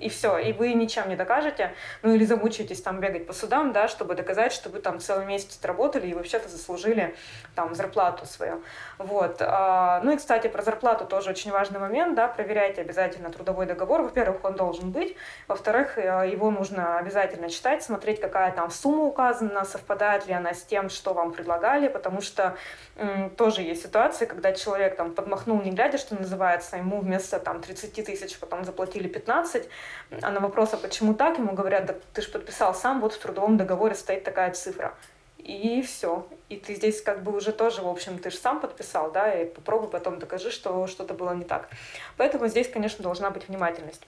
и 0.00 0.08
все, 0.08 0.38
и 0.38 0.52
вы 0.52 0.74
ничем 0.74 1.08
не 1.08 1.16
докажете, 1.16 1.74
ну 2.02 2.14
или 2.14 2.24
замучаетесь 2.24 2.82
там 2.82 3.00
бегать 3.00 3.26
по 3.26 3.32
судам, 3.32 3.72
да, 3.72 3.88
чтобы 3.88 4.14
доказать, 4.14 4.52
что 4.52 4.68
вы 4.68 4.80
там 4.80 5.00
целый 5.00 5.26
месяц 5.26 5.58
работали 5.62 6.06
и 6.06 6.14
вообще-то 6.14 6.48
заслужили 6.48 7.14
там 7.54 7.74
зарплату 7.74 8.26
свою. 8.26 8.62
Вот. 8.98 9.38
А, 9.40 10.00
ну 10.02 10.12
и, 10.12 10.16
кстати, 10.16 10.48
про 10.48 10.62
зарплату 10.62 11.04
тоже 11.04 11.30
очень 11.30 11.50
важный 11.50 11.80
момент, 11.80 12.14
да, 12.14 12.28
проверяйте 12.28 12.80
обязательно 12.80 13.30
трудовой 13.30 13.66
договор. 13.66 14.02
Во-первых, 14.02 14.44
он 14.44 14.54
должен 14.54 14.90
быть, 14.90 15.16
во-вторых, 15.46 15.98
э, 15.98 16.28
его 16.30 16.50
нужно 16.50 16.98
обязательно 16.98 17.48
читать, 17.48 17.82
смотреть, 17.82 18.20
какая 18.20 18.52
там 18.52 18.70
сумма 18.70 19.04
указана, 19.04 19.64
совпадает 19.64 20.26
ли 20.26 20.34
она 20.34 20.54
с 20.54 20.62
тем, 20.62 20.90
что 20.90 21.14
вам 21.14 21.32
предлагали, 21.32 21.88
потому 21.88 22.20
что 22.20 22.56
м, 22.96 23.30
тоже 23.30 23.62
есть 23.62 23.82
ситуации, 23.82 24.26
когда 24.26 24.52
человек 24.52 24.96
там 24.96 25.14
подмахнул, 25.14 25.60
не 25.62 25.70
глядя, 25.70 25.98
что 25.98 26.14
называется, 26.14 26.76
ему 26.76 27.00
вместо 27.00 27.38
там 27.38 27.60
30 27.60 28.02
тысяч 28.02 28.38
потом 28.38 28.64
заплатили 28.64 29.08
15, 29.08 29.68
а 30.22 30.30
на 30.30 30.40
вопрос, 30.40 30.74
а 30.74 30.76
почему 30.76 31.14
так, 31.14 31.38
ему 31.38 31.52
говорят, 31.52 31.86
да 31.86 31.94
ты 32.14 32.22
же 32.22 32.30
подписал 32.30 32.74
сам, 32.74 33.00
вот 33.00 33.12
в 33.12 33.18
трудовом 33.18 33.56
договоре 33.56 33.94
стоит 33.94 34.24
такая 34.24 34.52
цифра. 34.52 34.94
И 35.38 35.82
все. 35.82 36.26
И 36.48 36.56
ты 36.56 36.74
здесь 36.74 37.00
как 37.00 37.22
бы 37.22 37.34
уже 37.34 37.52
тоже, 37.52 37.82
в 37.82 37.88
общем, 37.88 38.18
ты 38.18 38.30
же 38.30 38.36
сам 38.36 38.60
подписал, 38.60 39.10
да, 39.12 39.32
и 39.32 39.46
попробуй 39.46 39.88
потом 39.88 40.18
докажи, 40.18 40.50
что 40.50 40.86
что-то 40.86 41.14
было 41.14 41.34
не 41.34 41.44
так. 41.44 41.68
Поэтому 42.16 42.48
здесь, 42.48 42.68
конечно, 42.68 43.02
должна 43.02 43.30
быть 43.30 43.48
внимательность. 43.48 44.02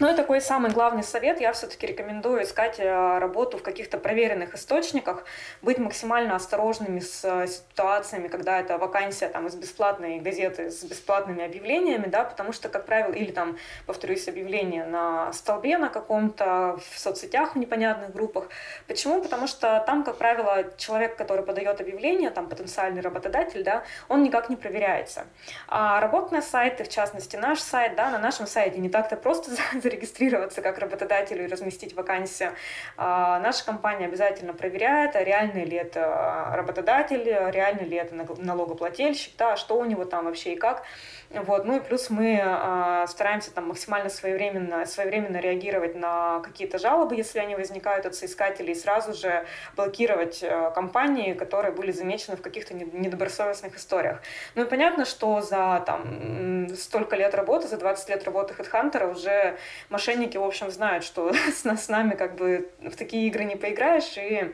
Ну 0.00 0.10
и 0.10 0.16
такой 0.16 0.40
самый 0.40 0.70
главный 0.70 1.02
совет, 1.02 1.42
я 1.42 1.52
все-таки 1.52 1.86
рекомендую 1.86 2.44
искать 2.44 2.80
э, 2.80 3.18
работу 3.18 3.58
в 3.58 3.62
каких-то 3.62 3.98
проверенных 3.98 4.54
источниках, 4.54 5.26
быть 5.60 5.76
максимально 5.76 6.36
осторожными 6.36 7.00
с 7.00 7.22
э, 7.22 7.46
ситуациями, 7.46 8.28
когда 8.28 8.58
это 8.58 8.78
вакансия 8.78 9.28
там, 9.28 9.46
из 9.46 9.56
бесплатной 9.56 10.18
газеты 10.18 10.70
с 10.70 10.82
бесплатными 10.84 11.44
объявлениями, 11.44 12.06
да, 12.06 12.24
потому 12.24 12.54
что, 12.54 12.70
как 12.70 12.86
правило, 12.86 13.12
или 13.12 13.30
там, 13.30 13.58
повторюсь, 13.84 14.26
объявление 14.26 14.86
на 14.86 15.34
столбе 15.34 15.76
на 15.76 15.90
каком-то, 15.90 16.78
в 16.90 16.98
соцсетях 16.98 17.54
в 17.54 17.58
непонятных 17.58 18.10
группах. 18.14 18.48
Почему? 18.86 19.20
Потому 19.20 19.46
что 19.46 19.84
там, 19.86 20.02
как 20.02 20.16
правило, 20.16 20.64
человек, 20.78 21.16
который 21.16 21.44
подает 21.44 21.78
объявление, 21.78 22.30
там 22.30 22.48
потенциальный 22.48 23.02
работодатель, 23.02 23.62
да, 23.64 23.84
он 24.08 24.22
никак 24.22 24.48
не 24.48 24.56
проверяется. 24.56 25.26
А 25.68 26.00
работные 26.00 26.40
сайты, 26.40 26.84
в 26.84 26.88
частности 26.88 27.36
наш 27.36 27.60
сайт, 27.60 27.96
да, 27.96 28.10
на 28.10 28.18
нашем 28.18 28.46
сайте 28.46 28.78
не 28.78 28.88
так-то 28.88 29.16
просто 29.16 29.50
зарегистрироваться 29.90 30.62
как 30.62 30.78
работодателю 30.78 31.44
и 31.44 31.46
разместить 31.48 31.94
вакансию. 31.94 32.52
А, 32.96 33.40
наша 33.40 33.64
компания 33.64 34.06
обязательно 34.06 34.54
проверяет, 34.54 35.16
а 35.16 35.24
реальный 35.24 35.64
ли 35.64 35.76
это 35.76 36.50
работодатель, 36.52 37.24
реальный 37.24 37.84
ли 37.84 37.96
это 37.96 38.14
налогоплательщик, 38.14 39.32
да, 39.36 39.56
что 39.56 39.78
у 39.78 39.84
него 39.84 40.04
там 40.04 40.24
вообще 40.26 40.54
и 40.54 40.56
как. 40.56 40.84
Вот. 41.32 41.64
Ну 41.64 41.76
и 41.76 41.80
плюс 41.80 42.10
мы 42.10 42.40
э, 42.42 43.06
стараемся 43.06 43.52
там 43.52 43.68
максимально 43.68 44.10
своевременно, 44.10 44.84
своевременно 44.84 45.36
реагировать 45.36 45.94
на 45.94 46.40
какие-то 46.40 46.78
жалобы, 46.78 47.14
если 47.14 47.38
они 47.38 47.54
возникают 47.54 48.04
от 48.04 48.16
соискателей, 48.16 48.72
и 48.72 48.74
сразу 48.74 49.14
же 49.14 49.46
блокировать 49.76 50.42
э, 50.42 50.72
компании, 50.74 51.34
которые 51.34 51.72
были 51.72 51.92
замечены 51.92 52.36
в 52.36 52.42
каких-то 52.42 52.74
недобросовестных 52.74 53.76
историях. 53.76 54.20
Ну 54.56 54.64
и 54.64 54.68
понятно, 54.68 55.04
что 55.04 55.40
за 55.40 55.84
там, 55.86 56.68
столько 56.74 57.14
лет 57.14 57.32
работы, 57.36 57.68
за 57.68 57.76
20 57.76 58.08
лет 58.08 58.24
работы 58.24 58.54
HeadHunter 58.54 59.12
уже 59.12 59.56
мошенники, 59.88 60.36
в 60.36 60.42
общем, 60.42 60.68
знают, 60.72 61.04
что 61.04 61.32
с, 61.52 61.64
с 61.64 61.88
нами 61.88 62.16
как 62.16 62.34
бы 62.34 62.68
в 62.80 62.96
такие 62.96 63.28
игры 63.28 63.44
не 63.44 63.54
поиграешь, 63.54 64.16
и 64.16 64.52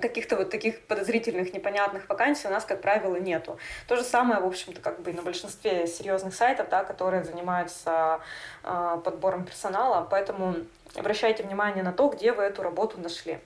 каких-то 0.00 0.36
вот 0.36 0.50
таких 0.50 0.80
подозрительных, 0.82 1.52
непонятных 1.52 2.08
вакансий 2.08 2.48
у 2.48 2.50
нас, 2.50 2.64
как 2.64 2.80
правило, 2.80 3.16
нету. 3.16 3.58
То 3.86 3.96
же 3.96 4.02
самое, 4.02 4.40
в 4.40 4.46
общем-то, 4.46 4.80
как 4.80 5.00
бы 5.00 5.12
на 5.12 5.22
большинстве 5.22 5.86
серьезных 5.86 6.34
сайтов, 6.34 6.68
да, 6.68 6.84
которые 6.84 7.24
занимаются 7.24 8.20
э, 8.64 9.00
подбором 9.04 9.44
персонала, 9.44 10.06
поэтому 10.10 10.56
обращайте 10.94 11.42
внимание 11.42 11.84
на 11.84 11.92
то, 11.92 12.08
где 12.08 12.32
вы 12.32 12.42
эту 12.42 12.62
работу 12.62 13.00
нашли. 13.00 13.38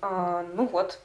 Э, 0.00 0.46
ну 0.54 0.66
вот, 0.66 1.00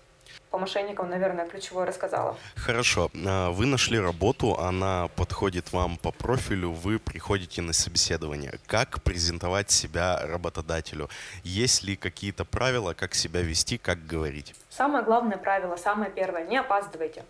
по 0.53 0.59
мошенникам, 0.59 1.09
наверное, 1.09 1.47
ключевое 1.47 1.87
рассказала. 1.87 2.37
Хорошо. 2.55 3.09
А, 3.25 3.49
вы 3.49 3.65
нашли 3.65 3.99
работу, 3.99 4.59
она 4.59 5.07
подходит 5.15 5.73
вам 5.73 5.97
по 5.97 6.11
профилю, 6.11 6.69
вы 6.69 6.99
приходите 6.99 7.63
на 7.63 7.73
собеседование. 7.73 8.59
Как 8.67 9.01
презентовать 9.01 9.71
себя 9.71 10.19
работодателю? 10.23 11.09
Есть 11.43 11.81
ли 11.81 11.95
какие-то 11.95 12.45
правила, 12.45 12.93
как 12.93 13.15
себя 13.15 13.41
вести, 13.41 13.79
как 13.79 14.05
говорить? 14.05 14.53
Самое 14.69 15.03
главное 15.03 15.37
правило, 15.37 15.75
самое 15.75 16.11
первое, 16.11 16.45
не 16.45 16.57
опаздывайте. 16.57 17.23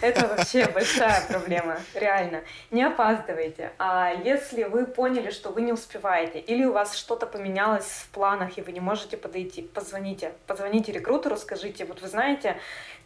Это 0.00 0.26
вообще 0.26 0.66
большая 0.66 1.22
проблема, 1.28 1.78
реально. 1.94 2.42
Не 2.70 2.84
опаздывайте. 2.84 3.72
А 3.78 4.12
если 4.24 4.64
вы 4.64 4.86
поняли, 4.86 5.30
что 5.30 5.50
вы 5.50 5.62
не 5.62 5.72
успеваете, 5.72 6.38
или 6.38 6.64
у 6.64 6.72
вас 6.72 6.96
что-то 6.96 7.26
поменялось 7.26 7.84
в 7.84 8.08
планах, 8.08 8.58
и 8.58 8.62
вы 8.62 8.72
не 8.72 8.80
можете 8.80 9.16
подойти, 9.16 9.62
позвоните. 9.62 10.32
Позвоните 10.46 10.92
рекрутеру, 10.92 11.36
скажите, 11.36 11.84
вот 11.84 12.00
вы 12.00 12.08
знаете, 12.08 12.56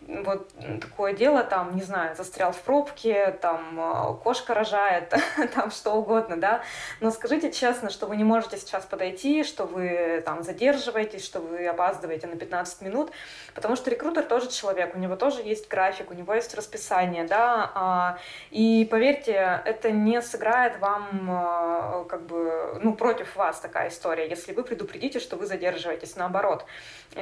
вот 0.09 0.51
такое 0.81 1.13
дело, 1.13 1.43
там, 1.43 1.77
не 1.77 1.83
знаю, 1.83 2.17
застрял 2.17 2.53
в 2.53 2.61
пробке, 2.63 3.33
там, 3.43 3.79
э, 3.79 4.15
кошка 4.23 4.55
рожает, 4.55 5.13
там, 5.55 5.71
что 5.71 5.93
угодно, 5.93 6.37
да, 6.37 6.63
но 7.01 7.11
скажите 7.11 7.53
честно, 7.53 7.91
что 7.91 8.07
вы 8.07 8.17
не 8.17 8.25
можете 8.25 8.57
сейчас 8.57 8.87
подойти, 8.87 9.45
что 9.45 9.65
вы 9.65 10.23
там 10.25 10.43
задерживаетесь, 10.43 11.25
что 11.25 11.41
вы 11.41 11.67
опаздываете 11.67 12.27
на 12.27 12.37
15 12.37 12.81
минут, 12.83 13.11
потому 13.55 13.77
что 13.77 13.91
рекрутер 13.91 14.25
тоже 14.25 14.49
человек, 14.49 14.95
у 14.95 14.99
него 14.99 15.17
тоже 15.17 15.43
есть 15.43 15.69
график, 15.69 16.11
у 16.11 16.15
него 16.15 16.33
есть 16.33 16.55
расписание, 16.55 17.25
да, 17.25 17.71
а, 17.75 18.19
и 18.51 18.89
поверьте, 18.91 19.61
это 19.65 19.91
не 19.91 20.23
сыграет 20.23 20.79
вам, 20.79 21.29
э, 21.29 22.05
как 22.09 22.23
бы, 22.23 22.79
ну, 22.83 22.95
против 22.95 23.37
вас 23.37 23.61
такая 23.61 23.89
история, 23.89 24.29
если 24.29 24.53
вы 24.55 24.63
предупредите, 24.63 25.19
что 25.19 25.37
вы 25.37 25.47
задерживаетесь, 25.47 26.17
наоборот, 26.17 26.65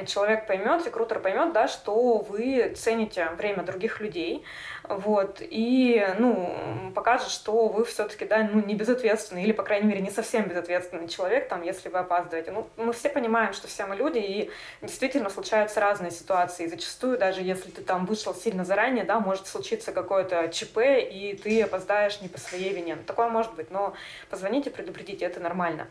человек 0.05 0.47
поймет, 0.47 0.85
рекрутер 0.85 1.19
поймет, 1.19 1.53
да, 1.53 1.67
что 1.67 2.19
вы 2.19 2.66
цените 2.75 3.29
время 3.37 3.63
других 3.63 3.99
людей, 3.99 4.43
вот, 4.83 5.41
и, 5.41 6.05
ну, 6.17 6.91
покажет, 6.95 7.29
что 7.29 7.67
вы 7.67 7.83
все-таки, 7.85 8.25
да, 8.25 8.47
ну, 8.51 8.63
не 8.63 8.75
безответственный, 8.75 9.43
или, 9.43 9.51
по 9.51 9.63
крайней 9.63 9.87
мере, 9.87 10.01
не 10.01 10.09
совсем 10.09 10.47
безответственный 10.47 11.07
человек, 11.07 11.49
там, 11.49 11.61
если 11.63 11.89
вы 11.89 11.99
опаздываете. 11.99 12.51
Ну, 12.51 12.67
мы 12.77 12.93
все 12.93 13.09
понимаем, 13.09 13.53
что 13.53 13.67
все 13.67 13.85
мы 13.85 13.95
люди, 13.95 14.19
и 14.19 14.51
действительно 14.81 15.29
случаются 15.29 15.79
разные 15.79 16.11
ситуации. 16.11 16.65
И 16.65 16.67
зачастую, 16.67 17.17
даже 17.17 17.41
если 17.41 17.69
ты 17.69 17.81
там 17.81 18.05
вышел 18.05 18.33
сильно 18.33 18.63
заранее, 18.63 19.03
да, 19.03 19.19
может 19.19 19.47
случиться 19.47 19.91
какое-то 19.91 20.47
ЧП, 20.47 20.77
и 21.11 21.39
ты 21.41 21.61
опоздаешь 21.63 22.21
не 22.21 22.29
по 22.29 22.39
своей 22.39 22.73
вине. 22.73 22.95
Ну, 22.95 23.03
такое 23.03 23.27
может 23.27 23.55
быть, 23.55 23.71
но 23.71 23.93
позвоните, 24.29 24.69
предупредите, 24.69 25.25
это 25.25 25.39
нормально. 25.39 25.87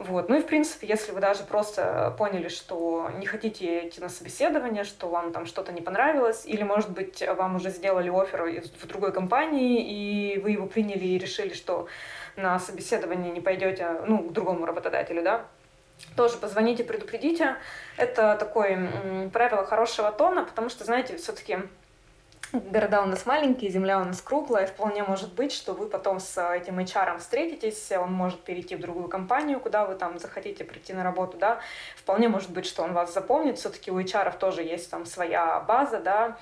Вот. 0.00 0.30
Ну 0.30 0.38
и, 0.38 0.40
в 0.40 0.46
принципе, 0.46 0.86
если 0.86 1.12
вы 1.12 1.20
даже 1.20 1.44
просто 1.44 2.14
поняли, 2.16 2.48
что 2.48 3.10
не 3.18 3.26
хотите 3.26 3.86
идти 3.86 4.00
на 4.00 4.08
собеседование, 4.08 4.84
что 4.84 5.08
вам 5.08 5.30
там 5.30 5.44
что-то 5.44 5.72
не 5.72 5.82
понравилось, 5.82 6.46
или, 6.46 6.62
может 6.62 6.88
быть, 6.88 7.22
вам 7.36 7.56
уже 7.56 7.68
сделали 7.68 8.08
офер 8.08 8.62
в 8.80 8.86
другой 8.86 9.12
компании, 9.12 9.82
и 9.82 10.38
вы 10.38 10.52
его 10.52 10.66
приняли 10.66 11.04
и 11.04 11.18
решили, 11.18 11.52
что 11.52 11.86
на 12.36 12.58
собеседование 12.58 13.30
не 13.30 13.42
пойдете, 13.42 14.00
ну, 14.06 14.22
к 14.22 14.32
другому 14.32 14.64
работодателю, 14.64 15.22
да, 15.22 15.44
тоже 16.16 16.38
позвоните, 16.38 16.82
предупредите. 16.82 17.56
Это 17.98 18.36
такое 18.40 18.90
правило 19.34 19.66
хорошего 19.66 20.10
тона, 20.10 20.46
потому 20.46 20.70
что, 20.70 20.82
знаете, 20.84 21.18
все-таки 21.18 21.58
города 22.70 23.02
у 23.02 23.06
нас 23.06 23.26
маленькие, 23.26 23.70
земля 23.70 24.00
у 24.00 24.04
нас 24.04 24.20
круглая, 24.20 24.66
вполне 24.66 25.04
может 25.04 25.32
быть, 25.34 25.52
что 25.52 25.72
вы 25.72 25.86
потом 25.86 26.20
с 26.20 26.54
этим 26.54 26.78
HR 26.78 27.18
встретитесь, 27.18 27.92
он 27.92 28.12
может 28.12 28.40
перейти 28.40 28.76
в 28.76 28.80
другую 28.80 29.08
компанию, 29.08 29.60
куда 29.60 29.84
вы 29.84 29.94
там 29.94 30.18
захотите 30.18 30.64
прийти 30.64 30.92
на 30.92 31.04
работу, 31.04 31.38
да, 31.38 31.60
вполне 31.96 32.28
может 32.28 32.50
быть, 32.50 32.66
что 32.66 32.82
он 32.82 32.92
вас 32.92 33.14
запомнит, 33.14 33.58
все-таки 33.58 33.90
у 33.90 34.00
HR 34.00 34.36
тоже 34.38 34.62
есть 34.62 34.90
там 34.90 35.06
своя 35.06 35.60
база, 35.60 36.00
да, 36.00 36.38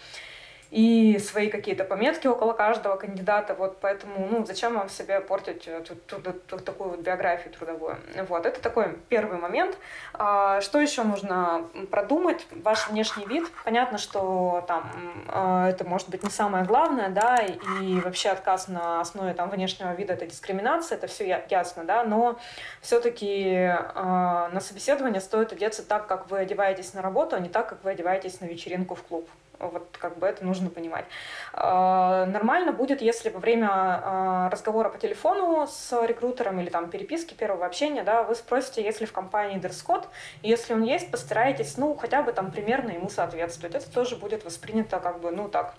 и 0.70 1.18
свои 1.18 1.48
какие-то 1.48 1.84
пометки 1.84 2.26
около 2.26 2.52
каждого 2.52 2.96
кандидата, 2.96 3.54
вот 3.54 3.78
поэтому, 3.80 4.28
ну, 4.30 4.44
зачем 4.44 4.74
вам 4.74 4.88
себе 4.90 5.20
портить 5.20 5.66
э, 5.66 5.80
тут, 5.80 6.04
тут, 6.06 6.46
тут, 6.46 6.64
такую 6.64 6.90
вот 6.90 7.00
биографию 7.00 7.52
трудовую. 7.54 7.96
Вот, 8.28 8.44
это 8.44 8.60
такой 8.60 8.98
первый 9.08 9.38
момент. 9.38 9.78
А, 10.12 10.60
что 10.60 10.78
еще 10.78 11.04
нужно 11.04 11.66
продумать? 11.90 12.46
Ваш 12.50 12.90
внешний 12.90 13.24
вид. 13.24 13.50
Понятно, 13.64 13.96
что 13.96 14.62
там 14.68 14.90
а, 15.28 15.70
это 15.70 15.84
может 15.84 16.10
быть 16.10 16.22
не 16.22 16.30
самое 16.30 16.64
главное, 16.64 17.08
да, 17.08 17.38
и 17.38 18.00
вообще 18.00 18.28
отказ 18.28 18.68
на 18.68 19.00
основе 19.00 19.32
там 19.32 19.48
внешнего 19.48 19.94
вида 19.94 20.12
это 20.12 20.26
дискриминация, 20.26 20.98
это 20.98 21.06
все 21.06 21.44
ясно, 21.48 21.84
да, 21.84 22.04
но 22.04 22.38
все-таки 22.82 23.70
а, 23.70 24.50
на 24.52 24.60
собеседование 24.60 25.22
стоит 25.22 25.52
одеться 25.52 25.86
так, 25.86 26.06
как 26.06 26.30
вы 26.30 26.40
одеваетесь 26.40 26.92
на 26.92 27.00
работу, 27.00 27.36
а 27.36 27.40
не 27.40 27.48
так, 27.48 27.68
как 27.68 27.84
вы 27.84 27.92
одеваетесь 27.92 28.40
на 28.40 28.44
вечеринку 28.44 28.94
в 28.94 29.02
клуб. 29.02 29.28
Вот 29.58 29.96
как 29.98 30.18
бы 30.18 30.26
это 30.26 30.44
нужно 30.44 30.70
понимать. 30.70 31.04
А, 31.52 32.26
нормально 32.26 32.72
будет, 32.72 33.02
если 33.02 33.28
во 33.30 33.40
время 33.40 33.68
а, 33.70 34.50
разговора 34.50 34.88
по 34.88 34.98
телефону 34.98 35.66
с 35.66 36.06
рекрутером 36.06 36.60
или 36.60 36.70
там 36.70 36.90
переписки 36.90 37.34
первого 37.34 37.66
общения, 37.66 38.02
да, 38.04 38.22
вы 38.22 38.34
спросите, 38.34 38.82
если 38.82 39.04
в 39.04 39.12
компании 39.12 39.58
дресс-код, 39.58 40.08
если 40.42 40.74
он 40.74 40.82
есть, 40.82 41.10
постарайтесь, 41.10 41.76
ну, 41.76 41.94
хотя 41.94 42.22
бы 42.22 42.32
там 42.32 42.50
примерно 42.50 42.90
ему 42.92 43.08
соответствовать. 43.08 43.74
Это 43.74 43.90
тоже 43.90 44.16
будет 44.16 44.44
воспринято 44.44 45.00
как 45.00 45.20
бы, 45.20 45.30
ну, 45.30 45.48
так, 45.48 45.74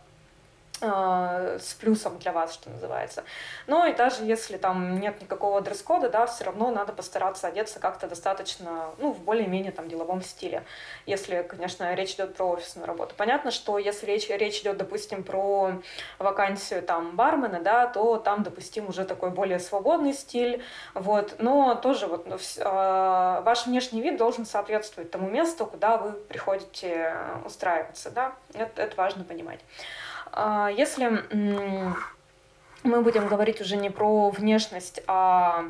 с 0.81 1.73
плюсом 1.79 2.19
для 2.19 2.31
вас, 2.31 2.53
что 2.53 2.69
называется. 2.69 3.23
Но 3.67 3.85
и 3.85 3.93
даже 3.93 4.23
если 4.23 4.57
там 4.57 4.99
нет 4.99 5.21
никакого 5.21 5.61
дресс-кода, 5.61 6.09
да, 6.09 6.25
все 6.25 6.45
равно 6.45 6.71
надо 6.71 6.93
постараться 6.93 7.47
одеться 7.47 7.79
как-то 7.79 8.07
достаточно, 8.07 8.91
ну, 8.97 9.11
в 9.11 9.19
более-менее 9.19 9.71
там 9.71 9.89
деловом 9.89 10.21
стиле, 10.21 10.63
если, 11.05 11.43
конечно, 11.43 11.93
речь 11.93 12.13
идет 12.13 12.35
про 12.35 12.49
офисную 12.51 12.87
работу. 12.87 13.13
Понятно, 13.17 13.51
что 13.51 13.77
если 13.77 14.05
речь, 14.05 14.29
речь 14.29 14.61
идет, 14.61 14.77
допустим, 14.77 15.23
про 15.23 15.73
вакансию 16.17 16.81
там 16.81 17.15
бармена, 17.15 17.59
да, 17.61 17.87
то 17.87 18.17
там 18.17 18.43
допустим 18.43 18.87
уже 18.87 19.05
такой 19.05 19.31
более 19.31 19.59
свободный 19.59 20.13
стиль, 20.13 20.63
вот, 20.93 21.35
но 21.39 21.75
тоже 21.75 22.07
вот 22.07 22.27
ну, 22.27 22.35
э, 22.35 23.41
ваш 23.43 23.65
внешний 23.65 24.01
вид 24.01 24.17
должен 24.17 24.45
соответствовать 24.45 25.11
тому 25.11 25.29
месту, 25.29 25.65
куда 25.65 25.97
вы 25.97 26.11
приходите 26.11 27.15
устраиваться, 27.45 28.11
да, 28.11 28.33
это, 28.53 28.81
это 28.81 28.95
важно 28.95 29.23
понимать. 29.23 29.59
А, 30.31 30.69
если 30.69 31.23
мы 32.83 33.01
будем 33.01 33.27
говорить 33.27 33.61
уже 33.61 33.75
не 33.75 33.89
про 33.89 34.29
внешность, 34.29 35.01
а 35.07 35.65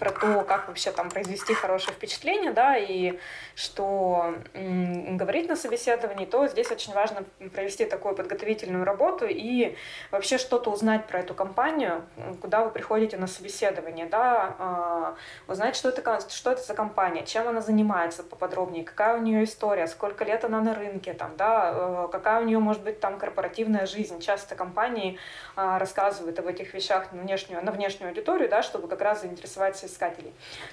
про 0.00 0.10
то, 0.10 0.44
как 0.48 0.66
вообще 0.66 0.90
там 0.90 1.10
произвести 1.10 1.52
хорошее 1.52 1.92
впечатление, 1.94 2.52
да, 2.52 2.76
и 2.76 3.18
что 3.54 4.34
говорить 4.54 5.46
на 5.48 5.56
собеседовании, 5.56 6.24
то 6.24 6.48
здесь 6.48 6.70
очень 6.70 6.94
важно 6.94 7.24
провести 7.52 7.84
такую 7.84 8.14
подготовительную 8.14 8.84
работу 8.84 9.26
и 9.28 9.76
вообще 10.10 10.38
что-то 10.38 10.70
узнать 10.70 11.06
про 11.06 11.20
эту 11.20 11.34
компанию, 11.34 12.02
куда 12.40 12.64
вы 12.64 12.70
приходите 12.70 13.18
на 13.18 13.26
собеседование, 13.26 14.06
да, 14.06 15.14
э, 15.46 15.52
узнать, 15.52 15.76
что 15.76 15.90
это, 15.90 16.20
что 16.30 16.52
это 16.52 16.62
за 16.62 16.74
компания, 16.74 17.26
чем 17.26 17.46
она 17.46 17.60
занимается 17.60 18.22
поподробнее, 18.22 18.84
какая 18.84 19.18
у 19.18 19.20
нее 19.20 19.44
история, 19.44 19.86
сколько 19.86 20.24
лет 20.24 20.44
она 20.44 20.62
на 20.62 20.74
рынке, 20.74 21.12
там, 21.12 21.36
да, 21.36 21.72
э, 21.74 22.08
какая 22.10 22.40
у 22.40 22.44
нее 22.44 22.58
может 22.58 22.82
быть 22.82 23.00
там 23.00 23.18
корпоративная 23.18 23.84
жизнь. 23.84 24.18
Часто 24.20 24.54
компании 24.54 25.18
э, 25.56 25.78
рассказывают 25.78 26.38
об 26.38 26.46
этих 26.46 26.72
вещах 26.72 27.12
на 27.12 27.20
внешнюю, 27.20 27.62
на 27.62 27.70
внешнюю 27.70 28.08
аудиторию, 28.08 28.48
да, 28.48 28.62
чтобы 28.62 28.88
как 28.88 29.02
раз 29.02 29.20
заинтересовать 29.20 29.76
искателей. 29.90 30.32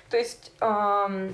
То 0.09 0.17
есть 0.17 0.51
э, 0.61 1.29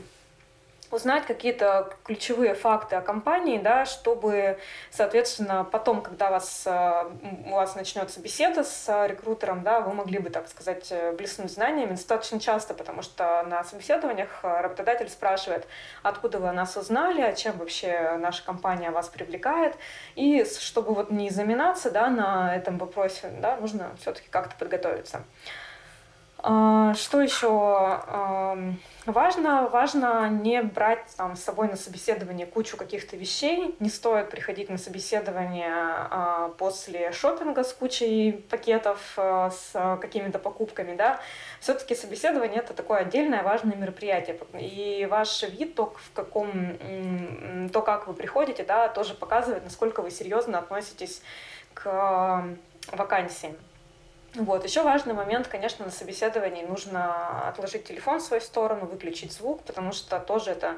узнать 0.93 1.25
какие-то 1.25 1.93
ключевые 2.03 2.53
факты 2.53 2.95
о 2.95 3.01
компании, 3.01 3.57
да, 3.57 3.85
чтобы, 3.85 4.59
соответственно, 4.91 5.63
потом, 5.63 6.01
когда 6.01 6.29
вас, 6.29 6.63
э, 6.65 7.09
у 7.45 7.51
вас 7.51 7.75
начнется 7.75 8.19
беседа 8.19 8.63
с 8.63 9.07
рекрутером, 9.07 9.63
да, 9.63 9.81
вы 9.81 9.93
могли 9.93 10.19
бы, 10.19 10.29
так 10.29 10.47
сказать, 10.47 10.87
э, 10.91 11.11
блеснуть 11.13 11.51
знаниями 11.51 11.91
достаточно 11.91 12.39
часто, 12.39 12.73
потому 12.73 13.01
что 13.01 13.43
на 13.43 13.63
собеседованиях 13.63 14.39
э, 14.43 14.61
работодатель 14.61 15.09
спрашивает, 15.09 15.67
откуда 16.03 16.39
вы 16.39 16.51
нас 16.51 16.77
узнали, 16.77 17.21
а 17.21 17.33
чем 17.33 17.57
вообще 17.57 18.17
наша 18.19 18.43
компания 18.43 18.91
вас 18.91 19.09
привлекает, 19.09 19.75
и 20.15 20.45
чтобы 20.45 20.93
вот 20.93 21.09
не 21.09 21.29
заминаться, 21.29 21.89
да, 21.89 22.09
на 22.09 22.55
этом 22.55 22.77
вопросе, 22.77 23.31
да, 23.39 23.57
нужно 23.57 23.95
все-таки 23.99 24.27
как-то 24.29 24.55
подготовиться. 24.57 25.23
А, 26.45 26.93
что 26.93 27.21
еще 27.21 27.47
важно? 29.05 29.69
Важно 29.69 30.27
не 30.27 30.61
брать 30.61 31.05
там, 31.15 31.37
с 31.37 31.43
собой 31.43 31.69
на 31.69 31.77
собеседование 31.77 32.45
кучу 32.45 32.75
каких-то 32.75 33.15
вещей. 33.15 33.73
Не 33.79 33.89
стоит 33.89 34.29
приходить 34.29 34.69
на 34.69 34.77
собеседование 34.77 35.71
а, 35.73 36.49
после 36.57 37.13
шопинга 37.13 37.63
с 37.63 37.71
кучей 37.71 38.33
пакетов, 38.33 39.13
а, 39.15 39.51
с 39.51 39.97
какими-то 40.01 40.37
покупками. 40.37 40.97
Да? 40.97 41.21
Все-таки 41.61 41.95
собеседование 41.95 42.59
это 42.59 42.73
такое 42.73 42.99
отдельное 42.99 43.41
важное 43.41 43.77
мероприятие. 43.77 44.37
И 44.59 45.07
ваш 45.09 45.43
вид, 45.43 45.75
то, 45.75 45.93
в 45.95 46.13
каком, 46.13 46.51
то 47.71 47.81
как 47.81 48.07
вы 48.07 48.13
приходите, 48.13 48.65
да, 48.65 48.89
тоже 48.89 49.13
показывает, 49.13 49.63
насколько 49.63 50.01
вы 50.01 50.11
серьезно 50.11 50.59
относитесь 50.59 51.21
к 51.73 52.45
вакансии. 52.91 53.55
Вот. 54.35 54.63
Еще 54.63 54.81
важный 54.81 55.13
момент, 55.13 55.47
конечно, 55.47 55.85
на 55.85 55.91
собеседовании 55.91 56.63
нужно 56.63 57.47
отложить 57.47 57.85
телефон 57.85 58.19
в 58.19 58.23
свою 58.23 58.41
сторону, 58.41 58.85
выключить 58.87 59.31
звук, 59.31 59.63
потому 59.63 59.91
что 59.91 60.19
тоже 60.19 60.51
это 60.51 60.77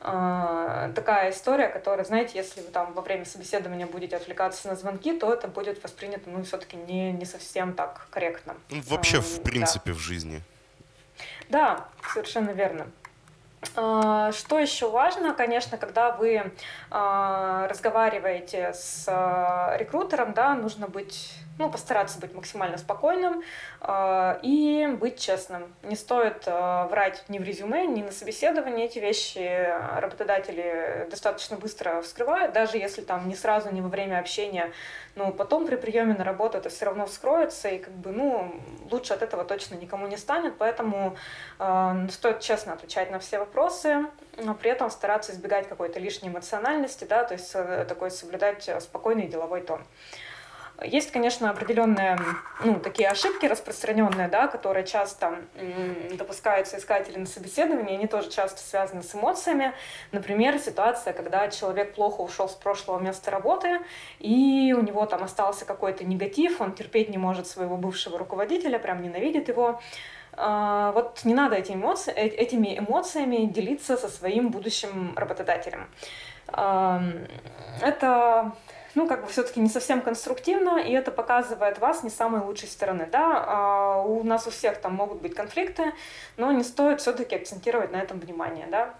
э, 0.00 0.92
такая 0.94 1.30
история, 1.30 1.68
которая, 1.68 2.04
знаете, 2.04 2.36
если 2.36 2.62
вы 2.62 2.68
там 2.68 2.92
во 2.92 3.02
время 3.02 3.24
собеседования 3.24 3.86
будете 3.86 4.16
отвлекаться 4.16 4.66
на 4.68 4.74
звонки, 4.74 5.16
то 5.16 5.32
это 5.32 5.46
будет 5.46 5.82
воспринято, 5.84 6.28
ну, 6.30 6.42
все-таки 6.42 6.76
не, 6.76 7.12
не 7.12 7.24
совсем 7.24 7.74
так 7.74 8.08
корректно. 8.10 8.56
Ну, 8.70 8.82
вообще, 8.88 9.20
в 9.20 9.42
принципе, 9.42 9.92
да. 9.92 9.96
в 9.96 9.98
жизни. 9.98 10.42
Да, 11.48 11.88
совершенно 12.12 12.50
верно. 12.50 12.88
А, 13.76 14.32
что 14.32 14.58
еще 14.58 14.90
важно, 14.90 15.32
конечно, 15.32 15.78
когда 15.78 16.10
вы 16.10 16.52
а, 16.90 17.68
разговариваете 17.68 18.72
с 18.74 19.06
рекрутером, 19.78 20.32
да, 20.34 20.54
нужно 20.54 20.88
быть 20.88 21.32
ну, 21.58 21.70
постараться 21.70 22.18
быть 22.18 22.34
максимально 22.34 22.78
спокойным 22.78 23.42
э, 23.80 24.38
и 24.42 24.88
быть 24.98 25.18
честным. 25.18 25.72
Не 25.82 25.94
стоит 25.94 26.42
э, 26.46 26.86
врать 26.90 27.24
ни 27.28 27.38
в 27.38 27.44
резюме, 27.44 27.86
ни 27.86 28.02
на 28.02 28.10
собеседовании. 28.10 28.86
Эти 28.86 28.98
вещи 28.98 29.72
работодатели 29.98 31.06
достаточно 31.10 31.56
быстро 31.56 32.02
вскрывают, 32.02 32.52
даже 32.52 32.76
если 32.76 33.02
там 33.02 33.28
не 33.28 33.36
сразу, 33.36 33.72
не 33.72 33.80
во 33.80 33.88
время 33.88 34.18
общения, 34.18 34.72
но 35.14 35.30
потом 35.30 35.66
при 35.66 35.76
приеме 35.76 36.14
на 36.14 36.24
работу 36.24 36.58
это 36.58 36.68
все 36.70 36.86
равно 36.86 37.06
вскроется, 37.06 37.68
и 37.68 37.78
как 37.78 37.94
бы, 37.94 38.10
ну, 38.10 38.60
лучше 38.90 39.14
от 39.14 39.22
этого 39.22 39.44
точно 39.44 39.76
никому 39.76 40.06
не 40.08 40.16
станет, 40.16 40.58
поэтому 40.58 41.16
э, 41.60 42.06
стоит 42.10 42.40
честно 42.40 42.72
отвечать 42.72 43.10
на 43.12 43.20
все 43.20 43.38
вопросы, 43.38 44.06
но 44.38 44.54
при 44.54 44.70
этом 44.70 44.90
стараться 44.90 45.32
избегать 45.32 45.68
какой-то 45.68 46.00
лишней 46.00 46.30
эмоциональности, 46.30 47.04
да, 47.04 47.22
то 47.22 47.34
есть 47.34 47.52
э, 47.54 47.84
такой 47.88 48.10
соблюдать 48.10 48.68
спокойный 48.80 49.28
деловой 49.28 49.60
тон. 49.60 49.84
Есть, 50.84 51.10
конечно, 51.10 51.50
определенные, 51.50 52.18
ну, 52.62 52.78
такие 52.78 53.08
ошибки 53.08 53.46
распространенные, 53.46 54.28
да, 54.28 54.48
которые 54.48 54.86
часто 54.86 55.38
допускаются 56.12 56.78
искатели 56.78 57.18
на 57.18 57.26
собеседовании, 57.26 57.94
они 57.94 58.06
тоже 58.06 58.30
часто 58.30 58.60
связаны 58.60 59.02
с 59.02 59.14
эмоциями. 59.14 59.72
Например, 60.12 60.58
ситуация, 60.58 61.12
когда 61.12 61.48
человек 61.48 61.94
плохо 61.94 62.20
ушел 62.20 62.48
с 62.48 62.54
прошлого 62.54 63.00
места 63.00 63.30
работы, 63.30 63.80
и 64.18 64.74
у 64.76 64.82
него 64.82 65.06
там 65.06 65.22
остался 65.22 65.64
какой-то 65.64 66.04
негатив, 66.04 66.60
он 66.60 66.72
терпеть 66.72 67.08
не 67.08 67.18
может 67.18 67.46
своего 67.46 67.76
бывшего 67.76 68.18
руководителя, 68.18 68.78
прям 68.78 69.02
ненавидит 69.02 69.48
его, 69.48 69.80
э, 70.36 70.92
вот 70.94 71.24
не 71.24 71.34
надо 71.34 71.56
эти 71.56 71.72
эмоции, 71.72 72.12
э, 72.12 72.26
этими 72.26 72.78
эмоциями 72.78 73.46
делиться 73.46 73.96
со 73.96 74.08
своим 74.08 74.50
будущим 74.50 75.14
работодателем. 75.16 75.88
Это 77.80 78.52
ну, 78.94 79.08
как 79.08 79.22
бы 79.22 79.28
все-таки 79.28 79.60
не 79.60 79.68
совсем 79.68 80.00
конструктивно, 80.00 80.78
и 80.78 80.92
это 80.92 81.10
показывает 81.10 81.78
вас 81.78 82.02
не 82.02 82.10
самой 82.10 82.42
лучшей 82.42 82.68
стороны, 82.68 83.08
да. 83.10 83.44
А 83.46 84.02
у 84.02 84.22
нас 84.22 84.46
у 84.46 84.50
всех 84.50 84.80
там 84.80 84.94
могут 84.94 85.20
быть 85.20 85.34
конфликты, 85.34 85.92
но 86.36 86.52
не 86.52 86.62
стоит 86.62 87.00
все-таки 87.00 87.36
акцентировать 87.36 87.92
на 87.92 87.96
этом 87.96 88.20
внимание, 88.20 88.66
да. 88.70 88.94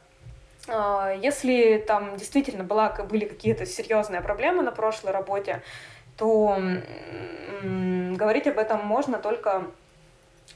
А, 0.69 1.13
если 1.13 1.83
там 1.87 2.17
действительно 2.17 2.65
была, 2.65 2.91
были 2.91 3.25
какие-то 3.25 3.67
серьезные 3.67 4.21
проблемы 4.21 4.63
на 4.63 4.73
прошлой 4.73 5.13
работе, 5.13 5.63
то 6.17 6.59
говорить 7.63 8.47
об 8.47 8.59
этом 8.59 8.87
можно 8.87 9.19
только, 9.19 9.67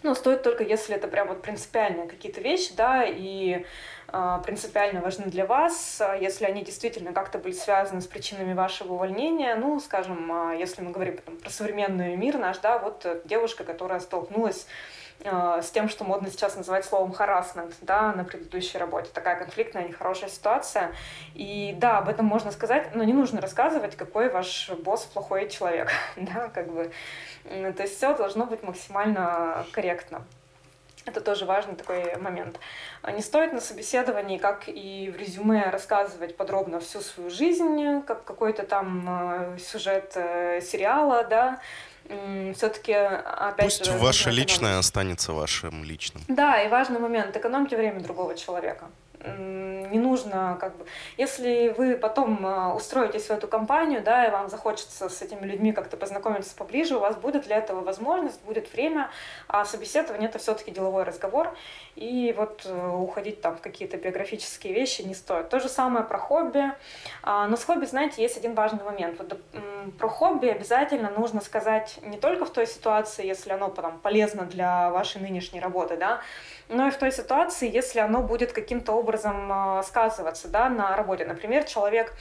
ну, 0.02 0.14
стоит 0.14 0.42
только, 0.42 0.62
если 0.62 0.94
это 0.94 1.08
прям 1.08 1.28
вот 1.28 1.42
принципиальные 1.42 2.08
какие-то 2.08 2.40
вещи, 2.40 2.72
да, 2.76 3.04
и 3.04 3.64
э, 4.12 4.38
принципиально 4.44 5.00
важны 5.00 5.26
для 5.26 5.44
вас, 5.44 6.00
если 6.20 6.44
они 6.44 6.64
действительно 6.64 7.12
как-то 7.12 7.38
были 7.38 7.52
связаны 7.52 8.00
с 8.00 8.06
причинами 8.06 8.54
вашего 8.54 8.92
увольнения, 8.92 9.56
ну, 9.56 9.80
скажем, 9.80 10.30
а, 10.30 10.54
если 10.54 10.82
мы 10.82 10.92
говорим 10.92 11.18
там, 11.18 11.36
про 11.36 11.50
современный 11.50 12.16
мир 12.16 12.38
наш, 12.38 12.58
да, 12.58 12.78
вот 12.78 13.04
девушка, 13.24 13.64
которая 13.64 14.00
столкнулась 14.00 14.66
Э, 14.66 14.97
с 15.24 15.70
тем, 15.72 15.88
что 15.88 16.04
модно 16.04 16.30
сейчас 16.30 16.56
называть 16.56 16.84
словом 16.84 17.12
harassment, 17.12 17.74
да, 17.80 18.12
на 18.12 18.24
предыдущей 18.24 18.78
работе. 18.78 19.10
Такая 19.12 19.36
конфликтная, 19.36 19.88
нехорошая 19.88 20.30
ситуация. 20.30 20.92
И 21.34 21.74
да, 21.78 21.98
об 21.98 22.08
этом 22.08 22.24
можно 22.26 22.52
сказать, 22.52 22.94
но 22.94 23.02
не 23.02 23.12
нужно 23.12 23.40
рассказывать, 23.40 23.96
какой 23.96 24.30
ваш 24.30 24.70
босс 24.84 25.04
плохой 25.04 25.48
человек, 25.48 25.90
да, 26.16 26.48
как 26.48 26.72
бы. 26.72 26.92
То 27.44 27.82
есть 27.82 27.96
все 27.96 28.14
должно 28.14 28.46
быть 28.46 28.62
максимально 28.62 29.66
корректно. 29.72 30.22
Это 31.08 31.22
тоже 31.22 31.46
важный 31.46 31.74
такой 31.74 32.16
момент. 32.16 32.60
Не 33.10 33.22
стоит 33.22 33.54
на 33.54 33.60
собеседовании, 33.60 34.36
как 34.36 34.68
и 34.68 35.10
в 35.10 35.16
резюме, 35.16 35.70
рассказывать 35.70 36.36
подробно 36.36 36.80
всю 36.80 37.00
свою 37.00 37.30
жизнь, 37.30 38.02
как 38.06 38.24
какой-то 38.24 38.64
там 38.64 39.06
э, 39.08 39.58
сюжет 39.58 40.12
э, 40.16 40.60
сериала, 40.60 41.24
да, 41.24 41.60
все-таки 42.54 42.92
опять 42.92 43.66
Пусть 43.66 43.84
же, 43.84 43.92
ваше 43.98 44.30
личное 44.30 44.78
останется 44.78 45.32
вашим 45.32 45.84
личным. 45.84 46.22
Да, 46.28 46.62
и 46.62 46.68
важный 46.68 46.98
момент, 46.98 47.36
экономьте 47.36 47.76
время 47.76 48.00
другого 48.00 48.34
человека 48.36 48.86
не 49.24 49.98
нужно 49.98 50.56
как 50.60 50.76
бы... 50.76 50.86
Если 51.16 51.74
вы 51.76 51.96
потом 51.96 52.44
а, 52.46 52.74
устроитесь 52.74 53.26
в 53.26 53.30
эту 53.30 53.48
компанию, 53.48 54.02
да, 54.02 54.26
и 54.26 54.30
вам 54.30 54.48
захочется 54.48 55.08
с 55.08 55.22
этими 55.22 55.44
людьми 55.44 55.72
как-то 55.72 55.96
познакомиться 55.96 56.54
поближе, 56.54 56.96
у 56.96 57.00
вас 57.00 57.16
будет 57.16 57.44
для 57.44 57.56
этого 57.56 57.80
возможность, 57.80 58.42
будет 58.44 58.72
время, 58.72 59.10
а 59.48 59.64
собеседование— 59.64 60.28
это 60.30 60.38
все 60.38 60.54
таки 60.54 60.70
деловой 60.70 61.02
разговор, 61.02 61.56
и 61.96 62.34
вот 62.36 62.62
э, 62.64 62.88
уходить 62.88 63.40
там 63.40 63.56
в 63.56 63.60
какие-то 63.60 63.96
биографические 63.96 64.72
вещи 64.72 65.02
не 65.02 65.14
стоит. 65.14 65.48
То 65.48 65.58
же 65.58 65.68
самое 65.68 66.04
про 66.04 66.18
хобби. 66.18 66.72
А, 67.22 67.48
но 67.48 67.56
с 67.56 67.64
хобби, 67.64 67.86
знаете, 67.86 68.22
есть 68.22 68.36
один 68.36 68.54
важный 68.54 68.84
момент. 68.84 69.18
Вот 69.18 69.40
про 69.98 70.08
хобби 70.08 70.46
обязательно 70.46 71.10
нужно 71.10 71.40
сказать 71.40 71.98
не 72.02 72.18
только 72.18 72.44
в 72.44 72.50
той 72.50 72.66
ситуации, 72.66 73.26
если 73.26 73.50
оно 73.50 73.68
там, 73.68 73.98
полезно 73.98 74.44
для 74.44 74.90
вашей 74.90 75.20
нынешней 75.20 75.60
работы, 75.60 75.96
да, 75.96 76.20
но 76.68 76.88
и 76.88 76.90
в 76.90 76.96
той 76.98 77.10
ситуации, 77.10 77.70
если 77.70 77.98
оно 77.98 78.22
будет 78.22 78.52
каким-то 78.52 78.92
образом 78.92 79.07
а, 79.50 79.82
сказываться 79.82 80.48
да, 80.48 80.68
на 80.68 80.96
работе. 80.96 81.24
Например, 81.24 81.64
человек 81.64 82.12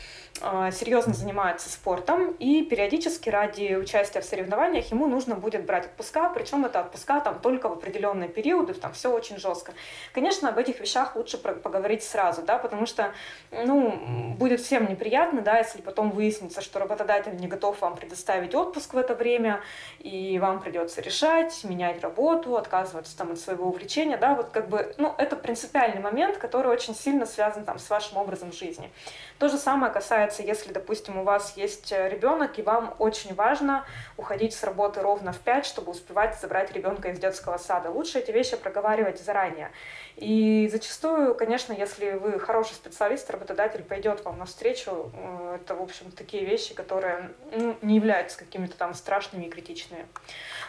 а, 0.42 0.72
серьезно 0.72 1.14
занимается 1.14 1.70
спортом, 1.70 2.32
и 2.40 2.64
периодически 2.64 3.30
ради 3.30 3.76
участия 3.76 4.22
в 4.22 4.26
соревнованиях 4.26 4.92
ему 4.92 5.08
нужно 5.08 5.36
будет 5.36 5.66
брать 5.66 5.86
отпуска, 5.86 6.30
причем 6.30 6.66
это 6.66 6.82
отпуска 6.82 7.20
там 7.20 7.40
только 7.40 7.70
в 7.70 7.74
определенные 7.74 8.30
периоды, 8.30 8.74
там 8.74 8.94
все 8.94 9.12
очень 9.12 9.38
жестко. 9.38 9.74
Конечно, 10.14 10.50
об 10.50 10.58
этих 10.58 10.80
вещах 10.80 11.16
лучше 11.16 11.38
поговорить 11.38 12.04
сразу, 12.04 12.42
да, 12.44 12.58
потому 12.58 12.86
что, 12.86 13.14
ну, 13.52 14.36
будет 14.38 14.62
всем 14.62 14.88
неприятно, 14.88 15.42
да, 15.42 15.58
если 15.58 15.82
потом 15.82 16.12
выяснится, 16.12 16.62
что 16.62 16.80
работодатель 16.80 17.36
не 17.36 17.48
готов 17.48 17.82
вам 17.82 17.96
предоставить 17.96 18.54
отпуск 18.54 18.94
в 18.94 18.98
это 18.98 19.16
время, 19.16 19.62
и 20.00 20.38
вам 20.40 20.60
придется 20.60 21.02
решать, 21.02 21.64
менять 21.64 22.02
работу, 22.02 22.58
отказываться 22.58 23.18
там 23.18 23.32
от 23.32 23.40
своего 23.40 23.68
увлечения, 23.68 24.18
да, 24.18 24.36
вот 24.36 24.50
как 24.50 24.70
бы, 24.70 24.94
ну, 24.98 25.14
это 25.18 25.36
принципиальный 25.36 26.02
момент, 26.02 26.38
который 26.38 26.72
очень 26.78 26.96
сильно 26.96 27.26
связан 27.26 27.66
там 27.66 27.80
с 27.80 27.90
вашим 27.90 28.18
образом 28.18 28.52
жизни. 28.52 28.92
То 29.40 29.50
же 29.50 29.58
самое 29.58 29.92
касается, 29.92 30.44
если, 30.44 30.72
допустим, 30.72 31.18
у 31.18 31.24
вас 31.24 31.58
есть 31.58 31.92
э, 31.92 32.08
ребенок, 32.08 32.60
и 32.60 32.62
вам 32.62 32.94
очень 33.00 33.34
важно 33.34 33.84
уходить 34.16 34.54
с 34.54 34.64
работы 34.64 35.02
ровно 35.02 35.34
в 35.34 35.40
5, 35.40 35.66
чтобы 35.66 35.92
успевать 35.92 36.40
забрать 36.40 36.72
ребенка 36.72 37.10
из 37.10 37.20
детского 37.20 37.58
сада. 37.58 37.90
Лучше 37.90 38.20
эти 38.20 38.30
вещи 38.30 38.56
проговаривать 38.58 39.20
заранее. 39.20 39.72
И 40.18 40.68
зачастую, 40.72 41.36
конечно, 41.36 41.74
если 41.74 42.13
вы 42.13 42.39
хороший 42.39 42.74
специалист, 42.74 43.30
работодатель 43.30 43.84
пойдет 43.84 44.26
вам 44.26 44.39
навстречу. 44.39 45.11
Э, 45.13 45.59
это, 45.61 45.76
в 45.76 45.82
общем, 45.82 46.09
такие 46.09 46.43
вещи, 46.43 46.74
которые 46.74 47.30
ну, 47.51 47.78
не 47.84 47.97
являются 47.97 48.39
какими-то 48.39 48.76
там 48.78 48.95
страшными 48.95 49.45
и 49.45 49.49
критичными. 49.49 50.07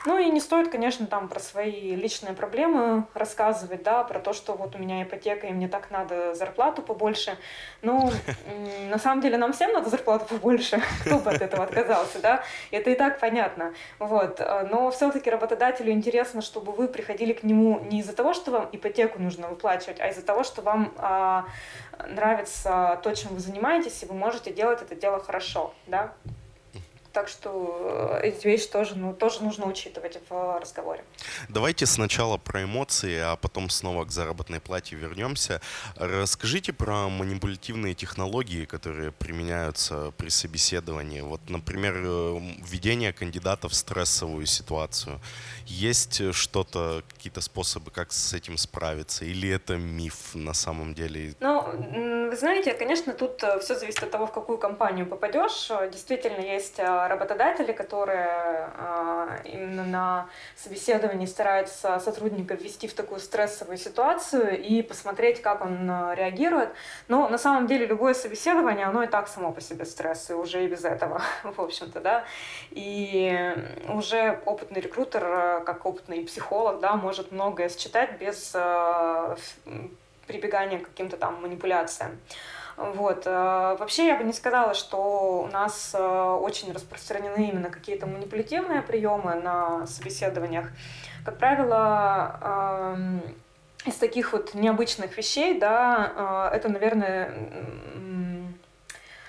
Ну 0.04 0.18
и 0.18 0.26
не 0.30 0.40
стоит, 0.40 0.70
конечно, 0.70 1.06
там 1.06 1.28
про 1.28 1.40
свои 1.40 1.96
личные 1.96 2.34
проблемы 2.34 3.04
рассказывать, 3.14 3.82
да, 3.82 4.04
про 4.04 4.20
то, 4.20 4.34
что 4.34 4.52
вот 4.52 4.74
у 4.74 4.78
меня 4.78 5.02
ипотека, 5.02 5.46
и 5.46 5.52
мне 5.52 5.66
так 5.66 5.90
надо 5.90 6.34
зарплату 6.34 6.82
побольше. 6.82 7.38
Ну, 7.80 8.10
на 8.90 8.98
самом 8.98 9.22
деле 9.22 9.38
нам 9.38 9.54
всем 9.54 9.72
надо 9.72 9.88
зарплату 9.88 10.26
побольше, 10.26 10.82
кто 11.06 11.18
бы 11.20 11.30
от 11.30 11.40
этого 11.40 11.64
отказался, 11.64 12.18
да, 12.20 12.44
это 12.70 12.90
и 12.90 12.94
так 12.94 13.18
понятно. 13.18 13.72
Вот. 13.98 14.40
Но 14.70 14.90
все-таки 14.90 15.30
работодателю 15.30 15.90
интересно, 15.90 16.42
чтобы 16.42 16.72
вы 16.72 16.86
приходили 16.86 17.32
к 17.32 17.44
нему 17.44 17.80
не 17.90 18.00
из-за 18.00 18.14
того, 18.14 18.34
что 18.34 18.50
вам 18.50 18.68
ипотеку 18.72 19.18
нужно 19.18 19.37
выплачивать, 19.46 20.00
а 20.00 20.08
из-за 20.08 20.22
того, 20.22 20.42
что 20.42 20.62
вам 20.62 20.92
а, 20.96 21.46
нравится 22.08 22.98
то, 23.02 23.14
чем 23.14 23.34
вы 23.34 23.40
занимаетесь, 23.40 24.02
и 24.02 24.06
вы 24.06 24.14
можете 24.14 24.52
делать 24.52 24.82
это 24.82 24.96
дело 24.96 25.20
хорошо, 25.20 25.72
да. 25.86 26.12
Так 27.12 27.28
что 27.28 28.18
э, 28.22 28.28
эти 28.28 28.46
вещи 28.46 28.66
тоже, 28.68 28.94
ну, 28.94 29.14
тоже 29.14 29.42
нужно 29.42 29.66
учитывать 29.66 30.18
в 30.28 30.58
разговоре. 30.60 31.04
Давайте 31.48 31.86
сначала 31.86 32.36
про 32.36 32.64
эмоции, 32.64 33.18
а 33.18 33.36
потом 33.36 33.70
снова 33.70 34.04
к 34.04 34.10
заработной 34.10 34.60
плате 34.60 34.96
вернемся. 34.96 35.60
Расскажите 35.96 36.72
про 36.72 37.08
манипулятивные 37.08 37.94
технологии, 37.94 38.66
которые 38.66 39.10
применяются 39.10 40.12
при 40.16 40.28
собеседовании. 40.28 41.22
Вот, 41.22 41.40
например, 41.48 41.94
э, 41.96 42.40
введение 42.62 43.12
кандидата 43.12 43.68
в 43.68 43.74
стрессовую 43.74 44.46
ситуацию. 44.46 45.20
Есть 45.66 46.34
что-то, 46.34 47.02
какие-то 47.08 47.40
способы, 47.40 47.90
как 47.90 48.12
с 48.12 48.32
этим 48.34 48.56
справиться? 48.58 49.24
Или 49.24 49.48
это 49.48 49.76
миф 49.76 50.34
на 50.34 50.54
самом 50.54 50.94
деле? 50.94 51.34
Ну, 51.40 52.17
вы 52.28 52.36
знаете, 52.36 52.74
конечно, 52.74 53.12
тут 53.12 53.42
э, 53.42 53.58
все 53.60 53.74
зависит 53.74 54.02
от 54.02 54.10
того, 54.10 54.26
в 54.26 54.32
какую 54.32 54.58
компанию 54.58 55.06
попадешь. 55.06 55.70
Действительно, 55.90 56.40
есть 56.40 56.78
работодатели, 56.78 57.72
которые 57.72 58.26
а, 58.76 59.38
именно 59.44 59.84
на 59.84 60.28
собеседовании 60.56 61.26
стараются 61.26 61.98
сотрудника 61.98 62.54
ввести 62.54 62.86
в 62.86 62.94
такую 62.94 63.20
стрессовую 63.20 63.78
ситуацию 63.78 64.62
и 64.62 64.82
посмотреть, 64.82 65.42
как 65.42 65.62
он 65.62 65.88
реагирует. 66.14 66.70
Но 67.08 67.28
на 67.28 67.38
самом 67.38 67.66
деле 67.66 67.86
любое 67.86 68.14
собеседование, 68.14 68.86
оно 68.86 69.02
и 69.02 69.06
так 69.06 69.28
само 69.28 69.52
по 69.52 69.60
себе 69.60 69.84
стресс, 69.84 70.30
и 70.30 70.34
уже 70.34 70.64
и 70.64 70.68
без 70.68 70.84
этого, 70.84 71.22
в 71.42 71.60
общем-то, 71.60 72.00
да. 72.00 72.24
И 72.70 73.54
уже 73.88 74.40
опытный 74.44 74.80
рекрутер, 74.80 75.62
как 75.64 75.86
опытный 75.86 76.24
психолог, 76.24 76.80
да, 76.80 76.96
может 76.96 77.32
многое 77.32 77.68
считать 77.68 78.18
без 78.18 78.54
прибегания 80.28 80.78
к 80.78 80.84
каким-то 80.84 81.16
там 81.16 81.42
манипуляциям. 81.42 82.12
Вот. 82.78 83.26
Э, 83.26 83.76
вообще 83.78 84.06
я 84.06 84.16
бы 84.16 84.22
не 84.22 84.32
сказала, 84.32 84.72
что 84.74 85.42
у 85.42 85.46
нас 85.48 85.92
э, 85.94 85.98
очень 86.00 86.72
распространены 86.72 87.48
именно 87.48 87.70
какие-то 87.70 88.06
манипулятивные 88.06 88.82
приемы 88.82 89.34
на 89.34 89.84
собеседованиях. 89.86 90.68
Как 91.24 91.38
правило, 91.38 92.38
эм, 92.40 93.22
из 93.84 93.96
таких 93.96 94.32
вот 94.32 94.54
необычных 94.54 95.16
вещей, 95.16 95.58
да, 95.58 96.50
э, 96.52 96.56
это, 96.56 96.68
наверное, 96.68 97.32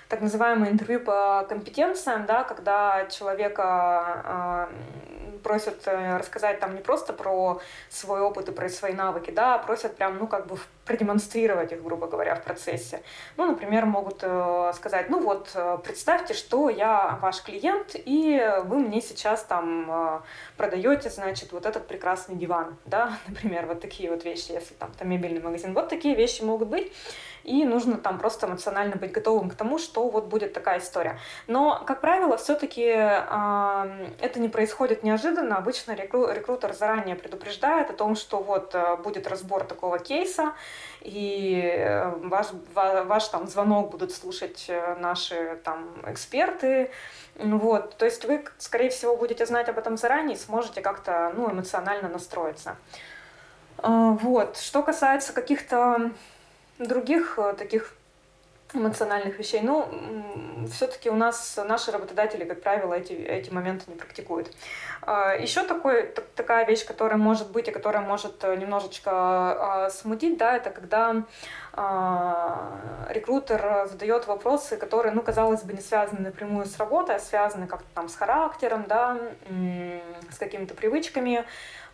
так 0.09 0.21
называемое 0.21 0.69
интервью 0.69 0.99
по 0.99 1.45
компетенциям, 1.49 2.27
да, 2.27 2.43
когда 2.43 3.05
человека 3.07 4.69
просят 5.41 5.87
рассказать 5.87 6.59
там 6.59 6.75
не 6.75 6.81
просто 6.81 7.13
про 7.13 7.61
свой 7.89 8.21
опыт 8.21 8.49
и 8.49 8.51
про 8.51 8.69
свои 8.69 8.93
навыки, 8.93 9.31
да, 9.31 9.55
а 9.55 9.59
просят 9.59 9.95
прям, 9.95 10.17
ну, 10.17 10.27
как 10.27 10.47
бы 10.47 10.57
продемонстрировать 10.89 11.71
их, 11.71 11.83
грубо 11.83 12.07
говоря, 12.07 12.33
в 12.33 12.43
процессе. 12.43 13.03
Ну, 13.37 13.45
например, 13.45 13.85
могут 13.85 14.23
э, 14.23 14.71
сказать, 14.75 15.07
ну 15.11 15.21
вот, 15.21 15.51
э, 15.53 15.77
представьте, 15.83 16.33
что 16.33 16.67
я 16.69 17.19
ваш 17.21 17.43
клиент, 17.43 17.91
и 17.93 18.43
вы 18.65 18.79
мне 18.79 18.99
сейчас 18.99 19.43
там 19.43 19.85
э, 19.87 20.21
продаете, 20.57 21.11
значит, 21.11 21.51
вот 21.51 21.67
этот 21.67 21.87
прекрасный 21.87 22.35
диван, 22.35 22.75
да, 22.85 23.19
например, 23.27 23.67
вот 23.67 23.81
такие 23.81 24.09
вот 24.09 24.23
вещи, 24.23 24.51
если 24.51 24.73
там, 24.73 24.91
там 24.97 25.09
мебельный 25.09 25.41
магазин, 25.41 25.75
вот 25.75 25.89
такие 25.89 26.15
вещи 26.15 26.41
могут 26.41 26.69
быть. 26.69 26.91
И 27.49 27.65
нужно 27.65 27.97
там 27.97 28.19
просто 28.19 28.45
эмоционально 28.45 28.95
быть 28.95 29.11
готовым 29.11 29.49
к 29.49 29.55
тому, 29.55 29.79
что 29.79 30.07
вот 30.07 30.25
будет 30.25 30.53
такая 30.53 30.77
история. 30.77 31.17
Но, 31.47 31.83
как 31.83 31.99
правило, 31.99 32.37
все-таки 32.37 32.85
э, 32.85 34.07
это 34.19 34.39
не 34.39 34.49
происходит 34.49 35.01
неожиданно. 35.01 35.57
Обычно 35.57 35.93
рекру 35.93 36.29
рекрутер 36.31 36.73
заранее 36.73 37.15
предупреждает 37.15 37.89
о 37.89 37.93
том, 37.93 38.15
что 38.15 38.37
вот 38.43 38.75
э, 38.75 38.97
будет 38.97 39.27
разбор 39.27 39.63
такого 39.63 39.97
кейса, 39.97 40.53
и 41.01 41.59
э, 41.75 42.09
ваш, 42.21 42.47
ваш 42.75 43.27
там 43.29 43.47
звонок 43.47 43.89
будут 43.89 44.11
слушать 44.11 44.65
э, 44.67 44.95
наши 44.99 45.59
там 45.63 45.89
эксперты, 46.05 46.91
вот, 47.35 47.95
то 47.97 48.05
есть 48.05 48.25
вы, 48.25 48.45
скорее 48.59 48.89
всего, 48.89 49.17
будете 49.17 49.47
знать 49.47 49.69
об 49.69 49.79
этом 49.79 49.97
заранее 49.97 50.35
и 50.35 50.39
сможете 50.39 50.81
как-то, 50.81 51.33
ну, 51.35 51.49
эмоционально 51.49 52.09
настроиться. 52.09 52.75
Вот, 53.81 54.57
что 54.57 54.83
касается 54.83 55.31
каких-то 55.31 56.11
других 56.79 57.37
э, 57.37 57.53
таких 57.57 57.93
эмоциональных 58.73 59.39
вещей. 59.39 59.61
Ну, 59.61 59.87
все-таки 60.71 61.09
у 61.09 61.15
нас 61.15 61.59
наши 61.67 61.91
работодатели, 61.91 62.45
как 62.45 62.61
правило, 62.61 62.93
эти, 62.93 63.13
эти 63.13 63.49
моменты 63.49 63.85
не 63.87 63.95
практикуют. 63.95 64.51
А, 65.01 65.33
Еще 65.33 65.63
такой, 65.63 66.03
такая 66.35 66.65
вещь, 66.65 66.85
которая 66.85 67.17
может 67.17 67.51
быть 67.51 67.67
и 67.67 67.71
которая 67.71 68.03
может 68.03 68.43
э, 68.43 68.55
немножечко 68.55 69.11
а, 69.11 69.89
смутить, 69.89 70.37
да, 70.37 70.55
это 70.55 70.69
когда 70.69 71.23
а, 71.73 73.07
рекрутер 73.09 73.87
задает 73.89 74.27
вопросы, 74.27 74.77
которые, 74.77 75.13
ну, 75.13 75.21
казалось 75.21 75.63
бы, 75.63 75.73
не 75.73 75.81
связаны 75.81 76.21
напрямую 76.21 76.65
с 76.65 76.77
работой, 76.77 77.15
а 77.15 77.19
связаны 77.19 77.65
как-то 77.65 77.87
там 77.95 78.07
с 78.07 78.15
характером, 78.15 78.85
да, 78.87 79.17
с 80.31 80.37
какими-то 80.37 80.75
привычками, 80.75 81.45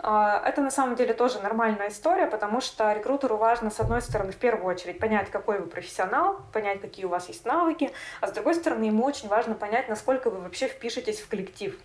это 0.06 0.62
на 0.62 0.70
самом 0.70 0.96
деле 0.96 1.14
тоже 1.14 1.40
нормальная 1.40 1.90
история, 1.90 2.28
потому 2.28 2.62
что 2.62 2.94
рекрутеру 2.94 3.38
важно, 3.38 3.72
с 3.72 3.80
одной 3.80 4.02
стороны, 4.02 4.32
в 4.32 4.38
первую 4.38 4.66
очередь 4.66 5.00
понять, 5.00 5.32
какой 5.32 5.60
вы 5.60 5.66
профессионал, 5.66 6.42
понять, 6.54 6.80
какие 6.80 7.06
у 7.06 7.10
вас 7.10 7.28
есть 7.28 7.46
навыки, 7.46 7.92
а 8.22 8.28
с 8.28 8.32
другой 8.32 8.54
стороны, 8.54 8.84
ему 8.84 9.04
очень 9.04 9.28
важно 9.30 9.56
понять, 9.56 9.90
насколько 9.90 10.30
вы 10.30 10.42
вообще 10.42 10.68
впишетесь 10.68 11.20
в 11.20 11.28
коллектив. 11.28 11.76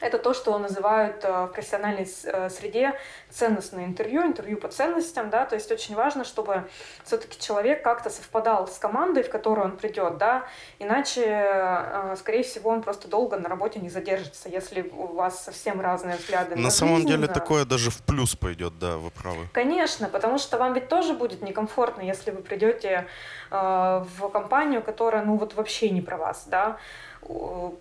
Это 0.00 0.18
то, 0.18 0.32
что 0.32 0.58
называют 0.58 1.24
э, 1.24 1.44
в 1.44 1.48
профессиональной 1.48 2.08
э, 2.24 2.48
среде 2.48 2.98
ценностное 3.28 3.84
интервью, 3.84 4.22
интервью 4.22 4.56
по 4.56 4.68
ценностям, 4.68 5.28
да, 5.30 5.44
то 5.44 5.54
есть 5.54 5.70
очень 5.70 5.94
важно, 5.94 6.24
чтобы 6.24 6.68
все-таки 7.04 7.38
человек 7.38 7.82
как-то 7.84 8.08
совпадал 8.08 8.66
с 8.66 8.78
командой, 8.78 9.22
в 9.22 9.30
которую 9.30 9.66
он 9.66 9.76
придет, 9.76 10.16
да, 10.16 10.46
иначе, 10.78 11.22
э, 11.26 12.16
скорее 12.18 12.42
всего, 12.42 12.70
он 12.70 12.82
просто 12.82 13.08
долго 13.08 13.36
на 13.38 13.48
работе 13.48 13.78
не 13.78 13.90
задержится, 13.90 14.48
если 14.48 14.82
у 14.82 15.08
вас 15.08 15.44
совсем 15.44 15.80
разные 15.80 16.16
взгляды. 16.16 16.56
На, 16.56 16.62
на 16.62 16.70
самом 16.70 16.96
жизнь, 16.96 17.08
деле 17.08 17.26
да. 17.26 17.34
такое 17.34 17.64
даже 17.64 17.90
в 17.90 18.02
плюс 18.02 18.34
пойдет, 18.34 18.78
да, 18.78 18.96
вы 18.96 19.10
правы. 19.10 19.48
Конечно, 19.52 20.08
потому 20.08 20.38
что 20.38 20.56
вам 20.56 20.72
ведь 20.72 20.88
тоже 20.88 21.12
будет 21.12 21.42
некомфортно, 21.42 22.00
если 22.00 22.30
вы 22.30 22.42
придете 22.42 23.06
э, 23.50 24.04
в 24.18 24.28
компанию, 24.30 24.82
которая, 24.82 25.24
ну, 25.24 25.36
вот 25.36 25.54
вообще 25.54 25.90
не 25.90 26.00
про 26.00 26.16
вас, 26.16 26.44
да, 26.46 26.78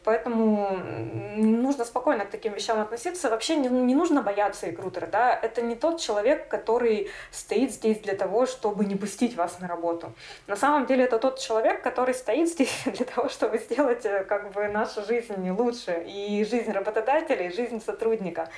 Поэтому 0.04 0.78
нужно 1.38 1.86
спокойно 1.86 2.26
к 2.26 2.30
таким 2.30 2.54
вещам 2.54 2.80
относиться. 2.80 3.30
Вообще 3.30 3.56
не, 3.56 3.68
не 3.68 3.96
нужно 3.96 4.22
бояться 4.22 4.68
рекрутера. 4.68 5.08
Да? 5.08 5.34
Это 5.34 5.62
не 5.62 5.76
тот 5.76 6.00
человек, 6.00 6.48
который 6.48 7.10
стоит 7.32 7.72
здесь 7.72 8.00
для 8.00 8.16
того, 8.16 8.46
чтобы 8.46 8.86
не 8.86 8.96
пустить 8.96 9.36
вас 9.36 9.60
на 9.60 9.68
работу. 9.68 10.14
На 10.48 10.56
самом 10.56 10.86
деле 10.86 11.06
это 11.06 11.18
тот 11.18 11.40
человек, 11.40 11.82
который 11.82 12.14
стоит 12.14 12.50
здесь 12.50 12.82
для 12.86 13.06
того, 13.06 13.30
чтобы 13.30 13.58
сделать 13.58 14.06
э, 14.06 14.24
как 14.24 14.52
бы, 14.52 14.68
нашу 14.68 15.04
жизнь 15.06 15.50
лучше. 15.50 16.04
И 16.06 16.46
жизнь 16.46 16.72
работодателя, 16.72 17.48
и 17.48 17.52
жизнь 17.52 17.82
сотрудника. 17.84 18.50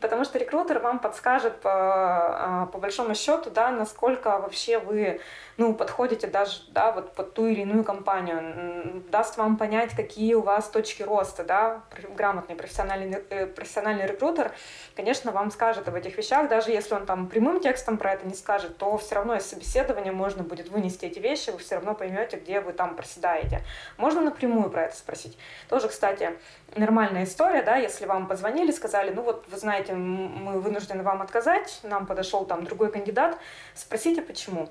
Потому 0.00 0.24
что 0.24 0.38
рекрутер 0.38 0.78
вам 0.78 0.98
подскажет 0.98 1.60
по, 1.60 1.70
а, 1.72 2.66
по 2.66 2.78
большому 2.78 3.14
счету, 3.14 3.50
да, 3.50 3.70
насколько 3.70 4.38
вообще 4.38 4.78
вы 4.78 5.20
ну, 5.58 5.74
подходите 5.74 6.28
даже 6.28 6.60
да, 6.68 6.92
вот 6.92 7.14
под 7.14 7.34
ту 7.34 7.46
или 7.46 7.62
иную 7.62 7.82
компанию, 7.82 9.02
даст 9.10 9.36
вам 9.36 9.56
понять, 9.56 9.90
какие 9.94 10.34
у 10.34 10.40
вас 10.40 10.68
точки 10.68 11.02
роста, 11.02 11.42
да, 11.42 11.82
грамотный 12.16 12.54
профессиональный, 12.54 13.18
э, 13.28 13.46
профессиональный 13.46 14.06
рекрутер, 14.06 14.52
конечно, 14.94 15.32
вам 15.32 15.50
скажет 15.50 15.88
об 15.88 15.96
этих 15.96 16.16
вещах, 16.16 16.48
даже 16.48 16.70
если 16.70 16.94
он 16.94 17.06
там 17.06 17.26
прямым 17.26 17.58
текстом 17.58 17.98
про 17.98 18.12
это 18.12 18.24
не 18.24 18.34
скажет, 18.34 18.78
то 18.78 18.96
все 18.98 19.16
равно 19.16 19.34
из 19.34 19.46
собеседования 19.46 20.12
можно 20.12 20.44
будет 20.44 20.68
вынести 20.68 21.06
эти 21.06 21.18
вещи, 21.18 21.50
вы 21.50 21.58
все 21.58 21.74
равно 21.74 21.94
поймете, 21.94 22.36
где 22.36 22.60
вы 22.60 22.72
там 22.72 22.94
проседаете. 22.94 23.62
Можно 23.96 24.20
напрямую 24.20 24.70
про 24.70 24.84
это 24.84 24.96
спросить. 24.96 25.36
Тоже, 25.68 25.88
кстати, 25.88 26.38
нормальная 26.76 27.24
история, 27.24 27.62
да, 27.62 27.74
если 27.74 28.06
вам 28.06 28.28
позвонили, 28.28 28.70
сказали, 28.70 29.10
ну 29.10 29.22
вот, 29.22 29.44
вы 29.48 29.56
знаете, 29.56 29.94
мы 29.94 30.60
вынуждены 30.60 31.02
вам 31.02 31.20
отказать, 31.20 31.80
нам 31.82 32.06
подошел 32.06 32.44
там 32.44 32.62
другой 32.62 32.92
кандидат, 32.92 33.36
спросите, 33.74 34.22
почему. 34.22 34.68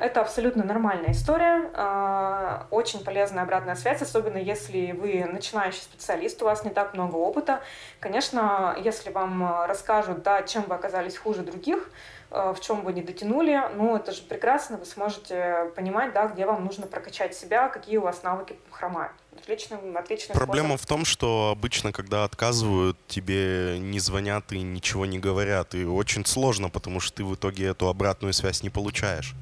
Это 0.00 0.20
абсолютно 0.20 0.64
нормальная 0.64 1.12
история, 1.12 1.70
а, 1.74 2.66
очень 2.72 3.04
полезная 3.04 3.44
обратная 3.44 3.76
связь, 3.76 4.02
особенно 4.02 4.36
если 4.36 4.90
вы 4.90 5.24
начинающий 5.24 5.80
специалист, 5.80 6.42
у 6.42 6.44
вас 6.44 6.64
не 6.64 6.70
так 6.70 6.92
много 6.94 7.14
опыта. 7.14 7.62
Конечно, 8.00 8.76
если 8.82 9.10
вам 9.10 9.64
расскажут, 9.66 10.22
да, 10.24 10.42
чем 10.42 10.64
вы 10.64 10.74
оказались 10.74 11.16
хуже 11.16 11.42
других, 11.42 11.88
а, 12.32 12.52
в 12.52 12.60
чем 12.60 12.82
вы 12.82 12.92
не 12.92 13.02
дотянули, 13.02 13.60
ну 13.76 13.94
это 13.94 14.10
же 14.10 14.22
прекрасно, 14.22 14.76
вы 14.76 14.86
сможете 14.86 15.70
понимать, 15.76 16.12
да, 16.12 16.26
где 16.26 16.46
вам 16.46 16.64
нужно 16.64 16.88
прокачать 16.88 17.36
себя, 17.36 17.68
какие 17.68 17.98
у 17.98 18.02
вас 18.02 18.24
навыки 18.24 18.56
хромают. 18.72 19.12
Отличный, 19.40 19.78
отличный 19.94 20.34
Проблема 20.34 20.70
способ. 20.70 20.84
в 20.84 20.88
том, 20.88 21.04
что 21.04 21.50
обычно, 21.52 21.92
когда 21.92 22.24
отказывают, 22.24 22.96
тебе 23.06 23.78
не 23.78 24.00
звонят 24.00 24.50
и 24.52 24.60
ничего 24.60 25.06
не 25.06 25.18
говорят. 25.20 25.74
И 25.74 25.84
очень 25.84 26.26
сложно, 26.26 26.68
потому 26.68 26.98
что 26.98 27.18
ты 27.18 27.24
в 27.24 27.34
итоге 27.36 27.68
эту 27.68 27.88
обратную 27.88 28.32
связь 28.32 28.62
не 28.62 28.70
получаешь. 28.70 29.34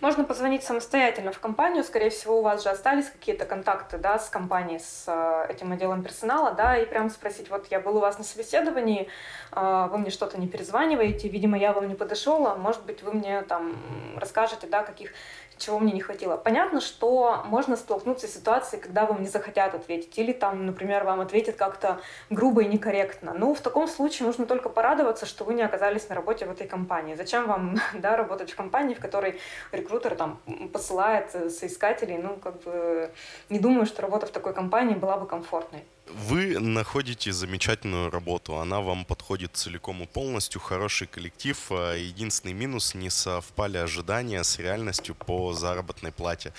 Можно 0.00 0.22
позвонить 0.22 0.62
самостоятельно 0.62 1.32
в 1.32 1.40
компанию, 1.40 1.82
скорее 1.82 2.10
всего, 2.10 2.38
у 2.38 2.42
вас 2.42 2.62
же 2.62 2.68
остались 2.68 3.10
какие-то 3.10 3.44
контакты 3.46 3.98
да, 3.98 4.20
с 4.20 4.28
компанией, 4.28 4.78
с 4.78 5.04
э, 5.08 5.52
этим 5.52 5.72
отделом 5.72 6.04
персонала, 6.04 6.52
да, 6.52 6.76
и 6.78 6.86
прям 6.86 7.10
спросить, 7.10 7.50
вот 7.50 7.66
я 7.70 7.80
был 7.80 7.96
у 7.96 8.00
вас 8.00 8.16
на 8.16 8.22
собеседовании, 8.22 9.08
э, 9.50 9.88
вы 9.90 9.98
мне 9.98 10.10
что-то 10.10 10.38
не 10.38 10.46
перезваниваете, 10.46 11.28
видимо, 11.28 11.58
я 11.58 11.72
вам 11.72 11.88
не 11.88 11.96
подошел, 11.96 12.46
а 12.46 12.54
может 12.54 12.84
быть, 12.84 13.02
вы 13.02 13.12
мне 13.12 13.42
там 13.42 13.74
расскажете, 14.16 14.68
да, 14.68 14.84
каких 14.84 15.12
чего 15.58 15.78
мне 15.78 15.92
не 15.92 16.00
хватило. 16.00 16.36
Понятно, 16.36 16.80
что 16.80 17.42
можно 17.46 17.76
столкнуться 17.76 18.26
с 18.26 18.34
ситуацией, 18.34 18.80
когда 18.80 19.06
вам 19.06 19.22
не 19.22 19.28
захотят 19.28 19.74
ответить, 19.74 20.18
или 20.18 20.32
там, 20.32 20.66
например, 20.66 21.04
вам 21.04 21.20
ответят 21.20 21.56
как-то 21.56 22.00
грубо 22.30 22.62
и 22.62 22.68
некорректно. 22.68 23.34
Ну, 23.34 23.54
в 23.54 23.60
таком 23.60 23.88
случае 23.88 24.26
нужно 24.26 24.46
только 24.46 24.68
порадоваться, 24.68 25.26
что 25.26 25.44
вы 25.44 25.54
не 25.54 25.62
оказались 25.62 26.08
на 26.08 26.14
работе 26.14 26.46
в 26.46 26.50
этой 26.50 26.66
компании. 26.66 27.14
Зачем 27.14 27.46
вам, 27.46 27.76
да, 27.94 28.16
работать 28.16 28.50
в 28.50 28.56
компании, 28.56 28.94
в 28.94 29.00
которой 29.00 29.40
рекрутер 29.72 30.14
там 30.14 30.40
посылает 30.72 31.30
соискателей? 31.52 32.18
Ну, 32.18 32.36
как 32.36 32.62
бы 32.62 33.10
не 33.48 33.58
думаю, 33.58 33.86
что 33.86 34.02
работа 34.02 34.26
в 34.26 34.30
такой 34.30 34.54
компании 34.54 34.94
была 34.94 35.16
бы 35.16 35.26
комфортной. 35.26 35.84
Вы 36.10 36.58
находите 36.58 37.32
замечательную 37.32 38.10
работу, 38.10 38.56
она 38.58 38.80
вам 38.80 39.04
подходит 39.04 39.56
целиком 39.56 40.02
и 40.02 40.06
полностью, 40.06 40.60
хороший 40.60 41.06
коллектив. 41.06 41.56
А 41.70 41.94
единственный 41.94 42.54
минус– 42.54 42.94
не 42.98 43.10
совпали 43.10 43.78
ожидания 43.78 44.42
с 44.42 44.58
реальностью 44.58 45.14
по 45.14 45.52
заработной 45.52 46.12
плате. 46.12 46.52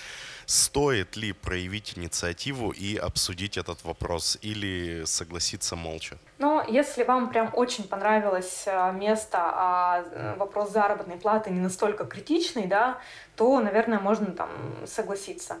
Стоит 0.46 1.16
ли 1.16 1.32
проявить 1.32 1.98
инициативу 1.98 2.70
и 2.70 2.96
обсудить 2.96 3.56
этот 3.56 3.84
вопрос 3.84 4.38
или 4.42 5.04
согласиться 5.04 5.76
молча? 5.76 6.16
Но 6.38 6.64
если 6.68 7.04
вам 7.04 7.30
прям 7.30 7.50
очень 7.52 7.84
понравилось 7.84 8.64
а, 8.66 8.92
место, 8.92 9.38
а 9.40 10.04
э, 10.10 10.34
вопрос 10.38 10.72
заработной 10.72 11.16
платы 11.16 11.50
не 11.50 11.60
настолько 11.60 12.04
критичный, 12.04 12.66
да, 12.66 12.98
то, 13.36 13.60
наверное, 13.60 14.00
можно 14.00 14.26
там 14.26 14.48
согласиться. 14.86 15.58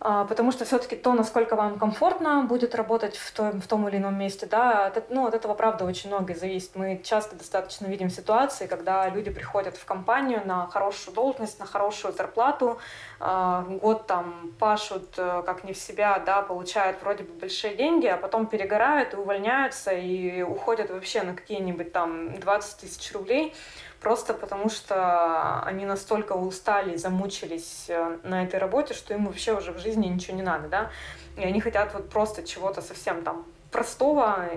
А, 0.00 0.24
потому 0.24 0.52
что 0.52 0.64
все-таки 0.64 0.94
то, 0.94 1.12
насколько 1.12 1.56
вам 1.56 1.78
комфортно 1.78 2.44
будет 2.44 2.74
работать 2.76 3.16
в 3.16 3.32
том, 3.32 3.60
в 3.60 3.66
том 3.66 3.88
или 3.88 3.96
ином 3.96 4.16
месте, 4.16 4.46
да, 4.46 4.86
от, 4.86 5.10
ну, 5.10 5.26
от 5.26 5.34
этого, 5.34 5.54
правда, 5.54 5.84
очень 5.84 6.08
многое 6.08 6.36
зависит. 6.36 6.76
Мы 6.76 7.00
часто 7.02 7.34
достаточно 7.34 7.86
видим 7.86 8.08
ситуации, 8.08 8.66
когда 8.66 9.08
люди 9.08 9.30
приходят 9.30 9.76
в 9.76 9.84
компанию 9.84 10.42
на 10.44 10.68
хорошую 10.68 11.14
должность, 11.14 11.58
на 11.58 11.66
хорошую 11.66 12.14
зарплату, 12.14 12.78
а, 13.18 13.62
год 13.62 14.06
там 14.06 14.52
пашут 14.60 15.14
э, 15.16 15.42
как 15.44 15.64
не 15.64 15.72
в 15.72 15.76
себя, 15.76 16.20
да, 16.24 16.42
получают 16.42 17.02
вроде 17.02 17.24
бы 17.24 17.32
большие 17.32 17.74
деньги, 17.74 18.06
а 18.06 18.16
потом 18.16 18.46
перегорают 18.46 19.14
и 19.14 19.16
увольняются 19.16 19.90
и 19.92 20.42
уходят 20.42 20.90
вообще 20.90 21.22
на 21.22 21.34
какие-нибудь 21.34 21.92
там 21.92 22.38
20 22.38 22.80
тысяч 22.80 23.12
рублей, 23.12 23.54
просто 24.00 24.34
потому 24.34 24.68
что 24.68 25.60
они 25.60 25.84
настолько 25.84 26.32
устали, 26.32 26.96
замучились 26.96 27.86
э, 27.88 28.18
на 28.22 28.44
этой 28.44 28.58
работе, 28.58 28.94
что 28.94 29.14
им 29.14 29.26
вообще 29.26 29.56
уже 29.56 29.72
в 29.72 29.78
жизни 29.78 30.06
ничего 30.06 30.36
не 30.36 30.42
надо, 30.42 30.68
да, 30.68 30.90
и 31.36 31.44
они 31.44 31.60
хотят 31.60 31.94
вот 31.94 32.08
просто 32.08 32.42
чего-то 32.42 32.82
совсем 32.82 33.22
там 33.22 33.44
простого, 33.70 34.48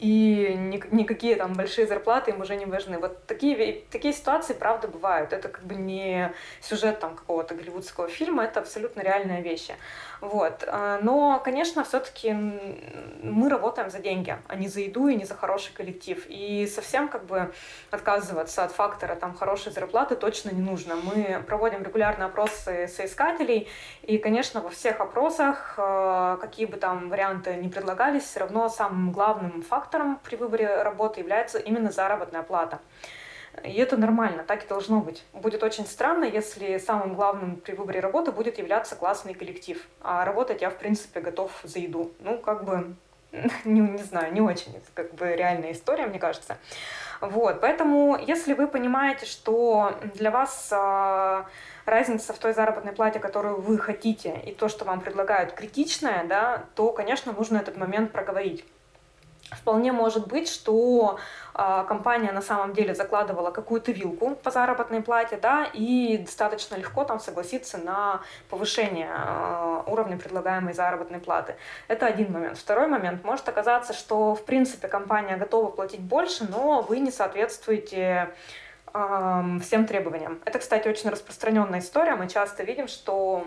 и 0.00 0.54
ни, 0.56 0.82
никакие 0.94 1.36
там 1.36 1.54
большие 1.54 1.86
зарплаты 1.86 2.30
им 2.30 2.40
уже 2.40 2.56
не 2.56 2.66
важны. 2.66 2.98
Вот 2.98 3.26
такие, 3.26 3.82
такие 3.90 4.12
ситуации, 4.14 4.54
правда, 4.54 4.88
бывают. 4.88 5.32
Это 5.32 5.48
как 5.48 5.64
бы 5.64 5.74
не 5.74 6.32
сюжет 6.60 7.00
там 7.00 7.14
какого-то 7.14 7.54
голливудского 7.54 8.08
фильма, 8.08 8.44
это 8.44 8.60
абсолютно 8.60 9.00
реальные 9.00 9.42
вещи. 9.42 9.74
Вот. 10.20 10.64
А, 10.66 11.00
но, 11.02 11.40
конечно, 11.44 11.84
все-таки 11.84 12.32
мы 12.32 13.48
работаем 13.48 13.90
за 13.90 13.98
деньги, 13.98 14.36
а 14.48 14.56
не 14.56 14.68
за 14.68 14.80
еду 14.80 15.08
и 15.08 15.16
не 15.16 15.24
за 15.24 15.34
хороший 15.34 15.72
коллектив. 15.74 16.24
И 16.28 16.66
совсем 16.66 17.08
как 17.08 17.26
бы 17.26 17.52
отказываться 17.90 18.64
от 18.64 18.72
фактора 18.72 19.14
там 19.14 19.34
хорошей 19.34 19.72
зарплаты 19.72 20.16
точно 20.16 20.50
не 20.50 20.62
нужно. 20.62 20.96
Мы 20.96 21.42
проводим 21.46 21.82
регулярно 21.82 22.26
опросы 22.26 22.88
соискателей, 22.88 23.68
и, 24.02 24.18
конечно, 24.18 24.60
во 24.60 24.70
всех 24.70 25.00
опросах, 25.00 25.74
а, 25.76 26.36
какие 26.38 26.66
бы 26.66 26.76
там 26.76 27.08
варианты 27.10 27.56
ни 27.56 27.68
предлагались, 27.68 28.24
все 28.24 28.40
равно 28.40 28.68
самым 28.68 29.12
главным 29.12 29.62
фактором 29.62 29.83
при 29.90 30.36
выборе 30.36 30.82
работы 30.82 31.20
является 31.20 31.58
именно 31.58 31.90
заработная 31.90 32.42
плата. 32.42 32.80
И 33.62 33.72
это 33.74 33.96
нормально, 33.96 34.42
так 34.42 34.64
и 34.64 34.68
должно 34.68 35.00
быть. 35.00 35.24
Будет 35.32 35.62
очень 35.62 35.86
странно, 35.86 36.24
если 36.24 36.78
самым 36.78 37.14
главным 37.14 37.56
при 37.56 37.74
выборе 37.74 38.00
работы 38.00 38.32
будет 38.32 38.58
являться 38.58 38.96
классный 38.96 39.34
коллектив. 39.34 39.86
А 40.00 40.24
работать 40.24 40.62
я, 40.62 40.70
в 40.70 40.76
принципе, 40.76 41.20
готов 41.20 41.52
за 41.62 41.78
еду. 41.78 42.12
Ну, 42.18 42.38
как 42.38 42.64
бы, 42.64 42.96
не, 43.64 43.80
не 43.80 44.02
знаю, 44.02 44.32
не 44.32 44.40
очень 44.40 44.74
как 44.94 45.14
бы 45.14 45.34
реальная 45.36 45.72
история, 45.72 46.06
мне 46.06 46.18
кажется. 46.18 46.58
Вот, 47.20 47.60
поэтому, 47.60 48.18
если 48.18 48.54
вы 48.54 48.66
понимаете, 48.66 49.24
что 49.24 49.94
для 50.14 50.30
вас 50.30 50.68
э, 50.72 51.44
разница 51.86 52.32
в 52.32 52.38
той 52.38 52.52
заработной 52.52 52.92
плате, 52.92 53.18
которую 53.18 53.60
вы 53.60 53.78
хотите, 53.78 54.40
и 54.44 54.52
то, 54.52 54.68
что 54.68 54.84
вам 54.84 55.00
предлагают, 55.00 55.52
критичная, 55.52 56.24
да, 56.24 56.64
то, 56.74 56.92
конечно, 56.92 57.32
нужно 57.32 57.58
этот 57.58 57.76
момент 57.76 58.12
проговорить. 58.12 58.64
Вполне 59.56 59.92
может 59.92 60.26
быть, 60.26 60.48
что 60.48 61.18
э, 61.54 61.84
компания 61.88 62.32
на 62.32 62.42
самом 62.42 62.72
деле 62.72 62.94
закладывала 62.94 63.50
какую-то 63.50 63.92
вилку 63.92 64.34
по 64.36 64.50
заработной 64.50 65.02
плате, 65.02 65.38
да, 65.40 65.68
и 65.72 66.18
достаточно 66.18 66.76
легко 66.76 67.04
там 67.04 67.20
согласиться 67.20 67.78
на 67.78 68.20
повышение 68.50 69.10
э, 69.10 69.82
уровня 69.86 70.18
предлагаемой 70.18 70.74
заработной 70.74 71.18
платы. 71.18 71.56
Это 71.88 72.06
один 72.06 72.32
момент. 72.32 72.58
Второй 72.58 72.86
момент. 72.86 73.24
Может 73.24 73.48
оказаться, 73.48 73.92
что 73.92 74.34
в 74.34 74.44
принципе 74.44 74.88
компания 74.88 75.36
готова 75.36 75.70
платить 75.70 76.00
больше, 76.00 76.46
но 76.48 76.82
вы 76.82 76.98
не 76.98 77.10
соответствуете 77.10 78.30
всем 78.92 79.86
требованиям. 79.88 80.40
Это, 80.44 80.60
кстати, 80.60 80.86
очень 80.86 81.10
распространенная 81.10 81.80
история. 81.80 82.14
Мы 82.14 82.28
часто 82.28 82.62
видим, 82.62 82.86
что 82.86 83.44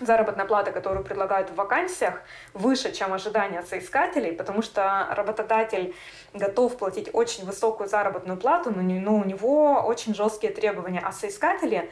заработная 0.00 0.46
плата, 0.46 0.72
которую 0.72 1.04
предлагают 1.04 1.50
в 1.50 1.54
вакансиях, 1.54 2.20
выше, 2.54 2.92
чем 2.92 3.12
ожидания 3.12 3.62
соискателей, 3.62 4.32
потому 4.32 4.62
что 4.62 5.06
работодатель 5.10 5.94
готов 6.34 6.76
платить 6.76 7.10
очень 7.12 7.44
высокую 7.44 7.88
заработную 7.88 8.38
плату, 8.38 8.70
но, 8.70 9.16
у 9.16 9.24
него 9.24 9.82
очень 9.86 10.14
жесткие 10.14 10.52
требования, 10.52 11.02
а 11.04 11.12
соискатели 11.12 11.90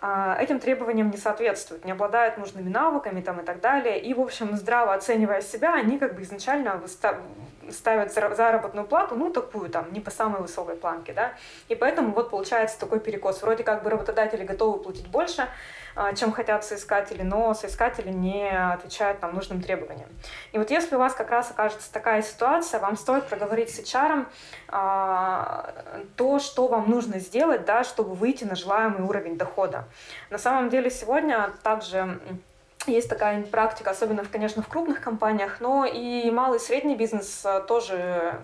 этим 0.00 0.60
требованиям 0.60 1.10
не 1.10 1.16
соответствуют, 1.16 1.84
не 1.84 1.92
обладают 1.92 2.38
нужными 2.38 2.68
навыками 2.68 3.20
там, 3.20 3.40
и 3.40 3.44
так 3.44 3.60
далее. 3.60 4.00
И, 4.00 4.14
в 4.14 4.20
общем, 4.20 4.56
здраво 4.56 4.94
оценивая 4.94 5.40
себя, 5.40 5.74
они 5.74 5.98
как 5.98 6.14
бы 6.14 6.22
изначально 6.22 6.80
ставят 7.70 8.12
заработную 8.12 8.86
плату, 8.86 9.14
ну, 9.14 9.30
такую 9.30 9.68
там, 9.70 9.92
не 9.92 10.00
по 10.00 10.10
самой 10.10 10.40
высокой 10.40 10.76
планке, 10.76 11.12
да. 11.12 11.32
И 11.68 11.74
поэтому 11.74 12.12
вот 12.12 12.30
получается 12.30 12.78
такой 12.78 13.00
перекос. 13.00 13.42
Вроде 13.42 13.64
как 13.64 13.82
бы 13.82 13.90
работодатели 13.90 14.44
готовы 14.44 14.78
платить 14.78 15.08
больше, 15.08 15.48
а, 15.94 16.14
чем 16.14 16.32
хотят 16.32 16.64
соискатели, 16.64 17.22
но 17.22 17.54
соискатели 17.54 18.10
не 18.10 18.48
отвечают 18.50 19.20
там 19.20 19.34
нужным 19.34 19.60
требованиям. 19.60 20.08
И 20.52 20.58
вот 20.58 20.70
если 20.70 20.96
у 20.96 20.98
вас 20.98 21.14
как 21.14 21.30
раз 21.30 21.50
окажется 21.50 21.92
такая 21.92 22.22
ситуация, 22.22 22.80
вам 22.80 22.96
стоит 22.96 23.26
проговорить 23.26 23.74
с 23.74 23.80
HR 23.80 24.26
а, 24.68 25.74
то, 26.16 26.38
что 26.38 26.68
вам 26.68 26.88
нужно 26.88 27.18
сделать, 27.18 27.64
да, 27.64 27.84
чтобы 27.84 28.14
выйти 28.14 28.44
на 28.44 28.54
желаемый 28.54 29.02
уровень 29.02 29.36
дохода. 29.36 29.86
На 30.30 30.38
самом 30.38 30.68
деле 30.68 30.90
сегодня 30.90 31.52
также 31.62 32.18
есть 32.86 33.08
такая 33.08 33.42
практика, 33.42 33.90
особенно, 33.90 34.24
конечно, 34.24 34.62
в 34.62 34.68
крупных 34.68 35.00
компаниях, 35.00 35.60
но 35.60 35.84
и 35.84 36.30
малый 36.30 36.56
и 36.56 36.60
средний 36.60 36.96
бизнес 36.96 37.42
э, 37.44 37.60
тоже 37.66 38.40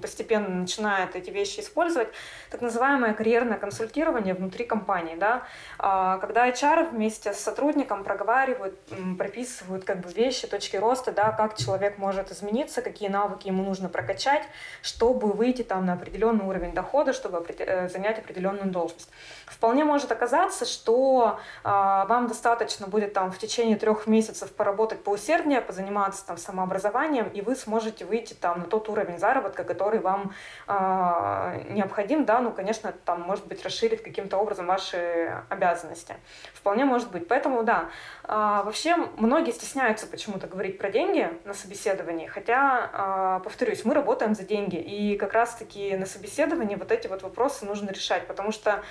постепенно 0.00 0.48
начинает 0.48 1.16
эти 1.16 1.30
вещи 1.30 1.60
использовать. 1.60 2.08
Так 2.50 2.60
называемое 2.60 3.14
карьерное 3.14 3.58
консультирование 3.58 4.34
внутри 4.34 4.64
компании, 4.64 5.16
да, 5.16 5.42
а, 5.78 6.18
когда 6.18 6.48
HR 6.48 6.90
вместе 6.90 7.32
с 7.32 7.40
сотрудником 7.40 8.04
проговаривают, 8.04 8.78
прописывают 9.18 9.84
как 9.84 10.00
бы 10.00 10.10
вещи, 10.12 10.46
точки 10.46 10.76
роста, 10.76 11.12
да, 11.12 11.32
как 11.32 11.56
человек 11.56 11.98
может 11.98 12.30
измениться, 12.30 12.82
какие 12.82 13.08
навыки 13.08 13.48
ему 13.48 13.62
нужно 13.62 13.88
прокачать, 13.88 14.42
чтобы 14.82 15.32
выйти 15.32 15.62
там 15.62 15.86
на 15.86 15.94
определенный 15.94 16.44
уровень 16.44 16.72
дохода, 16.72 17.12
чтобы 17.12 17.44
занять 17.92 18.18
определенную 18.18 18.70
должность. 18.70 19.10
Вполне 19.46 19.84
может 19.84 20.10
оказаться, 20.10 20.64
что 20.64 21.38
а, 21.62 22.06
вам 22.06 22.28
достаточно 22.28 22.86
будет 22.86 23.12
там 23.12 23.30
в 23.30 23.38
течение 23.38 23.76
трех 23.76 24.06
месяцев 24.06 24.52
поработать 24.52 25.02
поусерднее, 25.04 25.60
позаниматься 25.60 26.26
там 26.26 26.36
самообразованием, 26.36 27.28
и 27.28 27.40
вы 27.40 27.54
сможете 27.54 28.04
выйти 28.04 28.34
там 28.34 28.60
на 28.60 28.64
тот 28.64 28.88
уровень 28.88 29.18
заработка, 29.18 29.64
который 29.64 30.00
вам 30.00 30.32
э, 30.66 31.62
необходим, 31.70 32.24
да, 32.24 32.40
ну, 32.40 32.52
конечно, 32.52 32.92
там, 33.04 33.22
может 33.22 33.46
быть, 33.46 33.64
расширить 33.64 34.02
каким-то 34.02 34.38
образом 34.38 34.66
ваши 34.66 35.42
обязанности. 35.48 36.16
Вполне 36.54 36.84
может 36.84 37.10
быть. 37.10 37.28
Поэтому, 37.28 37.62
да, 37.62 37.90
э, 38.26 38.62
вообще 38.64 38.96
многие 39.16 39.52
стесняются 39.52 40.06
почему-то 40.06 40.46
говорить 40.46 40.78
про 40.78 40.90
деньги 40.90 41.28
на 41.44 41.54
собеседовании, 41.54 42.26
хотя, 42.26 43.38
э, 43.40 43.44
повторюсь, 43.44 43.84
мы 43.84 43.94
работаем 43.94 44.34
за 44.34 44.44
деньги, 44.44 44.76
и 44.76 45.16
как 45.16 45.32
раз-таки 45.32 45.96
на 45.96 46.06
собеседовании 46.06 46.76
вот 46.76 46.92
эти 46.92 47.06
вот 47.06 47.22
вопросы 47.22 47.64
нужно 47.66 47.90
решать, 47.90 48.26
потому 48.26 48.52
что 48.52 48.82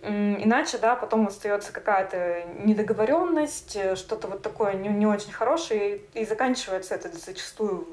Иначе, 0.00 0.78
да, 0.78 0.94
потом 0.94 1.26
остается 1.26 1.72
какая-то 1.72 2.44
недоговоренность, 2.60 3.74
э, 3.74 3.96
что-то 3.96 4.28
вот 4.28 4.42
такое 4.42 4.74
не, 4.74 4.88
не 4.90 5.06
очень 5.08 5.32
хорошее, 5.32 5.96
и, 6.14 6.20
и 6.20 6.24
заканчивается 6.24 6.94
это 6.94 7.08
зачастую 7.08 7.88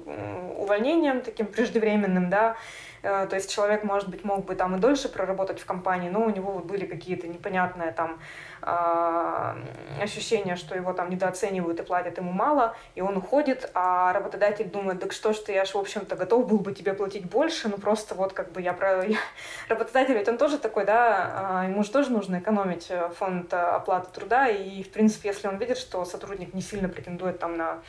увольнением 0.56 1.22
таким 1.22 1.48
преждевременным, 1.48 2.30
да, 2.30 2.58
Э, 3.06 3.28
то 3.30 3.36
есть 3.36 3.54
человек, 3.54 3.84
может 3.84 4.10
быть, 4.10 4.24
мог 4.24 4.46
бы 4.46 4.56
там 4.56 4.76
и 4.76 4.80
дольше 4.80 5.10
проработать 5.10 5.60
в 5.60 5.66
компании, 5.66 6.10
но 6.10 6.26
у 6.26 6.30
него 6.30 6.52
вот 6.52 6.66
были 6.66 6.86
какие-то 6.86 7.28
непонятные 7.28 7.92
там 7.92 8.20
а, 8.68 9.56
ощущения, 10.02 10.56
что 10.56 10.76
его 10.76 10.92
там 10.94 11.12
недооценивают 11.12 11.80
и 11.80 11.84
платят 11.84 12.18
ему 12.18 12.32
мало, 12.32 12.76
и 12.96 13.02
он 13.02 13.16
уходит, 13.18 13.70
а 13.76 14.12
работодатель 14.12 14.70
думает, 14.70 15.00
так 15.00 15.14
что 15.14 15.34
ж 15.34 15.38
ты, 15.38 15.52
я 15.52 15.66
ж, 15.66 15.76
в 15.76 15.78
общем-то, 15.78 16.16
готов 16.16 16.48
был 16.48 16.58
бы 16.58 16.74
тебе 16.74 16.94
платить 16.94 17.26
больше, 17.30 17.70
ну 17.70 17.78
просто 17.78 18.16
вот 18.16 18.34
как 18.34 18.52
бы 18.52 18.62
я 18.62 18.74
про... 18.74 19.04
Работодатель 19.70 20.16
ведь 20.16 20.28
он 20.28 20.40
тоже 20.40 20.58
такой, 20.58 20.86
да, 20.86 21.60
а, 21.62 21.66
ему 21.66 21.84
же 21.84 21.92
тоже 21.92 22.12
нужно 22.12 22.40
экономить 22.40 22.88
э, 22.90 23.10
фонд 23.10 23.54
э, 23.54 23.58
оплаты 23.58 24.12
труда, 24.12 24.48
и, 24.48 24.82
в 24.82 24.92
принципе, 24.92 25.30
если 25.30 25.48
он 25.48 25.58
видит, 25.58 25.78
что 25.78 26.04
сотрудник 26.04 26.56
не 26.56 26.62
сильно 26.62 26.90
претендует 26.90 27.38
там 27.38 27.58
на 27.58 27.82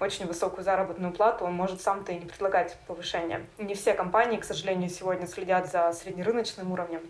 очень 0.00 0.26
высокую 0.26 0.64
заработную 0.64 1.12
плату, 1.12 1.44
он 1.44 1.52
может 1.52 1.82
сам-то 1.82 2.12
и 2.12 2.18
не 2.18 2.24
предлагать 2.24 2.78
повышение. 2.86 3.44
Не 3.58 3.74
все 3.74 3.92
компании, 3.92 4.38
к 4.38 4.44
сожалению, 4.44 4.88
сегодня 4.88 5.26
следят 5.26 5.70
за 5.70 5.92
среднерыночным 5.92 6.72
уровнем. 6.72 7.02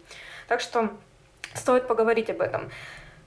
Так 0.48 0.60
что 0.60 0.90
стоит 1.54 1.86
поговорить 1.86 2.30
об 2.30 2.40
этом. 2.40 2.70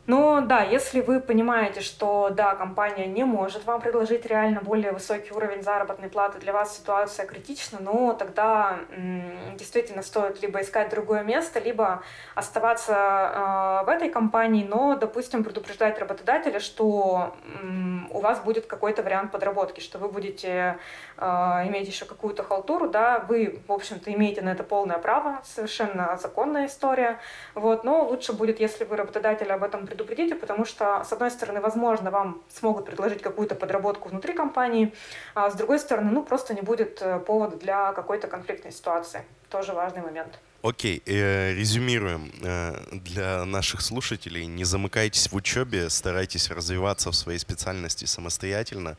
Но 0.08 0.42
да, 0.42 0.62
если 0.62 1.02
вы 1.02 1.20
понимаете, 1.20 1.82
что 1.82 2.30
да, 2.30 2.54
компания 2.54 3.08
не 3.08 3.24
может 3.24 3.66
вам 3.66 3.82
предложить 3.82 4.26
реально 4.28 4.62
более 4.62 4.92
высокий 4.92 5.34
уровень 5.34 5.64
заработной 5.64 6.10
платы, 6.10 6.38
для 6.38 6.54
вас 6.54 6.78
ситуация 6.78 7.26
критична, 7.26 7.80
но 7.82 8.14
тогда 8.14 8.78
м, 8.92 9.56
действительно 9.58 10.04
стоит 10.04 10.44
либо 10.44 10.62
искать 10.62 10.90
другое 10.90 11.24
место, 11.24 11.60
либо 11.60 12.04
оставаться 12.36 12.94
э, 12.94 13.86
в 13.86 13.90
этой 13.90 14.10
компании, 14.10 14.64
но, 14.64 14.96
допустим, 14.96 15.44
предупреждать 15.44 15.98
работодателя, 15.98 16.60
что 16.60 17.36
м, 17.64 18.08
у 18.12 18.20
вас 18.20 18.40
будет 18.42 18.68
какой-то 18.68 19.02
вариант 19.02 19.32
подработки, 19.32 19.80
что 19.80 19.98
вы 19.98 20.08
будете 20.10 20.78
э, 21.18 21.26
иметь 21.68 21.88
еще 21.88 22.06
какую-то 22.06 22.44
халтуру, 22.44 22.90
да, 22.90 23.26
вы, 23.28 23.60
в 23.68 23.72
общем-то, 23.72 24.14
имеете 24.14 24.44
на 24.44 24.50
это 24.50 24.64
полное 24.64 25.00
право, 25.00 25.40
совершенно 25.44 26.16
законная 26.22 26.68
история, 26.68 27.20
вот, 27.56 27.84
но 27.84 28.04
лучше 28.06 28.34
будет, 28.34 28.60
если 28.60 28.84
вы 28.84 28.98
работодателя 28.98 29.56
об 29.56 29.64
этом 29.64 29.88
предупредите, 29.96 30.36
потому 30.36 30.66
что, 30.66 31.04
с 31.04 31.14
одной 31.14 31.32
стороны, 31.32 31.62
возможно, 31.62 32.12
вам 32.12 32.42
смогут 32.50 32.86
предложить 32.86 33.22
какую-то 33.22 33.56
подработку 33.56 34.10
внутри 34.10 34.34
компании, 34.34 34.94
а 35.34 35.50
с 35.50 35.56
другой 35.56 35.80
стороны, 35.80 36.12
ну, 36.12 36.24
просто 36.24 36.54
не 36.54 36.62
будет 36.62 37.02
э, 37.02 37.20
повода 37.20 37.58
для 37.58 37.94
какой-то 37.94 38.28
конфликтной 38.28 38.72
ситуации. 38.72 39.22
Тоже 39.50 39.74
важный 39.74 40.02
момент. 40.02 40.40
Окей, 40.62 41.02
э, 41.06 41.54
резюмируем 41.54 42.32
э, 42.44 42.76
для 42.92 43.46
наших 43.46 43.82
слушателей. 43.82 44.46
Не 44.48 44.66
замыкайтесь 44.66 45.32
в 45.32 45.36
учебе, 45.36 45.90
старайтесь 45.90 46.50
развиваться 46.50 47.12
в 47.12 47.16
своей 47.16 47.40
специальности 47.40 48.06
самостоятельно 48.06 48.98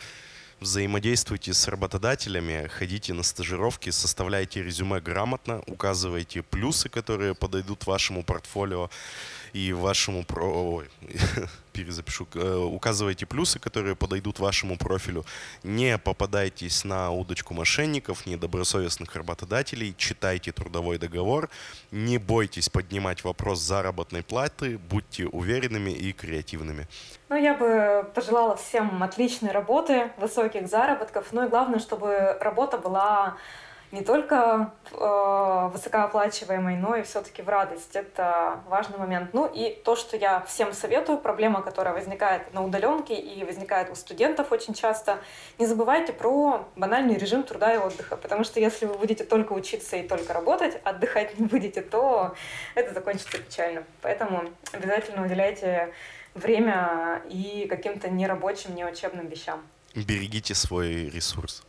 взаимодействуйте 0.61 1.53
с 1.53 1.69
работодателями, 1.69 2.69
ходите 2.69 3.13
на 3.13 3.23
стажировки, 3.23 3.91
составляйте 3.91 4.63
резюме 4.63 5.01
грамотно, 5.01 5.63
указывайте 5.67 6.43
плюсы, 6.43 6.89
которые 6.89 7.35
подойдут 7.35 7.87
вашему 7.87 8.23
портфолио 8.23 8.91
и 9.53 9.73
вашему 9.73 10.25
про... 10.25 10.45
Ой, 10.45 10.89
перезапишу. 11.73 12.27
Э, 12.35 12.57
указывайте 12.57 13.27
плюсы, 13.27 13.59
которые 13.59 13.95
подойдут 13.95 14.39
вашему 14.39 14.77
профилю. 14.77 15.25
Не 15.63 15.99
попадайтесь 15.99 16.85
на 16.85 17.11
удочку 17.11 17.55
мошенников, 17.55 18.27
недобросовестных 18.27 19.15
работодателей. 19.15 19.95
Читайте 19.97 20.53
трудовой 20.53 20.99
договор. 20.99 21.51
Не 21.91 22.19
бойтесь 22.19 22.69
поднимать 22.69 23.25
вопрос 23.25 23.61
заработной 23.61 24.23
платы. 24.23 24.79
Будьте 24.79 25.27
уверенными 25.27 25.91
и 25.91 26.13
креативными. 26.13 26.87
Ну, 27.29 27.37
я 27.37 27.55
бы 27.55 28.09
пожелала 28.15 28.57
всем 28.57 29.03
отличной 29.03 29.51
работы, 29.51 30.13
высоких 30.17 30.69
заработков. 30.69 31.27
Ну 31.33 31.47
и 31.47 31.49
главное, 31.49 31.81
чтобы 31.81 32.39
работа 32.41 32.79
была 32.79 33.37
не 33.93 34.03
только 34.03 34.73
э, 34.93 35.71
высокооплачиваемой, 35.73 36.77
но 36.77 36.97
и 36.97 37.03
все-таки 37.03 37.43
в 37.43 37.49
радость. 37.49 37.95
Это 37.95 38.61
важный 38.69 38.99
момент. 38.99 39.31
Ну 39.33 39.47
и 39.47 39.71
то, 39.85 39.97
что 39.97 40.17
я 40.17 40.41
всем 40.41 40.73
советую, 40.73 41.19
проблема, 41.19 41.63
которая 41.63 41.95
возникает 41.95 42.53
на 42.53 42.65
удаленке 42.65 43.15
и 43.15 43.45
возникает 43.45 43.91
у 43.91 43.95
студентов 43.95 44.53
очень 44.53 44.75
часто, 44.75 45.19
не 45.59 45.67
забывайте 45.67 46.13
про 46.13 46.67
банальный 46.77 47.17
режим 47.17 47.43
труда 47.43 47.75
и 47.75 47.79
отдыха, 47.79 48.17
потому 48.17 48.45
что 48.45 48.61
если 48.61 48.87
вы 48.87 48.95
будете 48.95 49.25
только 49.25 49.53
учиться 49.53 49.97
и 49.97 50.07
только 50.07 50.33
работать, 50.33 50.81
отдыхать 50.85 51.39
не 51.39 51.47
будете, 51.47 51.83
то 51.83 52.35
это 52.75 52.93
закончится 52.95 53.39
печально. 53.39 53.85
Поэтому 54.03 54.45
обязательно 54.73 55.25
уделяйте 55.25 55.93
время 56.35 57.23
и 57.29 57.67
каким-то 57.69 58.09
нерабочим, 58.11 58.75
неучебным 58.75 59.29
вещам. 59.29 59.63
Берегите 59.95 60.55
свой 60.55 61.09
ресурс. 61.09 61.67